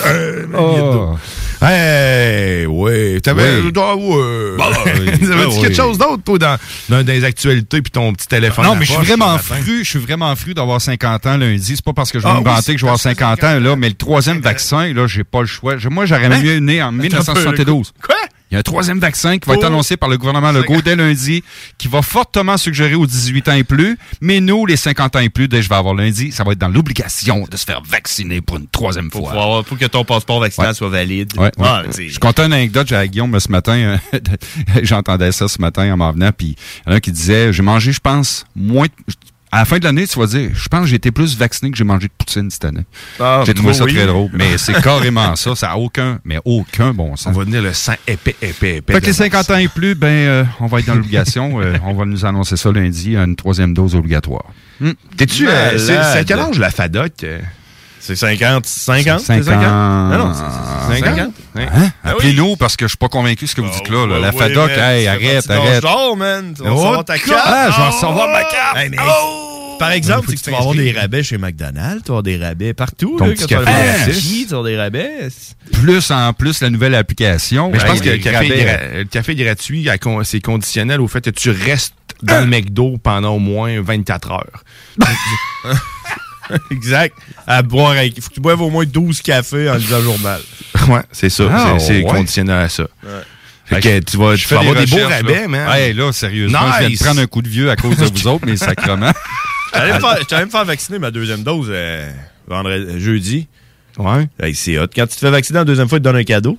[0.05, 1.17] Euh, Oh.
[1.63, 3.21] Hey, oui.
[3.21, 3.59] T'avais.
[3.61, 3.71] Oui.
[3.77, 4.57] Ah, ouais.
[4.57, 5.05] Bah, oui.
[5.19, 5.75] T'avais-tu Ah, quelque oui.
[5.75, 6.57] chose d'autre, toi, dans,
[6.89, 8.65] dans, dans les actualités, puis ton petit téléphone?
[8.65, 11.73] Non, mais je suis vraiment fru, je suis vraiment fru d'avoir 50 ans lundi.
[11.75, 13.43] C'est pas parce que je vais Ah me oui, vanter que je vais avoir 50
[13.43, 15.77] ans, là, mais le troisième vaccin, là, j'ai pas le choix.
[15.77, 17.93] Je- Moi, j'aurais mieux né en 1972.
[18.03, 18.15] Quoi?
[18.51, 19.67] Il y a un troisième vaccin qui va être Oh.
[19.67, 21.41] annoncé par le gouvernement Legault dès lundi,
[21.77, 23.97] qui va fortement suggérer aux 18 ans et plus.
[24.19, 26.51] Mais nous, les 50 ans et plus, dès que je vais avoir lundi, ça va
[26.51, 29.31] être dans l'obligation de se faire vacciner pour une troisième Faut, fois.
[29.31, 30.73] avoir- faut que ton passeport vaccinal Ouais.
[30.75, 31.31] soit valide.
[31.37, 31.51] Ouais, ouais.
[31.65, 33.97] Ah, je comptais une anecdote, j'ai à Guillaume ce matin, euh,
[34.83, 37.53] j'entendais ça ce matin en m'en venant, puis il y en a un qui disait,
[37.53, 38.87] j'ai mangé, je pense, moins...
[39.53, 41.71] À la fin de l'année, tu vas dire, je pense que j'ai été plus vacciné
[41.71, 42.85] que j'ai mangé de poutine cette année.
[43.19, 43.93] Ah, j'ai trouvé ça oui.
[43.93, 47.35] très drôle, mais c'est carrément ça, ça a aucun, mais aucun bon On sens.
[47.35, 48.93] va tenir le sang épais, épais, épais.
[48.93, 51.59] Fait que les de 50 ans et plus, ben, euh, on va être dans l'obligation.
[51.61, 54.45] euh, on va nous annoncer ça lundi, une troisième dose obligatoire.
[54.79, 54.91] Hmm.
[55.17, 55.49] T'es-tu.
[55.49, 57.25] euh, c'est c'est à quel âge la FADOC?
[58.01, 58.15] Euh?
[58.15, 58.65] C'est 50.
[58.65, 59.19] 50?
[59.19, 59.45] c'est 50.
[59.45, 59.61] 50?
[59.63, 61.19] Non, non, c'est c'est 50.
[61.19, 61.31] Hein?
[61.55, 62.11] Ah oui.
[62.11, 64.19] Appelez-nous parce que je suis pas convaincu de ce que vous dites là.
[64.19, 65.83] la FADOC, hey, arrête, arrête.
[65.83, 66.53] l'âge man.
[66.55, 67.41] Tu vas Oh, recevoir ta carte.
[67.45, 68.77] Ah, je vais recevoir ma carte.
[68.77, 69.47] Hey, mais- Oh!
[69.79, 72.37] Par exemple, c'est que tu vas avoir des rabais chez McDonald's, tu vas avoir des
[72.37, 73.15] rabais partout.
[73.17, 75.27] Ton là, petit café tu vas avoir des rabais.
[75.71, 77.71] Plus en plus la nouvelle application.
[77.71, 78.47] Mais je pense que le café,
[78.97, 79.89] le café gratuit,
[80.23, 84.63] c'est conditionnel au fait que tu restes dans le McDo pendant au moins 24 heures.
[86.71, 87.15] exact.
[87.47, 90.03] À boire avec- Il faut que tu boives au moins 12 cafés en lisant le
[90.03, 90.41] journal.
[90.89, 91.43] ouais, c'est ça.
[91.51, 92.03] Ah, c'est ouais.
[92.03, 92.83] conditionnel à ça.
[93.03, 93.09] Ouais.
[93.65, 95.47] Fait que tu vas, Je tu fais vas avoir des beaux recherches, rabais, là.
[95.47, 95.69] man.
[95.71, 97.03] Hey, là, sérieusement, je viens de Nice.
[97.03, 99.11] prendre un coup de vieux à cause de vous autres, mais sacrement.
[99.73, 102.09] J'allais me faire- j'allais me faire vacciner ma deuxième dose euh,
[102.47, 103.47] vendredi, jeudi.
[103.97, 104.27] Ouais.
[104.41, 104.87] Hey, c'est hot.
[104.93, 106.57] Quand tu te fais vacciner la deuxième fois, ils te donnent un cadeau.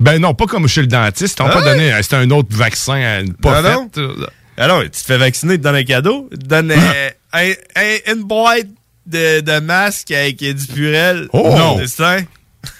[0.00, 1.34] Ben non, pas comme chez le dentiste.
[1.34, 1.64] Ils t'ont pas ouais?
[1.64, 1.92] donné.
[1.92, 3.90] euh, C'était un autre vaccin euh, pas Ah non?
[3.94, 4.00] fait.
[4.00, 6.28] euh, Alors, tu te fais vacciner, ils te donnent un cadeau.
[6.32, 8.66] Ils te donnent euh, un- un- une boîte
[9.06, 11.28] de, de masques avec du purel.
[11.32, 11.54] Oh!
[11.56, 11.78] Non.
[11.78, 12.16] C'est ça?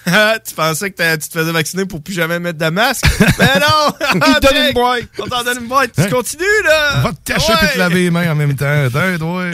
[0.47, 3.05] tu pensais que t'as- tu te faisais vacciner pour plus jamais mettre de masque?
[3.37, 3.93] Ben non!
[4.15, 4.73] Ils te donnent une Check!
[4.75, 5.03] boîte.
[5.19, 5.91] On t'en donne une boîte.
[5.95, 6.07] Tu Hein?
[6.11, 7.01] continues, là!
[7.03, 7.69] Va te cacher Ouais.
[7.69, 8.65] et te laver les mains en même temps.
[8.85, 8.99] Attends,
[9.37, 9.51] ouais.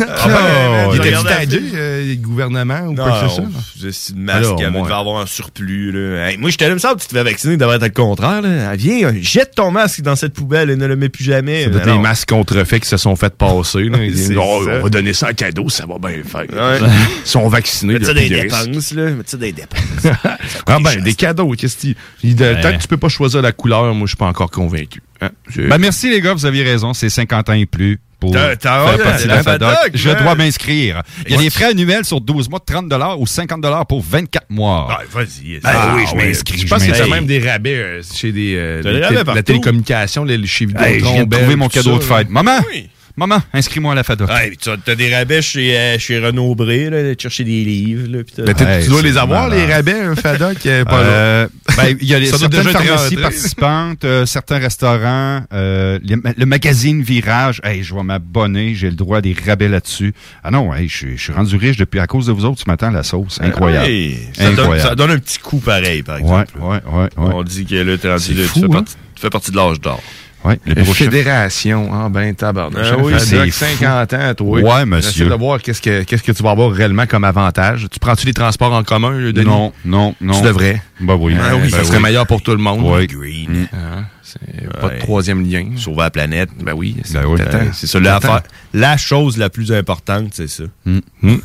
[0.00, 3.44] Ah ben, il était tagué, euh, le gouvernement ou quoi que ce soit?
[3.80, 4.82] je- c'est une masque, moi.
[4.82, 5.92] devait avoir un surplus.
[5.92, 6.28] Là.
[6.30, 8.42] Hey, moi, je te que tu te fais vacciner, devrait être le contraire.
[8.42, 8.74] Là.
[8.76, 11.64] Viens, euh, jette ton masque dans cette poubelle et ne le mets plus jamais.
[11.64, 11.94] Ça Non.
[11.94, 13.84] les masques contrefaits qui se sont fait passer.
[13.84, 13.98] là.
[14.02, 14.70] Ils disent, C'est Oh, ça.
[14.78, 16.40] on va donner ça en cadeau, ça va bien faire.
[16.50, 16.78] Ouais.
[17.24, 17.98] Ils sont vaccinés.
[17.98, 19.02] Mets ça depuis des des dépenses, là.
[19.10, 19.80] Mets ça des dépenses.
[20.66, 21.88] Ah ben, des cadeaux, qu'est-ce que
[22.22, 22.60] Ouais.
[22.60, 25.02] Tant que tu peux pas choisir la couleur, moi, je suis pas encore convaincu.
[25.20, 25.30] Hein?
[25.56, 29.24] Ben, merci les gars, vous aviez raison, c'est 50 ans et plus pour faire partie
[29.24, 29.90] de la FADOC.
[29.94, 30.22] Je man.
[30.22, 31.02] dois m'inscrire.
[31.26, 34.50] Il y a des frais annuels sur 12 mois de 30 ou 50 pour 24
[34.50, 34.88] mois.
[34.90, 35.58] Ah, vas-y.
[35.64, 36.28] Ah, oui, je ouais.
[36.28, 37.10] m'inscris, Je pense que m'inscris.
[37.10, 40.90] même des rabais euh, chez des, euh, des la télécommunication, les, chez Vidéotron.
[40.92, 42.28] Hey, je viens de Bell, trouver mon cadeau de fête.
[42.28, 42.88] Maman, Oui.
[43.16, 44.28] Maman, inscris-moi à la FADOC.
[44.30, 47.64] Ouais, tu as t'as des rabais chez, euh, chez Renaud Bré, là, d'aller chercher des
[47.64, 48.08] livres.
[48.10, 50.84] Là, puis t'as- Ben, t'as- Hey, tu dois les avoir, les rabais, un FADOC, euh,
[50.84, 51.06] pas là.
[51.08, 56.46] Euh, ben, il y a les, certaines pharmacies participantes, euh, certains restaurants, euh, les- le
[56.46, 57.60] magazine Virage.
[57.64, 60.12] Hey, je vais m'abonner, j'ai le droit à des rabais là-dessus.
[60.44, 62.90] Ah non, hey, je suis- rendu riche depuis à cause de vous autres ce matin,
[62.90, 63.38] la sauce.
[63.42, 63.86] Incroyable.
[63.86, 64.88] Hey, ça, donne, Incroyable.
[64.88, 66.46] ça donne un petit coup pareil, par exemple.
[66.60, 67.08] ouais, ouais, ouais.
[67.34, 68.84] On dit que là, tu, fais hein?
[68.84, 70.02] tu fais partie de l'âge d'or.
[70.42, 71.08] Ouais, le bureau chef.
[71.10, 71.90] Fédération.
[71.92, 72.82] Ah, ben, tabarnak.
[72.92, 73.76] Ah oui, c'est c'est fou.
[73.78, 74.60] 50 ans, toi.
[74.60, 75.10] Ouais, monsieur.
[75.24, 77.86] J'essaie de voir qu'est-ce que, qu'est-ce que tu vas avoir réellement comme avantage.
[77.90, 79.44] Tu prends-tu les transports en commun, là, Denis?
[79.46, 80.38] Non, non, non.
[80.40, 80.80] Tu devrais.
[81.00, 81.34] Ben oui.
[81.38, 82.02] Ah oui, Ben ça serait oui.
[82.04, 82.80] meilleur pour tout le monde.
[82.82, 83.06] Oui.
[83.06, 83.68] Green.
[83.72, 84.38] Hein, c'est
[84.80, 85.66] pas de troisième lien.
[85.76, 86.48] Sauver la planète.
[86.62, 86.96] Ben oui.
[87.12, 87.40] Ben oui.
[87.74, 88.42] C'est ça, l'affaire.
[88.42, 88.48] T'attends.
[88.72, 90.64] La chose la plus importante, c'est ça.
[90.86, 91.00] Hmm.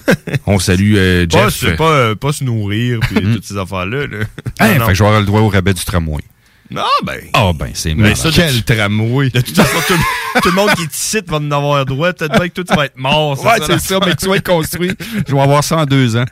[0.46, 1.76] On salue euh, Pas, Jeff.
[1.76, 4.06] pas, euh, pas se nourrir puis toutes ces affaires-là.
[4.08, 4.20] Là.
[4.60, 6.22] Fait que je vais avoir le droit au rabais du tramway.
[6.76, 7.20] Non, ben.
[7.34, 8.16] Ah, ben, c'est malade.
[8.18, 9.30] ça, Quel tramway.
[9.30, 12.14] De toute façon, tout, le- tout le monde qui est ici va en avoir droit.
[12.14, 13.44] Peut-être bien que toi, tu vas être mort.
[13.44, 14.92] Ouais, c'est ça, mais que tu sois construit.
[15.28, 16.26] Je vais avoir ça en deux ans.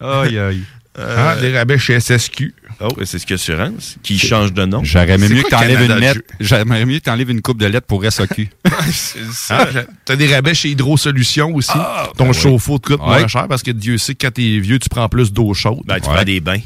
[0.00, 0.62] Aïe, aïe.
[0.98, 2.54] Ah, des rabais chez SSQ.
[2.80, 4.82] Oh, c'est ce qu'assurance qui change de nom.
[4.82, 6.20] J'aurais C'est mieux que t'enlèves une de lettre.
[6.40, 8.48] J'aimerais mieux que t'enlèves une coupe de lettres pour SAQ.
[8.92, 9.68] c'est ça.
[9.74, 11.70] Ah, T'as des rabais chez Hydro Solutions aussi.
[12.16, 13.06] Ton ben chauffe-eau te coûte Ouais.
[13.20, 15.80] moins cher parce que Dieu sait que quand t'es vieux, tu prends plus d'eau chaude.
[15.84, 16.14] Ben, tu Ouais.
[16.16, 16.58] prends des bains.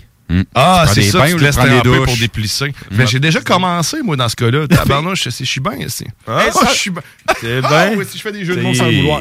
[0.55, 2.05] Ah, Tu prends c'est ça, bains tu ou te laisses prends des tremper douches?
[2.07, 2.75] pour déplisser?
[2.91, 4.67] Ben, j'ai déjà commencé, moi, dans ce cas-là.
[4.69, 6.05] Tabarnouche, je suis bien ici.
[6.27, 7.03] Ah, Ah, je suis bien.
[7.41, 7.97] C'est Ah, bien.
[7.99, 9.21] oui, si je fais des jeux de mots sans le vouloir.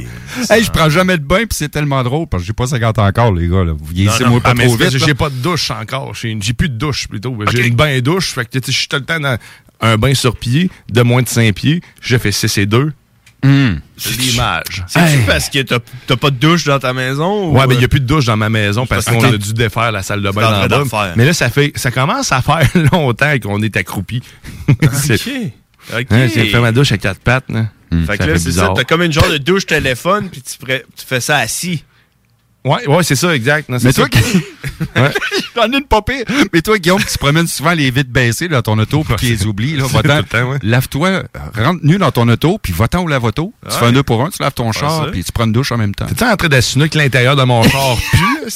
[0.50, 3.00] Hey, je prends jamais de bain, puis c'est tellement drôle, parce que j'ai pas 50
[3.00, 3.64] ans encore, les gars.
[3.64, 3.72] Là.
[3.72, 4.98] Vous vieillissez moi pas ah, mais trop vite.
[4.98, 6.14] J'ai pas de douche encore.
[6.14, 7.38] J'ai plus de douche, plutôt.
[7.52, 8.34] J'ai une bain douche.
[8.34, 9.38] Fait que tu sais, je suis tout le temps dans
[9.80, 11.82] un bain sur pied de moins de 5 pieds.
[12.02, 12.60] J'ai fait 6
[13.44, 13.76] et 2.
[13.98, 14.84] C'est l'image.
[14.88, 17.52] C'est-tu parce que t'as t'as pas de douche dans ta maison?
[17.52, 19.18] Ouais, ou, mais il n'y euh, a plus de douche dans ma maison parce Parce
[19.18, 21.14] qu'on a dû défaire la salle de bain dans le bas.
[21.16, 24.22] Mais là, ça fait, ça commence à faire longtemps qu'on est accroupi.
[24.94, 25.30] c'est Ok.
[26.00, 26.08] Ok.
[26.12, 27.50] hein, j'ai fait ma douche à quatre pattes.
[27.50, 27.68] Là.
[28.06, 28.50] Fait que là, c'est ça.
[28.50, 28.74] bizarre.
[28.74, 31.84] T'as comme une genre de douche téléphone, puis tu, tu fais ça assis.
[32.68, 33.70] Ouais, ouais, c'est ça, exact.
[33.70, 34.08] Non, Mais toi,
[35.56, 36.26] j'en ai une pas pire.
[36.54, 39.46] Mais toi, Guillaume, tu promènes souvent les vitres baissées dans ton auto, puis tu les
[39.46, 39.76] oublies.
[39.78, 39.86] Là,
[40.30, 40.58] temps, ouais.
[40.62, 41.24] Lave-toi,
[41.58, 43.54] rentre nu dans ton auto, puis va-t'en au lave-auto.
[43.64, 43.80] Tu Ouais.
[43.80, 45.78] fais un deux pour un, tu laves ton char, puis tu prends une douche en
[45.78, 46.06] même temps.
[46.08, 48.50] T'es en train d'assumer que l'intérieur de mon char pue?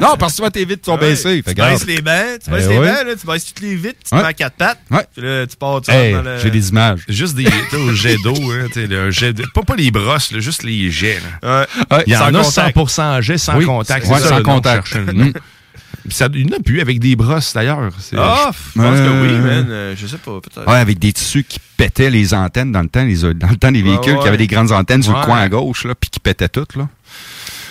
[0.00, 1.42] Non, parce que souvent tes vitres sont baissées.
[1.42, 2.86] Fait Tu baisses les bancs, tu baisses Eh les ouais.
[2.88, 4.22] bancs, là, tu baisses toutes les vitres, tu te Ouais.
[4.22, 5.06] mets à quatre pattes, Ouais.
[5.14, 6.38] puis là, tu pars, tu Hey, dans le...
[6.38, 7.00] j'ai des images.
[7.08, 10.62] Juste des tu sais, au jet d'eau, hein, le jet pas, pas les brosses, juste
[10.62, 11.20] les jets.
[11.42, 11.66] Ouais.
[12.06, 12.44] Il y en a.
[12.62, 14.06] 100% jet sans Oui, contact.
[14.08, 14.88] ouais, ça, sans que contact.
[16.10, 17.78] ça, il n'y en a plus avec des brosses d'ailleurs.
[18.16, 19.66] Ah, je pense que Euh, oui, man.
[19.70, 20.66] euh, je sais pas, peut-être.
[20.68, 23.72] Ouais, avec des tissus qui pétaient les antennes dans le temps, les, dans le temps
[23.72, 24.20] des véhicules ouais.
[24.22, 26.76] qui avaient des grandes antennes sur le coin à gauche, là, puis qui pétaient toutes,
[26.76, 26.88] là.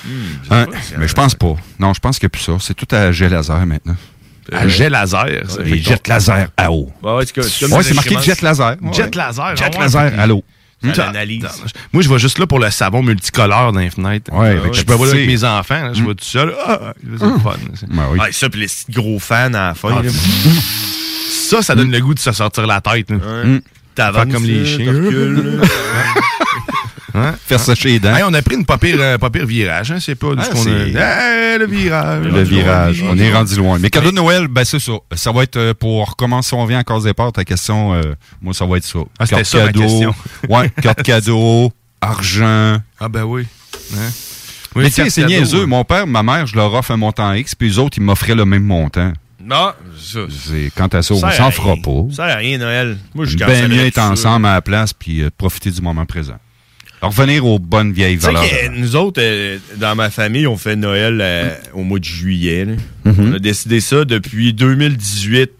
[0.05, 0.09] Hmm,
[0.51, 0.65] Hein,
[0.97, 1.55] mais je pense pas.
[1.79, 2.51] Non, je pense qu'il n'y a plus ça.
[2.59, 3.95] C'est tout à jet laser maintenant.
[4.51, 5.25] À jet laser.
[5.63, 6.91] Les jets laser à eau.
[7.01, 8.75] Ouais, c'est marqué jet laser.
[8.91, 9.55] Jet laser.
[9.55, 10.43] Jet ah laser à l'eau.
[10.83, 11.45] L'analyse.
[11.93, 14.31] Moi, je vais juste là pour le savon multicolore dans les fenêtres.
[14.33, 15.81] Ouais, Euh, avec je peux pas là petit avec mes enfants.
[15.83, 16.53] là, Je vais tout seul.
[16.65, 17.53] Ah, c'est le fun.
[17.75, 18.19] C'est- Ben oui.
[18.19, 20.01] Ouais, ça, puis les petits gros fans à la fin.
[20.03, 20.09] Ah.
[21.29, 23.09] Ça, ça donne le goût de se sortir la tête.
[23.11, 23.61] Ouais.
[23.95, 24.91] T'avances, comme les chiens.
[27.15, 27.35] Hein?
[27.45, 28.15] Faire sécher les dents.
[28.15, 29.91] Hey, on a pris une pas pire, euh, pas pire virage.
[29.91, 29.97] Hein?
[29.99, 30.69] C'est pas Ah, qu'on a.
[30.71, 32.25] Hey, le virage.
[32.25, 33.03] Le virage.
[33.07, 33.77] On est rendu loin.
[33.79, 34.93] Mais cadeau de Noël, ben c'est ça.
[35.15, 38.01] Ça va être euh, pour comment si on vient à cause départ, ta question, euh,
[38.41, 38.99] moi ça va être ça.
[39.19, 39.81] Ah, c'était Carte ça, ma cadeau.
[39.81, 40.15] question.
[40.49, 41.71] Ouais, carte cadeau,
[42.01, 42.77] argent.
[42.99, 43.45] Ah, ben oui.
[43.95, 44.09] Hein?
[44.75, 45.61] Oui, Mais tu sais, c'est niaiseux.
[45.61, 45.65] ouais.
[45.67, 48.33] Mon père, ma mère, je leur offre un montant X, puis les autres, ils m'offraient
[48.33, 49.13] le même montant.
[49.45, 50.19] Non, ça.
[50.75, 52.05] Quant à ça, on s'en fera pas.
[52.09, 52.97] Ça sert à rien, Noël.
[53.13, 56.37] Moi, je cancellerais mieux être ensemble à la place, puis euh, profiter du moment présent.
[57.07, 58.41] Revenir aux bonnes vieilles valeurs.
[58.43, 62.65] que nous autres, euh, dans ma famille, on fait Noël euh, au mois de juillet.
[62.65, 62.73] là.
[63.11, 63.29] Mhm.
[63.31, 65.51] On a décidé ça depuis 2018.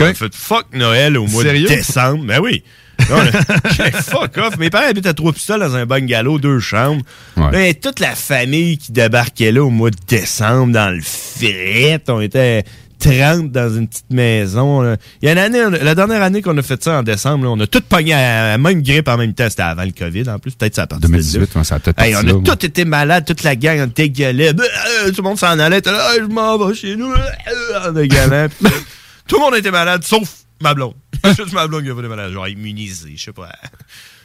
[0.00, 1.68] On fait fuck Noël au mois Sérieux?
[1.68, 2.24] de décembre.
[2.24, 2.62] Ben oui.
[2.98, 4.56] A- fuck off.
[4.58, 7.02] Mes parents habitent à Trois-Pistoles dans un bungalow, deux chambres.
[7.36, 7.50] Ouais.
[7.50, 12.02] Ben, toute la famille qui débarquait là au mois de décembre dans le fret.
[12.08, 12.64] On était
[12.98, 14.96] 30 dans une petite maison.
[15.22, 17.50] Il y a une année, la dernière année qu'on a fait ça en décembre, là,
[17.50, 19.48] on a tout pogné à la même grippe en même temps.
[19.50, 20.52] C'était avant le COVID en plus.
[20.54, 21.18] Peut-être ça a parti de là.
[21.18, 22.42] 2018, ouais, ça a peut-être Hey, on a là, ouais.
[22.42, 24.52] tous été malades, toute la gang, on dégueulait.
[24.52, 25.76] Ben, euh, tout le monde s'en allait.
[25.86, 27.12] Hey, je m'en vais chez nous.
[27.12, 28.48] euh, En dégueulant.
[28.48, 28.70] Puis, euh,
[29.28, 30.28] tout le monde était malade, sauf
[30.62, 30.94] ma blonde.
[31.24, 32.32] Juste ma blonde qui a pas malade.
[32.32, 33.50] Genre immunisé, je sais pas.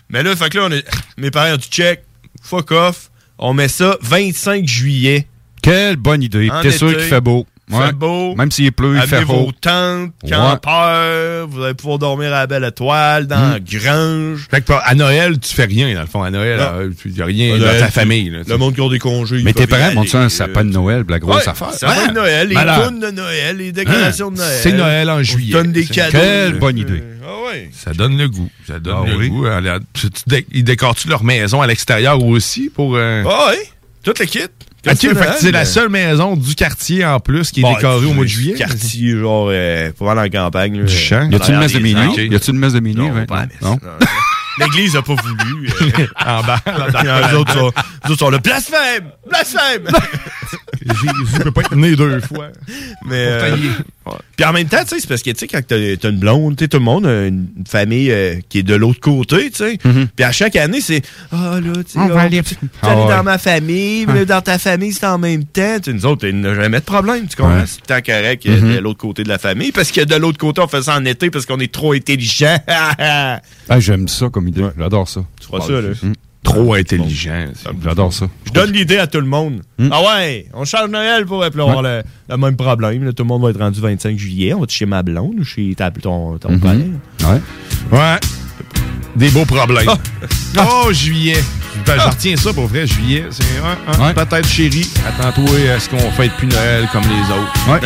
[0.10, 0.86] Mais là, fait que là, on est,
[1.18, 2.04] mes parents ont dit check,
[2.42, 3.10] fuck off.
[3.38, 5.28] On met ça 25 juillet.
[5.64, 6.50] Quelle bonne idée.
[6.62, 7.46] T'es sûr qu'il fait beau.
[7.72, 8.36] Fait beau.
[8.36, 9.46] Même s'il pleut, il fait beau.
[9.46, 10.30] vos tentes, Ouais.
[10.32, 13.52] campeurs, vous allez pouvoir dormir à la belle étoile, dans Mm.
[13.54, 14.48] la grange.
[14.50, 16.24] Fait que à Noël, tu fais rien, dans le fond.
[16.24, 16.66] À Noël, Non.
[16.80, 18.30] euh, tu a rien À dans Noël, ta famille.
[18.30, 18.40] là.
[18.48, 19.42] Le monde qui a des congés.
[19.44, 21.72] Mais tes parents montent ça un sapin de Noël, la grosse Ouais, affaire.
[21.74, 24.60] Ça va de Noël, les tunes de Noël, les décorations de Noël.
[24.62, 25.54] C'est Noël en juillet.
[25.54, 26.18] donne des cadeaux.
[26.20, 27.04] Quelle bonne idée.
[27.24, 27.70] Ah ouais.
[27.74, 28.50] Ça donne le goût.
[28.68, 29.30] Ça donne Ah le oui.
[29.30, 29.46] goût.
[30.28, 32.96] Dé- ils décorent-tu leur maison à l'extérieur aussi pour.
[32.96, 33.60] euh, Ah ouais.
[34.04, 34.40] Tout le kit.
[34.88, 34.94] Ah,
[35.38, 38.30] c'est la seule maison du quartier en plus qui est Bon, décorée au mois de
[38.30, 38.54] du juillet.
[38.56, 40.78] Quartier, genre, euh, pas mal en campagne.
[40.80, 40.84] là.
[40.86, 41.30] Du champ.
[41.30, 42.16] Y a-tu une messe de minuit?
[42.18, 43.08] les Y a-tu une messe de minuit?
[43.08, 43.26] Non, ouais?
[43.26, 43.46] pas.
[44.60, 45.70] L'église a pas voulu.
[45.70, 46.60] euh, en bas.
[47.30, 47.72] les autres sont,
[48.06, 49.12] les autres sont le blasphème!
[49.28, 49.88] Blasphème!
[50.86, 52.48] Jésus peut pas être né deux fois.
[53.06, 53.58] Mais, Pour euh.
[54.06, 54.14] Ouais.
[54.36, 55.78] Puis en même temps, tu sais, c'est parce que, tu sais, quand t'as
[56.10, 59.50] une blonde, tu tout le monde a une famille euh, qui est de l'autre côté,
[59.52, 59.78] tu sais.
[60.16, 61.02] Puis à chaque année, c'est,
[61.32, 62.42] ah là, tu sais, aller-
[62.82, 63.16] Ah ouais.
[63.16, 65.78] dans ma famille, mais dans ta famille, c'est en même temps.
[65.82, 67.60] Tu sais, nous autres, il n'y a jamais de problème, tu comprends?
[67.60, 67.66] Ouais.
[67.68, 69.72] C'est tant correct de l'autre côté de la famille.
[69.72, 72.58] Parce que de l'autre côté, on fait ça en été parce qu'on est trop intelligent.
[73.74, 74.66] Ah, j'aime ça comme idée.
[74.78, 75.24] J'adore ça.
[75.40, 75.90] Tu feras ça, là?
[76.02, 76.14] Mm.
[76.44, 77.46] Trop intelligent.
[77.84, 78.28] J'adore ça.
[78.46, 79.62] Je donne l'idée à tout le monde.
[79.78, 79.90] Hmm?
[79.92, 83.04] Ah ouais, on change Noël pour avoir le, le même problème.
[83.06, 83.14] là.
[83.14, 84.54] Tout le monde va être rendu 25 juillet.
[84.54, 86.72] On va être chez ma blonde ou chez ta, ton, ton père?
[86.74, 87.42] Ouais.
[87.92, 88.18] Ouais.
[89.16, 89.90] Des beaux problèmes.
[90.58, 91.42] Oh, juillet.
[91.86, 93.26] Ben, je retiens ça pour vrai, juillet.
[93.32, 93.44] C'est
[94.00, 94.90] un, un, peut-être chérie.
[95.08, 97.70] Attends-toi à ce qu'on fête plus Noël comme les autres.
[97.70, 97.80] Ouais.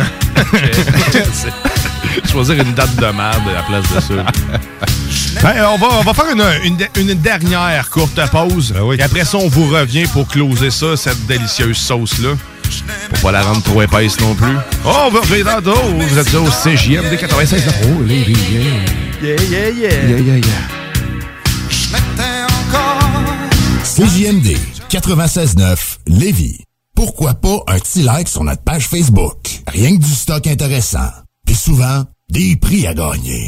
[2.30, 5.48] Choisir une date de merde à la place de ça.
[5.54, 8.74] Hey, on, va, on va faire une, une- une dernière courte pause.
[8.98, 12.30] Et après ça, on vous revient pour closer ça, cette délicieuse sauce-là.
[13.10, 14.56] Pour pas la rendre trop épaisse non plus.
[14.84, 15.78] Oh, on va revenir tantôt.
[15.96, 17.64] Vous êtes là au CJMD 96.
[17.84, 18.26] Oh, les yeah.
[19.22, 19.90] Yeah, yeah, yeah.
[20.08, 20.42] Yeah, yeah, yeah.
[23.96, 24.58] CJMD
[24.90, 26.60] 96.9 Lévis.
[26.94, 29.62] Pourquoi pas un petit like sur notre page Facebook?
[29.66, 31.08] Rien que du stock intéressant.
[31.46, 33.46] Puis souvent, des prix à gagner.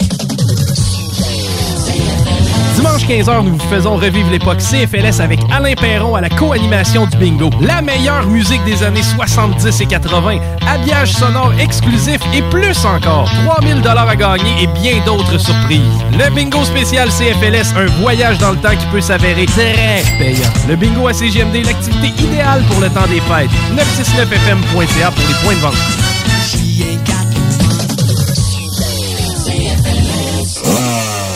[2.79, 7.17] Dimanche 15h, nous vous faisons revivre l'époque CFLS avec Alain Perron à la co-animation du
[7.17, 7.51] bingo.
[7.61, 13.29] La meilleure musique des années 70 et 80, habillage sonore exclusif et plus encore.
[13.47, 15.81] 3000 dollars à gagner et bien d'autres surprises.
[16.13, 20.49] Le bingo spécial CFLS, un voyage dans le temps qui peut s'avérer très payant.
[20.69, 23.51] Le bingo à CGMD, l'activité idéale pour le temps des fêtes.
[23.75, 27.28] 969fm.ca pour les points de vente.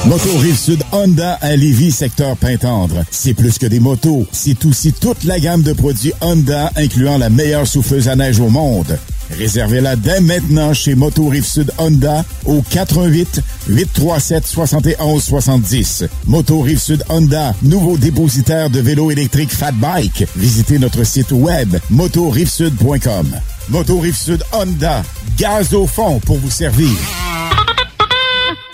[0.07, 3.05] Moto Rive-Sud Honda à Lévis, secteur Pintendre.
[3.11, 7.31] C'est plus que des motos, c'est aussi toute la gamme de produits Honda, incluant la
[7.31, 8.99] meilleure souffleuse à neige au monde.
[9.31, 16.05] Réservez-la dès maintenant chez Moto Rive-Sud Honda au 88 837 71 70.
[16.27, 20.27] Moto Rive-Sud Honda, nouveau dépositaire de vélos électriques Fat Bike.
[20.37, 23.37] Visitez notre site web motorivesud.com.
[23.69, 25.05] Moto Rive-Sud Honda,
[25.39, 26.91] gaz au fond pour vous servir.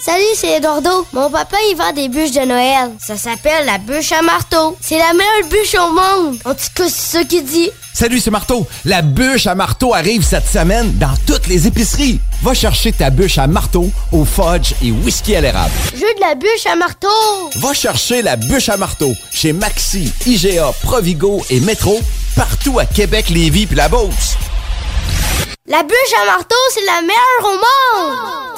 [0.01, 1.05] Salut, c'est Eduardo.
[1.13, 2.93] Mon papa, il vend des bûches de Noël.
[3.05, 4.77] Ça s'appelle la bûche à marteau.
[4.81, 6.39] C'est la meilleure bûche au monde.
[6.45, 7.69] En tout cas, c'est ça qu'il dit.
[7.93, 8.65] Salut, c'est Marteau.
[8.85, 12.21] La bûche à marteau arrive cette semaine dans toutes les épiceries.
[12.43, 15.73] Va chercher ta bûche à marteau au fudge et whisky à l'érable.
[15.93, 17.09] Je veux de la bûche à marteau.
[17.57, 21.99] Va chercher la bûche à marteau chez Maxi, IGA, Provigo et Métro,
[22.37, 24.37] partout à Québec, Lévis puis la Beauce.
[25.67, 28.58] La bûche à marteau, c'est la meilleure au monde.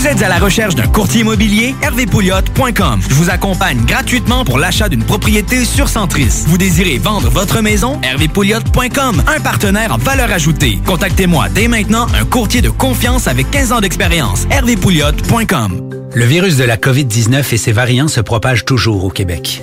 [0.00, 1.74] Vous êtes à la recherche d'un courtier immobilier?
[1.82, 3.02] hervépouliot.com.
[3.06, 6.44] Je vous accompagne gratuitement pour l'achat d'une propriété sur Centris.
[6.46, 8.00] Vous désirez vendre votre maison?
[8.02, 9.22] hervépouliot.com.
[9.26, 10.78] Un partenaire en valeur ajoutée.
[10.86, 14.46] Contactez-moi dès maintenant un courtier de confiance avec 15 ans d'expérience.
[14.50, 15.90] hervépouliot.com.
[16.14, 19.62] Le virus de la COVID-19 et ses variants se propagent toujours au Québec.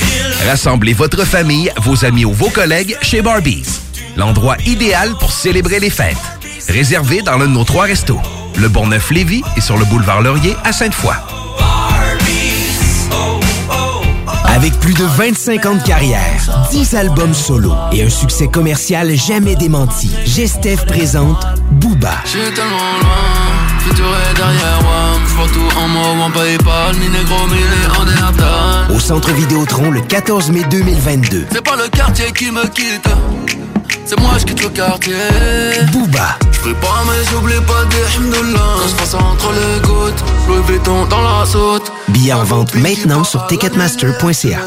[0.45, 3.81] Rassemblez votre famille, vos amis ou vos collègues chez Barbies.
[4.17, 6.17] L'endroit idéal pour célébrer les fêtes.
[6.67, 8.19] Réservé dans l'un de nos trois restos.
[8.57, 11.40] Le Bonneuf-Lévis et sur le boulevard Laurier à Sainte-Foy.
[14.53, 19.55] Avec plus de 25 ans de carrière, 10 albums solo et un succès commercial jamais
[19.55, 21.41] démenti, Gestev présente
[21.71, 22.11] Booba.
[22.25, 25.19] J'suis tellement loin, futur est derrière moi.
[25.25, 28.93] J'vois tout en moi, en Paypal, ni négro, ni en déaptal.
[28.93, 31.45] Au Centre Vidéotron le 14 mai 2022.
[31.51, 33.07] C'est pas le quartier qui me quitte,
[34.05, 35.15] c'est moi je quitte le quartier.
[35.91, 36.37] Booba.
[36.51, 37.81] J'prie pas mais j'oublie pas.
[37.81, 41.91] Quand j'passe entre les gouttes, Louis Vuitton dans la saute.
[42.09, 44.59] Billets en vente maintenant sur ticketmaster.ca.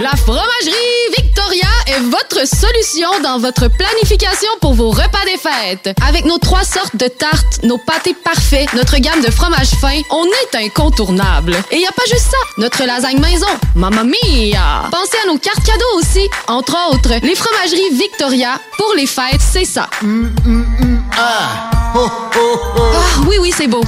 [0.00, 5.96] La fromagerie Victoria est votre solution dans votre planification pour vos repas des fêtes.
[6.06, 10.24] Avec nos trois sortes de tartes, nos pâtés parfaits, notre gamme de fromages fins, on
[10.24, 11.56] est incontournable.
[11.70, 14.88] Et y a pas juste ça, notre lasagne maison, mamma mia!
[14.90, 18.25] Pensez à nos cartes cadeaux aussi, entre autres, les fromageries Victoria,
[18.76, 19.88] pour les fêtes, c'est ça.
[21.16, 21.70] Ah!
[21.94, 23.82] Ah oui, oui, c'est beau.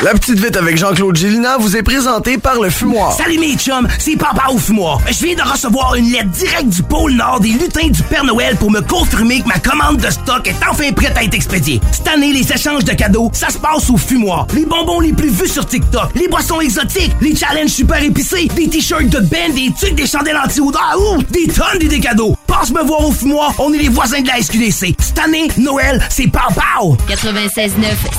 [0.00, 3.12] La petite vite avec Jean-Claude Gélina vous est présentée par le fumoir.
[3.14, 5.00] Salut mes chums, c'est Papa au fumoir.
[5.08, 8.54] Je viens de recevoir une lettre directe du pôle Nord des lutins du Père Noël
[8.58, 11.80] pour me confirmer que ma commande de stock est enfin prête à être expédiée.
[11.90, 14.46] Cette année, les échanges de cadeaux, ça se passe au fumoir.
[14.54, 18.68] Les bonbons les plus vus sur TikTok, les boissons exotiques, les challenges super épicés, des
[18.68, 22.36] t-shirts de Ben, des trucs, des chandelles anti-odeur, ouh, des tonnes d'idées cadeaux.
[22.46, 24.94] Passe me voir au fumoir, on est les voisins de la SQDC.
[25.00, 26.96] Cette année, Noël, c'est Pau Pau.
[27.08, 27.72] 96.9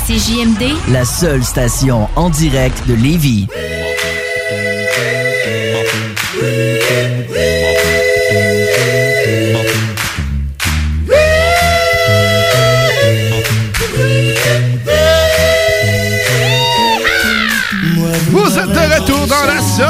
[0.06, 0.74] CJMD.
[0.92, 1.69] La seule station
[2.16, 3.46] en direct de Lévis.
[18.30, 19.84] Vous êtes de retour dans la sauce!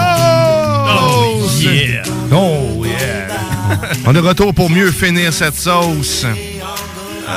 [1.03, 2.03] Oh, yeah!
[2.31, 3.81] Oh, yeah!
[4.07, 6.27] On est de retour pour mieux finir cette sauce.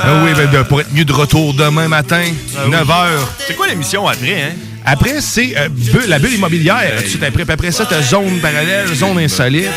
[0.02, 2.22] Ah oui, ben, de- pour être mieux de retour demain matin,
[2.68, 2.94] 9h.
[3.46, 4.52] C'est quoi l'émission après, hein?
[4.84, 7.00] Après, c'est euh, Bu- la bulle immobilière.
[7.02, 7.44] De suite après.
[7.44, 9.70] Puis après ça, t'as zone parallèle, zone insolite.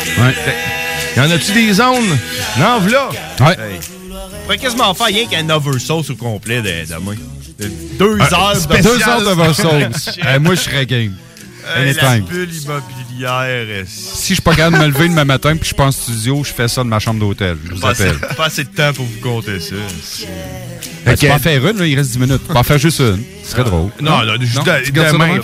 [1.16, 2.16] Y en a-tu des zones?
[2.58, 3.08] Non, voilà.
[3.40, 3.52] Ouais.
[3.52, 3.78] Hey.
[4.10, 7.14] On pourrait quasiment faire rien qu'un oversauce au complet de, demain.
[7.58, 8.82] De Deux Ah, heures de.
[8.82, 10.10] Deux heures d'oversauce.
[10.34, 11.14] Eh, moi, je serais game.
[11.76, 13.84] Euh, La bulle immobilière.
[13.86, 15.92] Si je suis pas capable de me lever demain matin puis je suis pas en
[15.92, 17.56] studio, je fais ça de ma chambre d'hôtel.
[17.64, 18.36] Je vous Pas assez, appelle.
[18.36, 19.74] pas assez de temps pour vous compter ça.
[21.04, 22.42] Ben, tu peux en faire une, là, il reste 10 minutes.
[22.46, 23.22] Tu peux en faire juste une.
[23.48, 23.88] Ce serait drôle.
[24.02, 25.38] Non, non, juste demain.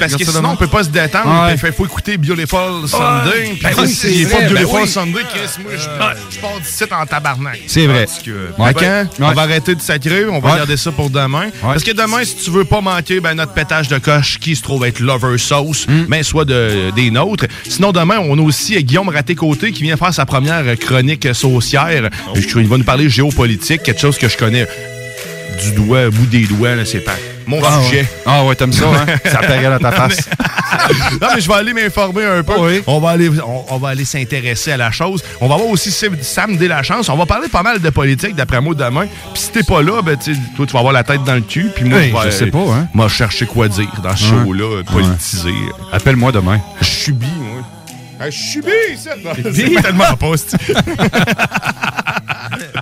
[0.00, 0.50] parce que sinon, demain?
[0.52, 1.44] on peut pas se détendre.
[1.46, 1.54] Ouais.
[1.62, 3.50] Il faut écouter Beautiful Sunday.
[3.52, 4.88] Puis Ben est pas ben Beautiful.
[4.88, 7.60] Sunday, Chris, moi, je pars- je pars d'ici en tabarnak.
[7.66, 8.06] C'est vrai.
[8.56, 9.04] Quand?
[9.20, 9.34] On Ouais.
[9.34, 11.50] va arrêter de sacrer, on va garder ça pour demain.
[11.60, 14.62] Parce que demain, si tu veux pas manquer ben, notre pétage de coche qui se
[14.62, 16.06] trouve être Lover Sauce, Hmm.
[16.08, 17.44] mais soit de, des nôtres.
[17.68, 21.26] Sinon, demain, on a aussi euh, Guillaume Raté-Côté qui vient faire sa première euh, chronique
[21.26, 22.08] euh, saucière.
[22.34, 24.66] Je- Il va nous parler géopolitique, quelque chose que je connais
[25.62, 27.16] du doigt, au bout des doigts, là, c'est pas
[27.50, 28.00] mon Ah, sujet.
[28.02, 28.08] ouais.
[28.26, 29.06] Ah ouais, t'aimes ça, hein?
[29.30, 30.28] Ça apparaît dans ta face.
[31.20, 32.52] non, mais je vais aller m'informer un peu.
[32.86, 35.22] On va aller, on, on va aller s'intéresser à la chose.
[35.40, 37.02] On va voir aussi Sam- Sam Deschamps.
[37.08, 39.06] On va parler pas mal de politique, d'après moi, demain.
[39.34, 41.34] Puis si t'es pas là, ben, tu sais, toi, tu vas avoir la tête dans
[41.34, 41.70] le cul.
[41.74, 42.88] Puis moi, Hey, je vais je sais pas, hein.
[42.94, 44.44] Moi, chercher quoi dire dans ce Ouais.
[44.44, 45.52] show-là, euh, politisé.
[45.92, 46.60] Appelle-moi demain.
[46.80, 47.62] Je suis bi, moi.
[48.26, 49.10] Hey, Je suis bi, ça.
[49.54, 50.56] C'est tellement pas, c'est-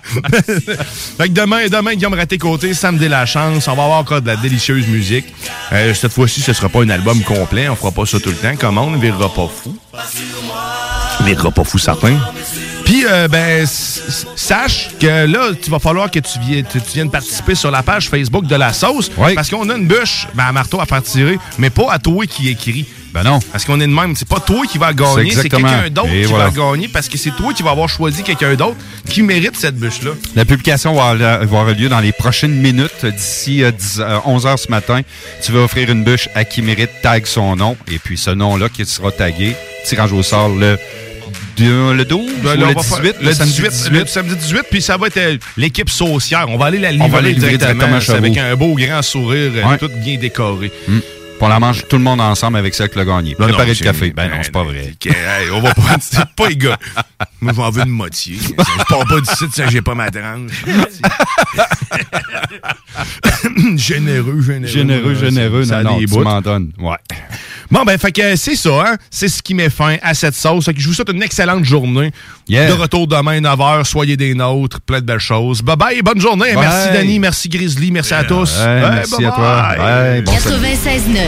[1.19, 4.87] fait que demain, demain, Guillaume Raté-Côté, Sam Deschamps, on va avoir encore de la délicieuse
[4.87, 5.27] musique.
[5.73, 8.37] Euh, cette fois-ci, ce sera pas un album complet, on fera pas ça tout le
[8.37, 8.55] temps.
[8.59, 9.77] Comment on ne virera pas fou.
[11.21, 12.17] On virera pas fou, certain.
[12.85, 17.11] Puis, euh, ben, sache que là, tu vas falloir que tu, viennes, tu, tu viennes
[17.11, 19.11] participer sur la page Facebook de la sauce.
[19.35, 22.27] Parce qu'on a une bûche ben, à marteau à faire tirer, mais pas à toi
[22.27, 22.87] qui écrit.
[23.13, 23.39] Ben non.
[23.53, 24.15] Parce qu'on est de même.
[24.17, 26.49] C'est pas toi qui va gagner, c'est quelqu'un d'autre qui voilà.
[26.49, 28.77] va gagner parce que c'est toi qui vas avoir choisi quelqu'un d'autre
[29.09, 30.11] qui mérite cette bûche-là.
[30.37, 34.19] La publication va avoir, va avoir lieu dans les prochaines minutes, d'ici euh, 10 euh,
[34.27, 35.01] 11 h ce matin.
[35.43, 37.77] Tu vas offrir une bûche à qui mérite tag son nom.
[37.91, 39.55] Et puis ce nom-là qui sera tagué,
[39.87, 40.77] tirage au sort le,
[41.59, 44.83] le 12 Ben, le on va faire- 18, le samedi 18, le samedi 18, puis
[44.83, 46.47] ça va être euh, l'équipe saucière.
[46.49, 49.53] On va aller la livrer, On va aller livrer directement, avec un beau grand sourire,
[49.57, 49.79] euh, Ouais.
[49.79, 50.71] tout bien décoré.
[50.87, 50.99] Hmm.
[51.39, 53.37] Puis on la mange tout le monde ensemble avec celle que le gagné.
[53.39, 54.11] Ben Préparer le café.
[54.11, 54.93] Ben non, c'est pas vrai.
[54.93, 55.83] Ok, hey, on va pas.
[56.01, 56.77] C'est pas les gars.
[57.41, 58.37] Moi, j'en veux une moitié.
[58.43, 60.51] Je pars pas d'ici, ça, j'ai pas ma tranche.
[63.77, 64.67] généreux, généreux.
[64.67, 65.65] Généreux, généreux.
[65.65, 66.73] ça Non, tu m'en donnes.
[66.79, 66.97] Ouais.
[67.71, 68.97] Bon, ben, fait que c'est ça, hein.
[69.11, 70.65] C'est ce qui met fin à cette sauce.
[70.65, 72.11] Fait que je vous souhaite une excellente journée.
[72.49, 72.69] Yeah.
[72.69, 73.85] De retour demain, 9h.
[73.85, 74.81] Soyez des nôtres.
[74.81, 75.61] Plein de belles choses.
[75.63, 76.03] Bye bye.
[76.03, 76.55] Bonne journée.
[76.55, 76.67] Bye.
[76.67, 77.19] Merci, Danny.
[77.19, 77.91] Merci, Grizzly.
[77.91, 78.57] Merci à tous.
[78.59, 79.69] Hey, Hey, merci bye à toi.
[79.69, 79.79] bye.
[79.79, 80.23] Bye.
[80.23, 81.28] Bon 96.9.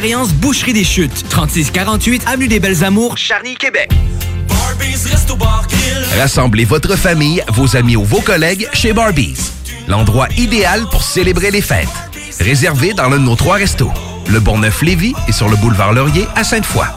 [0.01, 1.25] Boucherie des Chutes.
[1.29, 3.91] 3648 Avenue des Belles Amours, Charny, Québec.
[4.47, 6.19] Barbies, resto bar grill.
[6.19, 9.51] Rassemblez votre famille, vos amis ou vos collègues chez Barbies.
[9.87, 11.87] L'endroit idéal pour célébrer les fêtes.
[12.39, 13.91] Réservé dans l'un de nos trois restos.
[14.27, 16.87] Le Bourgneuf-Lévis et sur le boulevard Laurier à Sainte-Foy.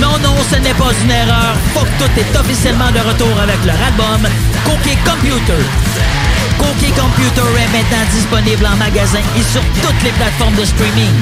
[0.00, 1.56] Non, non, ce n'est pas une erreur.
[1.74, 4.30] Faut que tout est officiellement de retour avec leur album
[4.64, 6.23] Cookie Computer.
[6.58, 11.12] Cookie Computer est maintenant disponible en magasin et sur toutes les plateformes de streaming.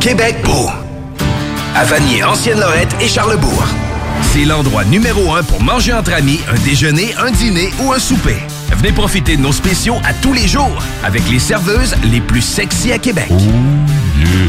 [0.00, 0.70] Québec beau.
[1.74, 3.64] À Vanier, Ancienne-Lorette et Charlebourg.
[4.22, 8.38] C'est l'endroit numéro un pour manger entre amis, un déjeuner, un dîner ou un souper.
[8.76, 12.92] Venez profiter de nos spéciaux à tous les jours avec les serveuses les plus sexy
[12.92, 13.30] à Québec.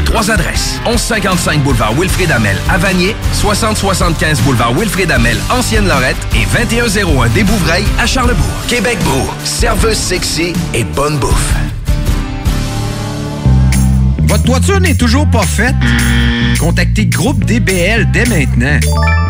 [0.04, 0.80] Trois adresses.
[0.86, 7.86] 1155 boulevard Wilfrid Amel à Vanier, 6075 boulevard Wilfrid Amel, Ancienne-Lorette et 2101 des Bouvrailles
[7.98, 8.44] à Charlebourg.
[8.68, 9.28] Québec Beau.
[9.44, 11.54] Serveuse sexy et bonne bouffe.
[14.24, 15.74] Votre toiture n'est toujours pas faite?
[16.58, 18.78] Contactez Groupe DBL dès maintenant.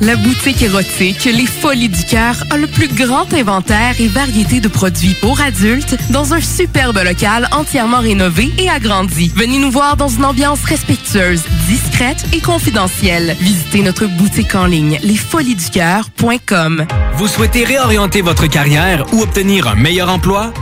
[0.00, 4.68] La boutique érotique Les Folies du Cœur a le plus grand inventaire et variété de
[4.68, 9.32] produits pour adultes dans un superbe local entièrement rénové et agrandi.
[9.36, 13.36] Venez nous voir dans une ambiance respectueuse, discrète et confidentielle.
[13.40, 16.86] Visitez notre boutique en ligne lesfoliesducoeur.com.
[17.14, 20.52] Vous souhaitez réorienter votre carrière ou obtenir un meilleur emploi?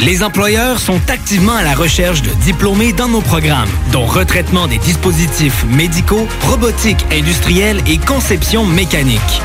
[0.00, 4.78] Les employeurs sont activement à la recherche de diplômés dans nos programmes, dont retraitement des
[4.78, 9.42] dispositifs médicaux, robotique industrielle et conception mécanique.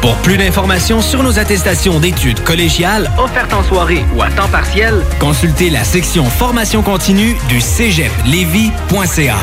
[0.00, 5.04] Pour plus d'informations sur nos attestations d'études collégiales offertes en soirée ou à temps partiel,
[5.18, 9.36] consultez la section formation continue du cégeplevy.ca.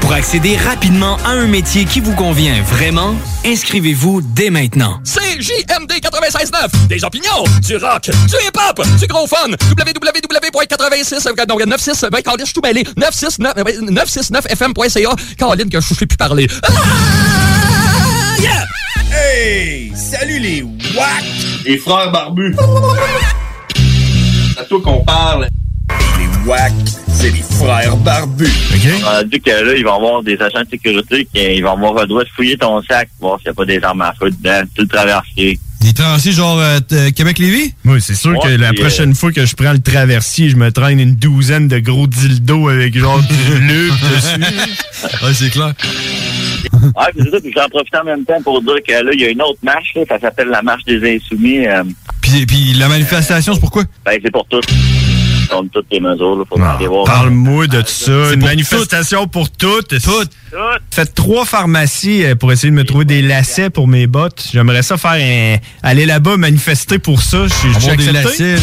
[0.00, 3.14] Pour accéder rapidement à un métier qui vous convient vraiment,
[3.44, 5.00] inscrivez-vous dès maintenant.
[5.04, 9.50] CJMD 96.9, des opinions, du rock, du hip-hop, du gros fun.
[9.50, 12.84] www.86, non, 96, ben, Caroline, je suis tout mêlé.
[12.96, 15.10] 969, euh, 969fm.ca.
[15.36, 16.46] Caroline, que je ne sais plus parler.
[16.62, 18.66] Ah, yeah!
[19.12, 19.92] Hey!
[19.94, 21.24] Salut les WAC!
[21.64, 22.56] Les frères barbus!
[24.54, 25.48] C'est à toi qu'on parle.
[26.44, 26.72] Les WAC,
[27.12, 28.46] c'est les frères barbus.
[29.04, 31.72] On a dit que là, il va y avoir des agents de sécurité qui vont
[31.72, 34.12] avoir le droit de fouiller ton sac, voir s'il n'y a pas des armes à
[34.18, 35.58] feu dedans, tout le traversier.
[35.80, 37.74] Des traversiers genre euh, t- Québec-Lévis?
[37.84, 40.56] Oui, c'est sûr Ouais, que la puis, prochaine fois que je prends le traversier, je
[40.56, 45.24] me traîne une douzaine de gros dildos avec genre du lube dessus.
[45.24, 45.72] Ouais, c'est clair.
[46.82, 49.20] Ouais, puis c'est ça, puis j'en profite en même temps pour dire que là, il
[49.20, 51.66] y a une autre marche, là, ça s'appelle la marche des insoumis.
[51.66, 51.82] euh,
[52.20, 53.84] Puis, puis la manifestation, c'est pourquoi?
[54.04, 54.60] ben, c'est pour tous.
[55.50, 57.04] Contre toutes les mesures, là, faut aller voir.
[57.04, 58.32] Parle-moi de ça.
[58.32, 60.00] Une manifestation pour toutes.
[60.00, 60.30] Toutes.
[60.90, 64.48] Faites trois pharmacies euh, pour essayer de me trouver des lacets pour mes bottes?
[64.52, 65.56] J'aimerais ça faire un...
[65.82, 67.46] aller là-bas manifester pour ça.
[67.46, 68.56] Je suis des lacets,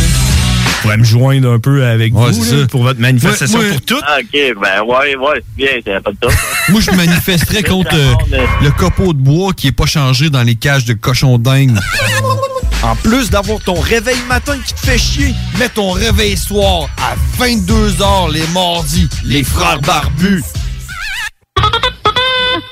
[0.81, 3.72] pourrais me joindre un peu avec Ouais, vous là, pour votre manifestation Ouais, ouais.
[3.72, 4.03] pour toutes.
[4.07, 6.31] Ah, OK, ben, ouais, ouais, c'est bien, c'est pas de top.
[6.69, 8.14] Moi, je manifesterais contre euh,
[8.61, 11.77] le copeau de bois qui est pas changé dans les cages de cochons dingues.
[12.83, 17.15] En plus d'avoir ton réveil matin qui te fait chier, mets ton réveil soir à
[17.41, 19.09] 22h les mardis.
[19.23, 20.43] Les frères barbus.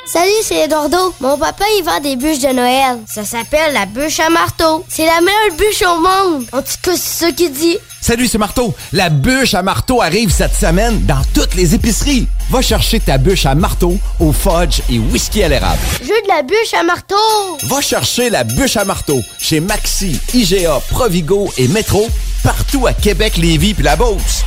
[0.06, 1.14] Salut, c'est Eduardo.
[1.20, 3.00] Mon papa, il vend des bûches de Noël.
[3.08, 4.86] Ça s'appelle la bûche à marteau.
[4.88, 6.46] C'est la meilleure bûche au monde.
[6.54, 7.78] En tout cas, c'est ça qu'il dit.
[8.02, 8.74] Salut, c'est Marteau.
[8.94, 12.28] La bûche à marteau arrive cette semaine dans toutes les épiceries.
[12.52, 15.80] Va chercher ta bûche à marteau au fudge et whisky à l'érable.
[16.02, 17.16] Je veux de la bûche à marteau.
[17.64, 22.08] Va chercher la bûche à marteau chez Maxi, IGA, Provigo et Métro,
[22.44, 24.44] partout à Québec, Lévis puis la Beauce.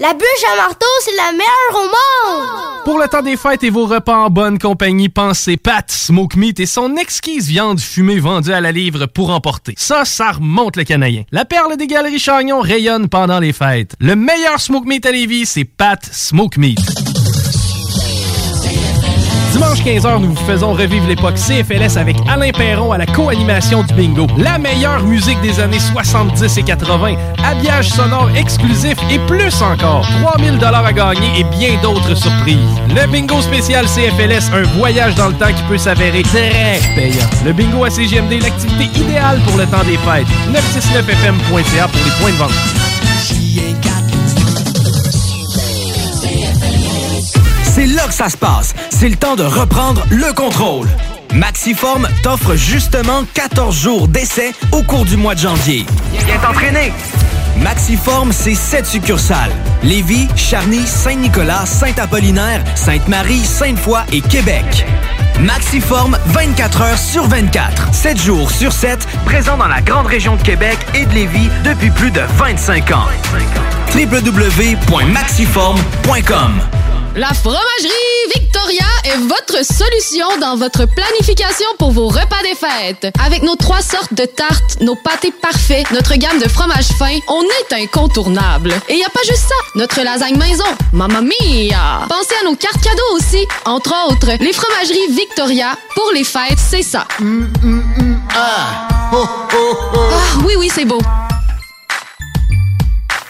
[0.00, 2.84] La bûche à marteau, c'est la meilleure au monde.
[2.84, 6.60] Pour le temps des fêtes et vos repas en bonne compagnie, pensez Pat Smoke Meat
[6.60, 9.74] et son exquise viande fumée vendue à la livre pour emporter.
[9.76, 11.24] Ça, ça remonte le canadien.
[11.32, 13.96] La perle des galeries Chagnon rayonne pendant les fêtes.
[13.98, 16.78] Le meilleur Smoke Meat à Lévis, c'est Pat Smoke Meat.
[19.58, 23.92] Dimanche 15h, nous vous faisons revivre l'époque CFLS avec Alain Perron à la co-animation du
[23.92, 24.28] bingo.
[24.38, 30.06] La meilleure musique des années 70 et 80, habillage sonore exclusif et plus encore.
[30.22, 32.56] 3000 dollars à gagner et bien d'autres surprises.
[32.94, 37.26] Le bingo spécial CFLS, un voyage dans le temps qui peut s'avérer très payant.
[37.44, 40.28] Le bingo à CGMD, l'activité idéale pour le temps des fêtes.
[40.52, 43.97] 969fm.ca pour les points de vente.
[47.98, 48.74] Là que ça se passe.
[48.90, 50.86] C'est le temps de reprendre le contrôle.
[51.34, 55.84] Maxiform t'offre justement 14 jours d'essai au cours du mois de janvier.
[56.12, 56.92] Viens t'entraîner!
[57.56, 59.50] Maxiform, c'est 7 succursales.
[59.82, 64.86] Lévis, Charny, Saint-Nicolas, Saint-Apollinaire, Sainte-Marie, Sainte-Foy et Québec.
[65.40, 70.42] Maxiform, 24 heures sur 24, 7 jours sur 7, présent dans la grande région de
[70.42, 73.06] Québec et de Lévis depuis plus de 25 ans.
[73.92, 76.52] www.maxiform.com
[77.16, 77.88] La fromagerie
[78.34, 83.12] Victoria est votre solution dans votre planification pour vos repas des fêtes.
[83.24, 87.42] Avec nos trois sortes de tartes, nos pâtés parfaits, notre gamme de fromages fins, on
[87.42, 88.72] est incontournable.
[88.88, 92.06] Et y a pas juste ça, notre lasagne maison, mamma mia!
[92.08, 96.82] Pensez à nos cartes cadeaux aussi, entre autres, les fromageries Victoria, pour les fêtes, c'est
[96.82, 97.06] ça.
[98.34, 98.88] Ah,
[100.44, 101.00] oui, oui, c'est beau.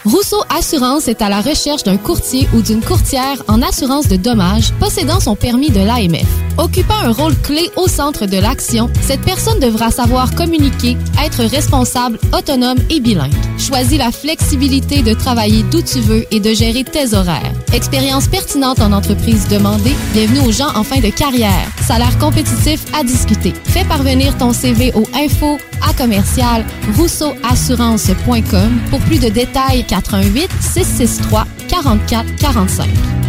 [0.05, 4.71] Rousseau Assurance est à la recherche d'un courtier ou d'une courtière en assurance de dommages
[4.79, 6.25] possédant son permis de l'AMF.
[6.57, 12.17] Occupant un rôle clé au centre de l'action, cette personne devra savoir communiquer, être responsable,
[12.37, 13.33] autonome et bilingue.
[13.57, 17.53] Choisis la flexibilité de travailler d'où tu veux et de gérer tes horaires.
[17.73, 21.67] Expérience pertinente en entreprise demandée, bienvenue aux gens en fin de carrière.
[21.85, 23.53] Salaire compétitif à discuter.
[23.65, 25.57] Fais parvenir ton CV au info
[25.87, 26.65] à commercial
[26.97, 33.28] rousseauassurance.com pour plus de détails 88 663 44 45.